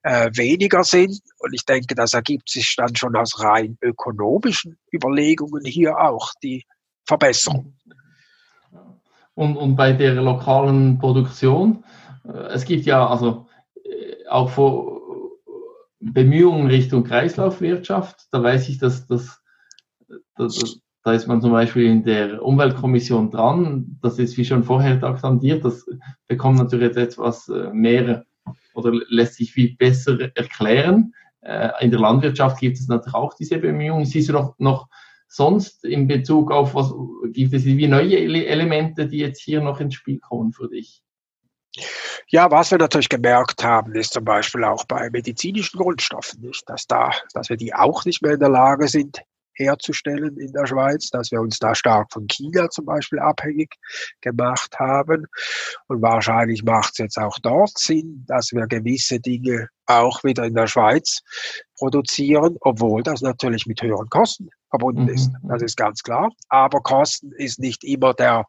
äh, 0.04 0.30
weniger 0.34 0.84
Sinn. 0.84 1.18
Und 1.39 1.54
ich 1.54 1.66
denke, 1.66 1.95
das 1.95 2.14
ergibt 2.14 2.49
sich 2.49 2.76
dann 2.76 2.95
schon 2.95 3.16
aus 3.16 3.39
rein 3.43 3.78
ökonomischen 3.82 4.78
Überlegungen 4.91 5.66
hier 5.66 5.97
auch 5.97 6.32
die 6.41 6.66
Verbesserung. 7.06 7.76
Und, 9.36 9.57
und 9.57 9.75
bei 9.75 9.93
der 9.93 10.15
lokalen 10.15 10.99
Produktion, 10.99 11.84
äh, 12.25 12.53
es 12.53 12.65
gibt 12.65 12.86
ja 12.86 13.07
also 13.07 13.47
äh, 13.84 14.27
auch 14.29 14.49
vor 14.49 15.01
Bemühungen 15.99 16.67
Richtung 16.67 17.03
Kreislaufwirtschaft. 17.03 18.27
Da 18.31 18.43
weiß 18.43 18.69
ich, 18.69 18.77
dass, 18.77 19.07
dass, 19.07 19.41
dass 20.36 20.79
da 21.03 21.13
ist 21.13 21.27
man 21.27 21.41
zum 21.41 21.51
Beispiel 21.51 21.86
in 21.86 22.03
der 22.03 22.43
Umweltkommission 22.43 23.29
dran. 23.29 23.97
Das 24.01 24.19
ist 24.19 24.38
wie 24.38 24.45
schon 24.45 24.63
vorher 24.63 24.99
taktandiert. 24.99 25.65
Das 25.65 25.86
bekommt 26.27 26.59
natürlich 26.59 26.95
jetzt 26.95 26.97
etwas 26.97 27.49
äh, 27.49 27.69
mehr 27.73 28.25
oder 28.73 28.91
lässt 29.09 29.36
sich 29.36 29.51
viel 29.51 29.75
besser 29.75 30.17
erklären. 30.36 31.13
In 31.81 31.91
der 31.91 31.99
Landwirtschaft 31.99 32.59
gibt 32.61 32.77
es 32.77 32.88
natürlich 32.88 33.13
auch 33.13 33.34
diese 33.34 33.57
Bemühungen. 33.57 34.05
Siehst 34.05 34.29
du 34.29 34.34
noch, 34.34 34.55
noch 34.59 34.88
sonst 35.34 35.84
in 35.84 36.07
Bezug 36.07 36.51
auf 36.51 36.75
was 36.75 36.93
gibt 37.31 37.53
es 37.53 37.65
wie 37.65 37.88
neue 37.88 38.17
Elemente, 38.17 39.07
die 39.07 39.17
jetzt 39.17 39.41
hier 39.41 39.61
noch 39.61 39.79
ins 39.79 39.95
Spiel 39.95 40.19
kommen 40.19 40.53
für 40.53 40.69
dich? 40.69 41.01
Ja, 42.27 42.51
was 42.51 42.69
wir 42.69 42.77
natürlich 42.77 43.09
gemerkt 43.09 43.63
haben, 43.63 43.95
ist 43.95 44.13
zum 44.13 44.23
Beispiel 44.23 44.63
auch 44.63 44.86
bei 44.86 45.09
medizinischen 45.09 45.79
Grundstoffen, 45.79 46.41
nicht, 46.41 46.69
dass 46.69 46.86
da, 46.86 47.11
dass 47.34 47.49
wir 47.49 47.57
die 47.57 47.73
auch 47.73 48.05
nicht 48.05 48.21
mehr 48.21 48.34
in 48.34 48.39
der 48.39 48.49
Lage 48.49 48.88
sind, 48.88 49.21
herzustellen 49.55 50.38
in 50.38 50.51
der 50.51 50.67
Schweiz, 50.67 51.09
dass 51.09 51.31
wir 51.31 51.41
uns 51.41 51.57
da 51.57 51.73
stark 51.73 52.11
von 52.11 52.27
China 52.27 52.69
zum 52.69 52.86
Beispiel 52.86 53.19
abhängig 53.19 53.75
gemacht 54.21 54.79
haben. 54.79 55.25
Und 55.88 56.01
wahrscheinlich 56.01 56.63
macht 56.63 56.91
es 56.93 56.97
jetzt 56.99 57.17
auch 57.17 57.39
dort 57.41 57.77
Sinn, 57.77 58.23
dass 58.27 58.51
wir 58.51 58.67
gewisse 58.67 59.19
Dinge 59.19 59.69
auch 59.88 60.23
wieder 60.23 60.43
in 60.43 60.55
der 60.55 60.67
Schweiz 60.67 61.21
produzieren, 61.77 62.57
obwohl 62.61 63.01
das 63.03 63.21
natürlich 63.21 63.65
mit 63.65 63.81
höheren 63.81 64.09
Kosten 64.09 64.49
verbunden 64.74 65.07
ist. 65.07 65.32
Mhm. 65.32 65.49
Das 65.49 65.61
ist 65.61 65.78
ganz 65.78 66.01
klar. 66.01 66.32
Aber 66.49 66.82
Kosten 66.82 67.32
ist 67.34 67.59
nicht 67.59 67.84
immer 67.84 68.15
der 68.15 68.45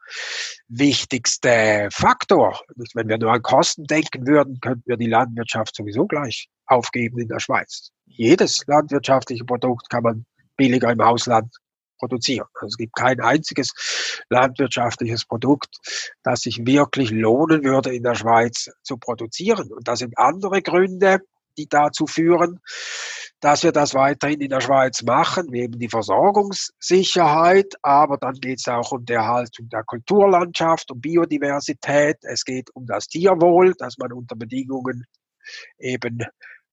wichtigste 0.68 1.88
Faktor. 1.92 2.58
Wenn 2.94 3.08
wir 3.08 3.18
nur 3.18 3.32
an 3.32 3.42
Kosten 3.42 3.84
denken 3.84 4.26
würden, 4.26 4.58
könnten 4.60 4.84
wir 4.86 4.96
die 4.96 5.06
Landwirtschaft 5.06 5.76
sowieso 5.76 6.06
gleich 6.06 6.48
aufgeben 6.66 7.18
in 7.18 7.28
der 7.28 7.40
Schweiz. 7.40 7.90
Jedes 8.06 8.62
landwirtschaftliche 8.66 9.44
Produkt 9.44 9.90
kann 9.90 10.02
man 10.02 10.24
billiger 10.56 10.90
im 10.90 11.00
Ausland 11.00 11.54
produzieren. 11.98 12.46
Also 12.54 12.68
es 12.68 12.76
gibt 12.78 12.96
kein 12.96 13.20
einziges 13.20 14.22
landwirtschaftliches 14.30 15.26
Produkt, 15.26 15.76
das 16.22 16.40
sich 16.40 16.64
wirklich 16.64 17.10
lohnen 17.10 17.64
würde, 17.64 17.94
in 17.94 18.02
der 18.02 18.14
Schweiz 18.14 18.70
zu 18.82 18.96
produzieren. 18.96 19.70
Und 19.70 19.86
das 19.86 19.98
sind 19.98 20.16
andere 20.16 20.62
Gründe, 20.62 21.20
die 21.56 21.68
dazu 21.68 22.06
führen, 22.06 22.60
dass 23.40 23.62
wir 23.62 23.72
das 23.72 23.94
weiterhin 23.94 24.40
in 24.40 24.50
der 24.50 24.60
Schweiz 24.60 25.02
machen, 25.02 25.52
wie 25.52 25.62
eben 25.62 25.78
die 25.78 25.88
Versorgungssicherheit, 25.88 27.74
aber 27.82 28.16
dann 28.16 28.34
geht 28.34 28.58
es 28.58 28.68
auch 28.68 28.92
um 28.92 29.04
die 29.04 29.12
Erhaltung 29.12 29.68
der 29.68 29.84
Kulturlandschaft, 29.84 30.90
um 30.90 31.00
Biodiversität, 31.00 32.16
es 32.22 32.44
geht 32.44 32.70
um 32.74 32.86
das 32.86 33.06
Tierwohl, 33.06 33.74
dass 33.78 33.98
man 33.98 34.12
unter 34.12 34.36
Bedingungen 34.36 35.04
eben 35.78 36.20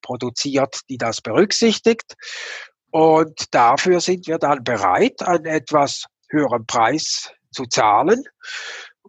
produziert, 0.02 0.82
die 0.90 0.98
das 0.98 1.22
berücksichtigt. 1.22 2.16
Und 2.92 3.54
dafür 3.54 4.00
sind 4.02 4.28
wir 4.28 4.38
dann 4.38 4.64
bereit, 4.64 5.22
einen 5.22 5.46
etwas 5.46 6.06
höheren 6.30 6.66
Preis 6.66 7.32
zu 7.52 7.66
zahlen. 7.66 8.24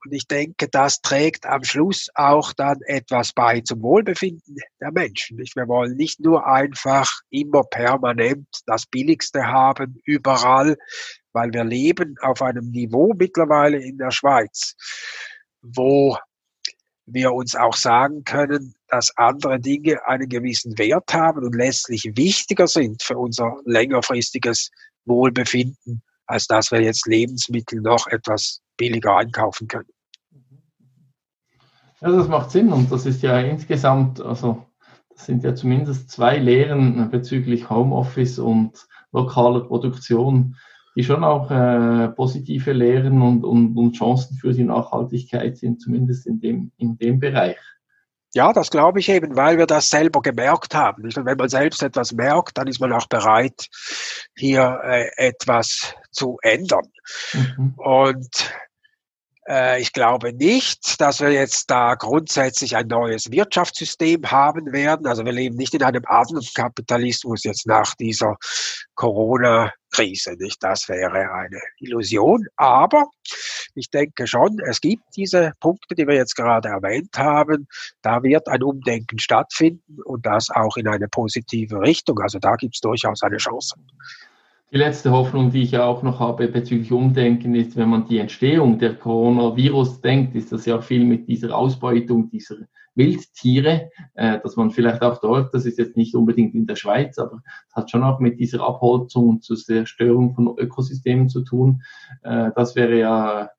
Und 0.04 0.12
ich 0.12 0.26
denke, 0.26 0.68
das 0.68 1.00
trägt 1.00 1.46
am 1.46 1.62
Schluss 1.62 2.08
auch 2.14 2.52
dann 2.52 2.80
etwas 2.86 3.32
bei 3.32 3.60
zum 3.60 3.82
Wohlbefinden 3.82 4.56
der 4.80 4.90
Menschen. 4.90 5.38
Wir 5.38 5.68
wollen 5.68 5.96
nicht 5.96 6.18
nur 6.20 6.46
einfach 6.46 7.08
immer 7.30 7.62
permanent 7.62 8.48
das 8.66 8.86
Billigste 8.86 9.46
haben, 9.46 10.00
überall, 10.04 10.76
weil 11.32 11.52
wir 11.52 11.64
leben 11.64 12.16
auf 12.20 12.42
einem 12.42 12.70
Niveau 12.70 13.12
mittlerweile 13.16 13.78
in 13.78 13.96
der 13.96 14.10
Schweiz, 14.10 14.74
wo 15.62 16.18
wir 17.06 17.32
uns 17.32 17.54
auch 17.54 17.76
sagen 17.76 18.24
können, 18.24 18.74
dass 18.88 19.16
andere 19.16 19.60
Dinge 19.60 20.04
einen 20.06 20.28
gewissen 20.28 20.78
Wert 20.78 21.12
haben 21.14 21.44
und 21.44 21.54
letztlich 21.54 22.10
wichtiger 22.14 22.66
sind 22.66 23.02
für 23.02 23.18
unser 23.18 23.56
längerfristiges 23.64 24.70
Wohlbefinden, 25.04 26.02
als 26.26 26.46
dass 26.46 26.70
wir 26.70 26.80
jetzt 26.80 27.06
Lebensmittel 27.06 27.80
noch 27.80 28.06
etwas 28.06 28.60
billiger 28.82 29.16
einkaufen 29.16 29.68
können. 29.68 29.88
Ja, 32.00 32.10
das 32.10 32.26
macht 32.26 32.50
Sinn 32.50 32.72
und 32.72 32.90
das 32.90 33.06
ist 33.06 33.22
ja 33.22 33.38
insgesamt, 33.38 34.20
also 34.20 34.66
das 35.10 35.26
sind 35.26 35.44
ja 35.44 35.54
zumindest 35.54 36.10
zwei 36.10 36.36
Lehren 36.36 37.10
bezüglich 37.12 37.70
Homeoffice 37.70 38.40
und 38.40 38.88
lokaler 39.12 39.60
Produktion, 39.60 40.56
die 40.96 41.04
schon 41.04 41.22
auch 41.22 41.48
äh, 41.52 42.08
positive 42.08 42.72
Lehren 42.72 43.22
und, 43.22 43.44
und, 43.44 43.76
und 43.76 43.92
Chancen 43.92 44.36
für 44.36 44.52
die 44.52 44.64
Nachhaltigkeit 44.64 45.56
sind, 45.56 45.80
zumindest 45.80 46.26
in 46.26 46.40
dem, 46.40 46.72
in 46.76 46.98
dem 46.98 47.20
Bereich. 47.20 47.58
Ja, 48.34 48.52
das 48.52 48.70
glaube 48.70 48.98
ich 48.98 49.08
eben, 49.10 49.36
weil 49.36 49.58
wir 49.58 49.66
das 49.66 49.90
selber 49.90 50.22
gemerkt 50.22 50.74
haben. 50.74 51.04
Und 51.04 51.14
wenn 51.16 51.36
man 51.36 51.48
selbst 51.48 51.82
etwas 51.82 52.12
merkt, 52.12 52.58
dann 52.58 52.66
ist 52.66 52.80
man 52.80 52.92
auch 52.92 53.06
bereit, 53.06 53.68
hier 54.34 54.80
äh, 54.82 55.10
etwas 55.16 55.94
zu 56.10 56.38
ändern. 56.42 56.86
Mhm. 57.34 57.74
Und 57.76 58.52
ich 59.78 59.92
glaube 59.92 60.32
nicht, 60.32 61.00
dass 61.00 61.20
wir 61.20 61.32
jetzt 61.32 61.68
da 61.68 61.96
grundsätzlich 61.96 62.76
ein 62.76 62.86
neues 62.86 63.32
Wirtschaftssystem 63.32 64.30
haben 64.30 64.72
werden. 64.72 65.06
Also 65.06 65.24
wir 65.24 65.32
leben 65.32 65.56
nicht 65.56 65.74
in 65.74 65.82
einem 65.82 66.04
Kapitalismus 66.54 67.42
jetzt 67.42 67.66
nach 67.66 67.96
dieser 67.96 68.36
Corona-Krise. 68.94 70.36
Nicht, 70.38 70.62
das 70.62 70.88
wäre 70.88 71.32
eine 71.32 71.60
Illusion. 71.78 72.46
Aber 72.54 73.06
ich 73.74 73.90
denke 73.90 74.28
schon, 74.28 74.60
es 74.64 74.80
gibt 74.80 75.02
diese 75.16 75.52
Punkte, 75.58 75.96
die 75.96 76.06
wir 76.06 76.14
jetzt 76.14 76.36
gerade 76.36 76.68
erwähnt 76.68 77.18
haben. 77.18 77.66
Da 78.00 78.22
wird 78.22 78.46
ein 78.46 78.62
Umdenken 78.62 79.18
stattfinden 79.18 80.00
und 80.04 80.24
das 80.24 80.50
auch 80.50 80.76
in 80.76 80.86
eine 80.86 81.08
positive 81.08 81.80
Richtung. 81.80 82.20
Also 82.20 82.38
da 82.38 82.54
gibt 82.54 82.76
es 82.76 82.80
durchaus 82.80 83.22
eine 83.22 83.38
Chance. 83.38 83.74
Die 84.72 84.78
letzte 84.78 85.10
Hoffnung, 85.10 85.50
die 85.50 85.64
ich 85.64 85.72
ja 85.72 85.84
auch 85.84 86.02
noch 86.02 86.18
habe 86.18 86.48
bezüglich 86.48 86.92
Umdenken, 86.92 87.54
ist, 87.54 87.76
wenn 87.76 87.90
man 87.90 88.06
die 88.06 88.16
Entstehung 88.16 88.78
der 88.78 88.94
Coronavirus 88.94 90.00
denkt, 90.00 90.34
ist 90.34 90.50
das 90.50 90.64
ja 90.64 90.80
viel 90.80 91.04
mit 91.04 91.28
dieser 91.28 91.54
Ausbeutung 91.54 92.30
dieser 92.30 92.56
Wildtiere, 92.94 93.90
äh, 94.14 94.40
dass 94.40 94.56
man 94.56 94.70
vielleicht 94.70 95.02
auch 95.02 95.20
dort, 95.20 95.52
das 95.52 95.66
ist 95.66 95.76
jetzt 95.76 95.98
nicht 95.98 96.14
unbedingt 96.14 96.54
in 96.54 96.66
der 96.66 96.76
Schweiz, 96.76 97.18
aber 97.18 97.42
es 97.68 97.76
hat 97.76 97.90
schon 97.90 98.02
auch 98.02 98.18
mit 98.18 98.40
dieser 98.40 98.62
Abholzung 98.62 99.28
und 99.28 99.44
zur 99.44 99.58
Zerstörung 99.58 100.34
von 100.34 100.56
Ökosystemen 100.56 101.28
zu 101.28 101.42
tun. 101.42 101.82
Äh, 102.22 102.50
das 102.56 102.74
wäre 102.74 102.98
ja 102.98 103.50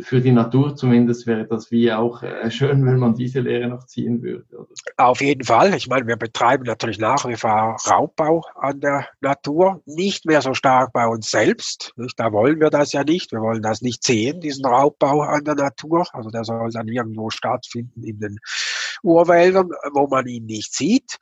für 0.00 0.20
die 0.20 0.32
Natur 0.32 0.74
zumindest 0.74 1.26
wäre 1.26 1.46
das 1.46 1.70
wie 1.70 1.92
auch 1.92 2.22
äh, 2.22 2.50
schön, 2.50 2.84
wenn 2.86 2.98
man 2.98 3.14
diese 3.14 3.40
Lehre 3.40 3.68
noch 3.68 3.84
ziehen 3.86 4.22
würde. 4.22 4.44
Oder? 4.56 4.68
Auf 4.96 5.20
jeden 5.20 5.44
Fall. 5.44 5.74
Ich 5.74 5.88
meine, 5.88 6.06
wir 6.06 6.16
betreiben 6.16 6.64
natürlich 6.64 6.98
nach 6.98 7.26
wie 7.26 7.36
vor 7.36 7.76
Raubbau 7.88 8.42
an 8.54 8.80
der 8.80 9.08
Natur. 9.20 9.82
Nicht 9.86 10.24
mehr 10.24 10.40
so 10.40 10.54
stark 10.54 10.92
bei 10.92 11.06
uns 11.06 11.30
selbst. 11.30 11.92
Da 12.16 12.32
wollen 12.32 12.60
wir 12.60 12.70
das 12.70 12.92
ja 12.92 13.04
nicht. 13.04 13.32
Wir 13.32 13.40
wollen 13.40 13.62
das 13.62 13.82
nicht 13.82 14.02
sehen, 14.02 14.40
diesen 14.40 14.64
Raubbau 14.64 15.20
an 15.22 15.44
der 15.44 15.56
Natur. 15.56 16.06
Also 16.12 16.30
der 16.30 16.44
soll 16.44 16.70
dann 16.70 16.88
irgendwo 16.88 17.30
stattfinden 17.30 18.02
in 18.02 18.18
den 18.18 18.38
Urwäldern, 19.02 19.70
wo 19.92 20.06
man 20.06 20.26
ihn 20.26 20.46
nicht 20.46 20.74
sieht. 20.74 21.18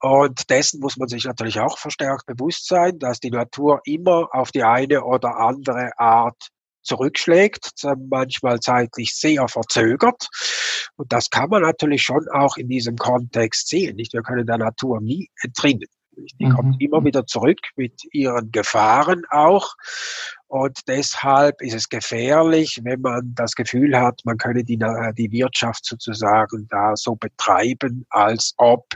Und 0.00 0.48
dessen 0.48 0.80
muss 0.80 0.96
man 0.96 1.08
sich 1.08 1.24
natürlich 1.26 1.60
auch 1.60 1.76
verstärkt 1.78 2.26
bewusst 2.26 2.66
sein, 2.66 2.98
dass 2.98 3.20
die 3.20 3.30
Natur 3.30 3.82
immer 3.84 4.28
auf 4.32 4.50
die 4.50 4.64
eine 4.64 5.04
oder 5.04 5.36
andere 5.36 5.92
Art 5.98 6.50
zurückschlägt, 6.82 7.70
manchmal 8.08 8.60
zeitlich 8.60 9.14
sehr 9.14 9.46
verzögert. 9.48 10.28
Und 10.96 11.12
das 11.12 11.30
kann 11.30 11.50
man 11.50 11.62
natürlich 11.62 12.02
schon 12.02 12.26
auch 12.32 12.56
in 12.56 12.68
diesem 12.68 12.96
Kontext 12.96 13.68
sehen. 13.68 13.96
Nicht? 13.96 14.12
Wir 14.12 14.22
können 14.22 14.46
der 14.46 14.58
Natur 14.58 15.00
nie 15.00 15.30
entrinnen. 15.42 15.88
Die 16.38 16.46
mhm. 16.46 16.54
kommt 16.54 16.82
immer 16.82 17.04
wieder 17.04 17.26
zurück 17.26 17.60
mit 17.76 18.02
ihren 18.12 18.50
Gefahren 18.50 19.22
auch. 19.30 19.74
Und 20.48 20.80
deshalb 20.88 21.62
ist 21.62 21.74
es 21.74 21.88
gefährlich, 21.88 22.80
wenn 22.82 23.00
man 23.00 23.32
das 23.34 23.52
Gefühl 23.52 23.96
hat, 23.96 24.20
man 24.24 24.36
könne 24.36 24.64
die, 24.64 24.76
die 24.76 25.30
Wirtschaft 25.30 25.84
sozusagen 25.84 26.66
da 26.68 26.96
so 26.96 27.14
betreiben, 27.14 28.04
als 28.10 28.54
ob 28.56 28.86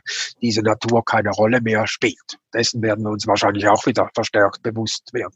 diese 0.43 0.62
Natur 0.62 1.05
keine 1.05 1.30
Rolle 1.30 1.61
mehr 1.61 1.87
spielt. 1.87 2.39
Dessen 2.53 2.82
werden 2.82 3.05
wir 3.05 3.11
uns 3.11 3.26
wahrscheinlich 3.26 3.68
auch 3.68 3.87
wieder 3.87 4.11
verstärkt 4.14 4.62
bewusst 4.62 5.12
werden. 5.12 5.35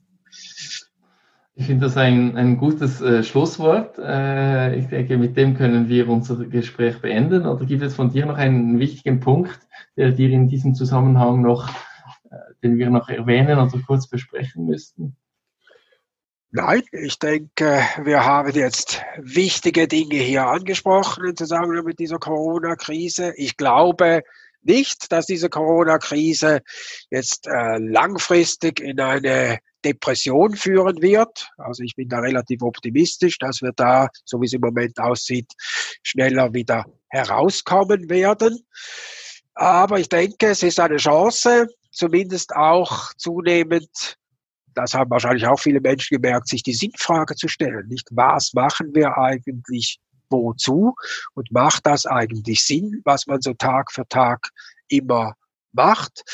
Ich 1.58 1.66
finde 1.66 1.86
das 1.86 1.96
ein, 1.96 2.36
ein 2.36 2.56
gutes 2.56 3.00
äh, 3.00 3.24
Schlusswort. 3.24 3.98
Äh, 3.98 4.76
ich 4.78 4.86
denke, 4.86 5.18
mit 5.18 5.36
dem 5.36 5.56
können 5.56 5.88
wir 5.88 6.08
unser 6.08 6.36
Gespräch 6.36 7.00
beenden. 7.00 7.46
Oder 7.46 7.66
gibt 7.66 7.82
es 7.82 7.96
von 7.96 8.12
dir 8.12 8.26
noch 8.26 8.36
einen 8.36 8.78
wichtigen 8.78 9.18
Punkt, 9.18 9.58
der 9.96 10.12
dir 10.12 10.30
in 10.30 10.46
diesem 10.46 10.76
Zusammenhang 10.76 11.42
noch, 11.42 11.68
äh, 12.30 12.36
den 12.62 12.78
wir 12.78 12.90
noch 12.90 13.08
erwähnen 13.08 13.58
oder 13.58 13.82
kurz 13.84 14.08
besprechen 14.08 14.66
müssten? 14.66 15.16
Nein, 16.52 16.82
ich 16.92 17.18
denke, 17.18 17.82
wir 18.04 18.24
haben 18.24 18.52
jetzt 18.52 19.02
wichtige 19.20 19.88
Dinge 19.88 20.14
hier 20.14 20.46
angesprochen 20.46 21.24
im 21.24 21.36
Zusammenhang 21.36 21.84
mit 21.84 21.98
dieser 21.98 22.20
Corona-Krise. 22.20 23.32
Ich 23.36 23.56
glaube, 23.56 24.22
nicht, 24.62 25.10
dass 25.10 25.26
diese 25.26 25.48
Corona-Krise 25.48 26.60
jetzt 27.10 27.48
äh, 27.48 27.78
langfristig 27.78 28.78
in 28.78 29.00
eine 29.00 29.58
Depression 29.84 30.56
führen 30.56 31.00
wird. 31.02 31.50
Also 31.56 31.82
ich 31.82 31.94
bin 31.94 32.08
da 32.08 32.18
relativ 32.18 32.62
optimistisch, 32.62 33.38
dass 33.38 33.62
wir 33.62 33.72
da, 33.76 34.08
so 34.24 34.40
wie 34.40 34.46
es 34.46 34.52
im 34.52 34.60
Moment 34.60 34.98
aussieht, 34.98 35.52
schneller 36.02 36.52
wieder 36.52 36.84
herauskommen 37.08 38.08
werden. 38.08 38.58
Aber 39.54 39.98
ich 39.98 40.08
denke, 40.08 40.48
es 40.48 40.62
ist 40.62 40.80
eine 40.80 40.96
Chance, 40.96 41.66
zumindest 41.90 42.54
auch 42.54 43.12
zunehmend, 43.14 44.16
das 44.74 44.94
haben 44.94 45.10
wahrscheinlich 45.10 45.46
auch 45.46 45.58
viele 45.58 45.80
Menschen 45.80 46.20
gemerkt, 46.20 46.48
sich 46.48 46.62
die 46.62 46.74
Sinnfrage 46.74 47.34
zu 47.34 47.48
stellen. 47.48 47.88
Nicht, 47.88 48.08
was 48.12 48.52
machen 48.54 48.94
wir 48.94 49.18
eigentlich 49.18 49.98
wozu 50.30 50.94
und 51.34 51.50
macht 51.50 51.86
das 51.86 52.06
eigentlich 52.06 52.62
Sinn, 52.64 53.00
was 53.04 53.26
man 53.26 53.40
so 53.40 53.54
Tag 53.54 53.90
für 53.92 54.06
Tag 54.06 54.50
immer 54.88 55.34
macht, 55.78 56.24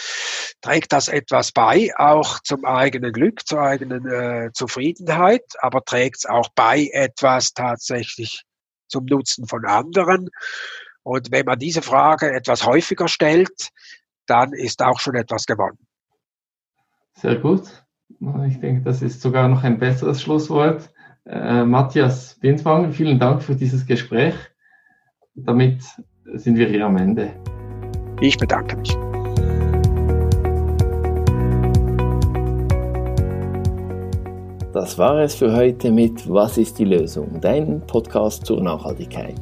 trägt 0.61 0.93
das 0.93 1.09
etwas 1.09 1.53
bei, 1.53 1.91
auch 1.97 2.41
zum 2.41 2.65
eigenen 2.65 3.13
Glück, 3.13 3.47
zur 3.47 3.61
eigenen 3.61 4.11
äh, 4.11 4.51
Zufriedenheit, 4.53 5.45
aber 5.61 5.85
trägt 5.85 6.17
es 6.17 6.27
auch 6.27 6.49
bei 6.55 6.89
etwas 6.93 7.53
tatsächlich 7.53 8.43
zum 8.89 9.05
Nutzen 9.05 9.47
von 9.47 9.65
anderen. 9.67 10.31
Und 11.03 11.31
wenn 11.31 11.45
man 11.45 11.59
diese 11.59 11.83
Frage 11.83 12.33
etwas 12.33 12.65
häufiger 12.65 13.09
stellt, 13.09 13.69
dann 14.27 14.53
ist 14.55 14.83
auch 14.83 15.01
schon 15.01 15.15
etwas 15.15 15.45
gewonnen. 15.45 15.79
Sehr 17.13 17.37
gut. 17.37 17.85
Ich 18.49 18.59
denke, 18.61 18.83
das 18.83 19.03
ist 19.03 19.21
sogar 19.21 19.49
noch 19.49 19.63
ein 19.63 19.79
besseres 19.79 20.23
Schlusswort. 20.23 20.91
Äh, 21.27 21.65
Matthias 21.65 22.39
Binswanger, 22.41 22.91
vielen 22.93 23.19
Dank 23.19 23.43
für 23.43 23.55
dieses 23.55 23.87
Gespräch. 23.87 24.35
Damit 25.35 25.83
sind 26.35 26.57
wir 26.57 26.69
hier 26.69 26.87
am 26.87 26.97
Ende. 26.97 27.35
Ich 28.21 28.39
bedanke 28.39 28.77
mich. 28.77 29.04
Das 34.75 34.99
war 34.99 35.21
es 35.21 35.37
für 35.37 35.55
heute 35.55 35.93
mit 35.93 36.29
Was 36.29 36.59
ist 36.59 36.81
die 36.81 36.85
Lösung? 36.85 37.39
Dein 37.41 37.81
Podcast 37.87 38.45
zur 38.45 38.61
Nachhaltigkeit. 38.61 39.37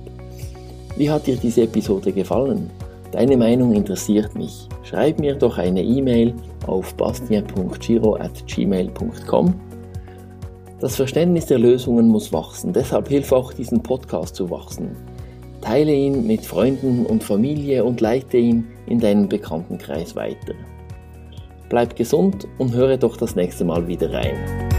Wie 0.99 1.09
hat 1.09 1.27
dir 1.27 1.37
diese 1.37 1.63
Episode 1.63 2.13
gefallen? 2.13 2.69
Deine 3.13 3.39
Meinung 3.39 3.73
interessiert 3.73 4.35
mich. 4.35 4.69
Schreib 4.83 5.19
mir 5.19 5.35
doch 5.35 5.57
eine 5.57 5.83
E-Mail 5.83 6.35
auf 6.67 6.93
bastien.giro.gmail.com. 6.97 9.55
Das 10.81 10.97
Verständnis 10.97 11.47
der 11.47 11.61
Lösungen 11.61 12.09
muss 12.09 12.31
wachsen, 12.31 12.75
deshalb 12.75 13.09
hilf 13.09 13.33
auch 13.33 13.55
diesen 13.55 13.83
Podcast 13.83 14.37
zu 14.37 14.51
wachsen. 14.51 14.95
Teile 15.63 15.95
ihn 15.95 16.27
mit 16.27 16.45
Freunden 16.45 17.07
und 17.07 17.25
Familie 17.25 17.85
und 17.85 18.03
leite 18.03 18.37
ihn 18.37 18.67
in 18.87 18.99
deinen 18.99 19.31
Bekanntenkreis 19.31 20.15
weiter. 20.15 20.53
Bleib 21.71 21.97
gesund 21.97 22.47
und 22.59 22.75
höre 22.75 22.99
doch 22.99 23.17
das 23.17 23.35
nächste 23.35 23.65
Mal 23.65 23.89
wieder 23.89 24.13
rein. 24.13 24.72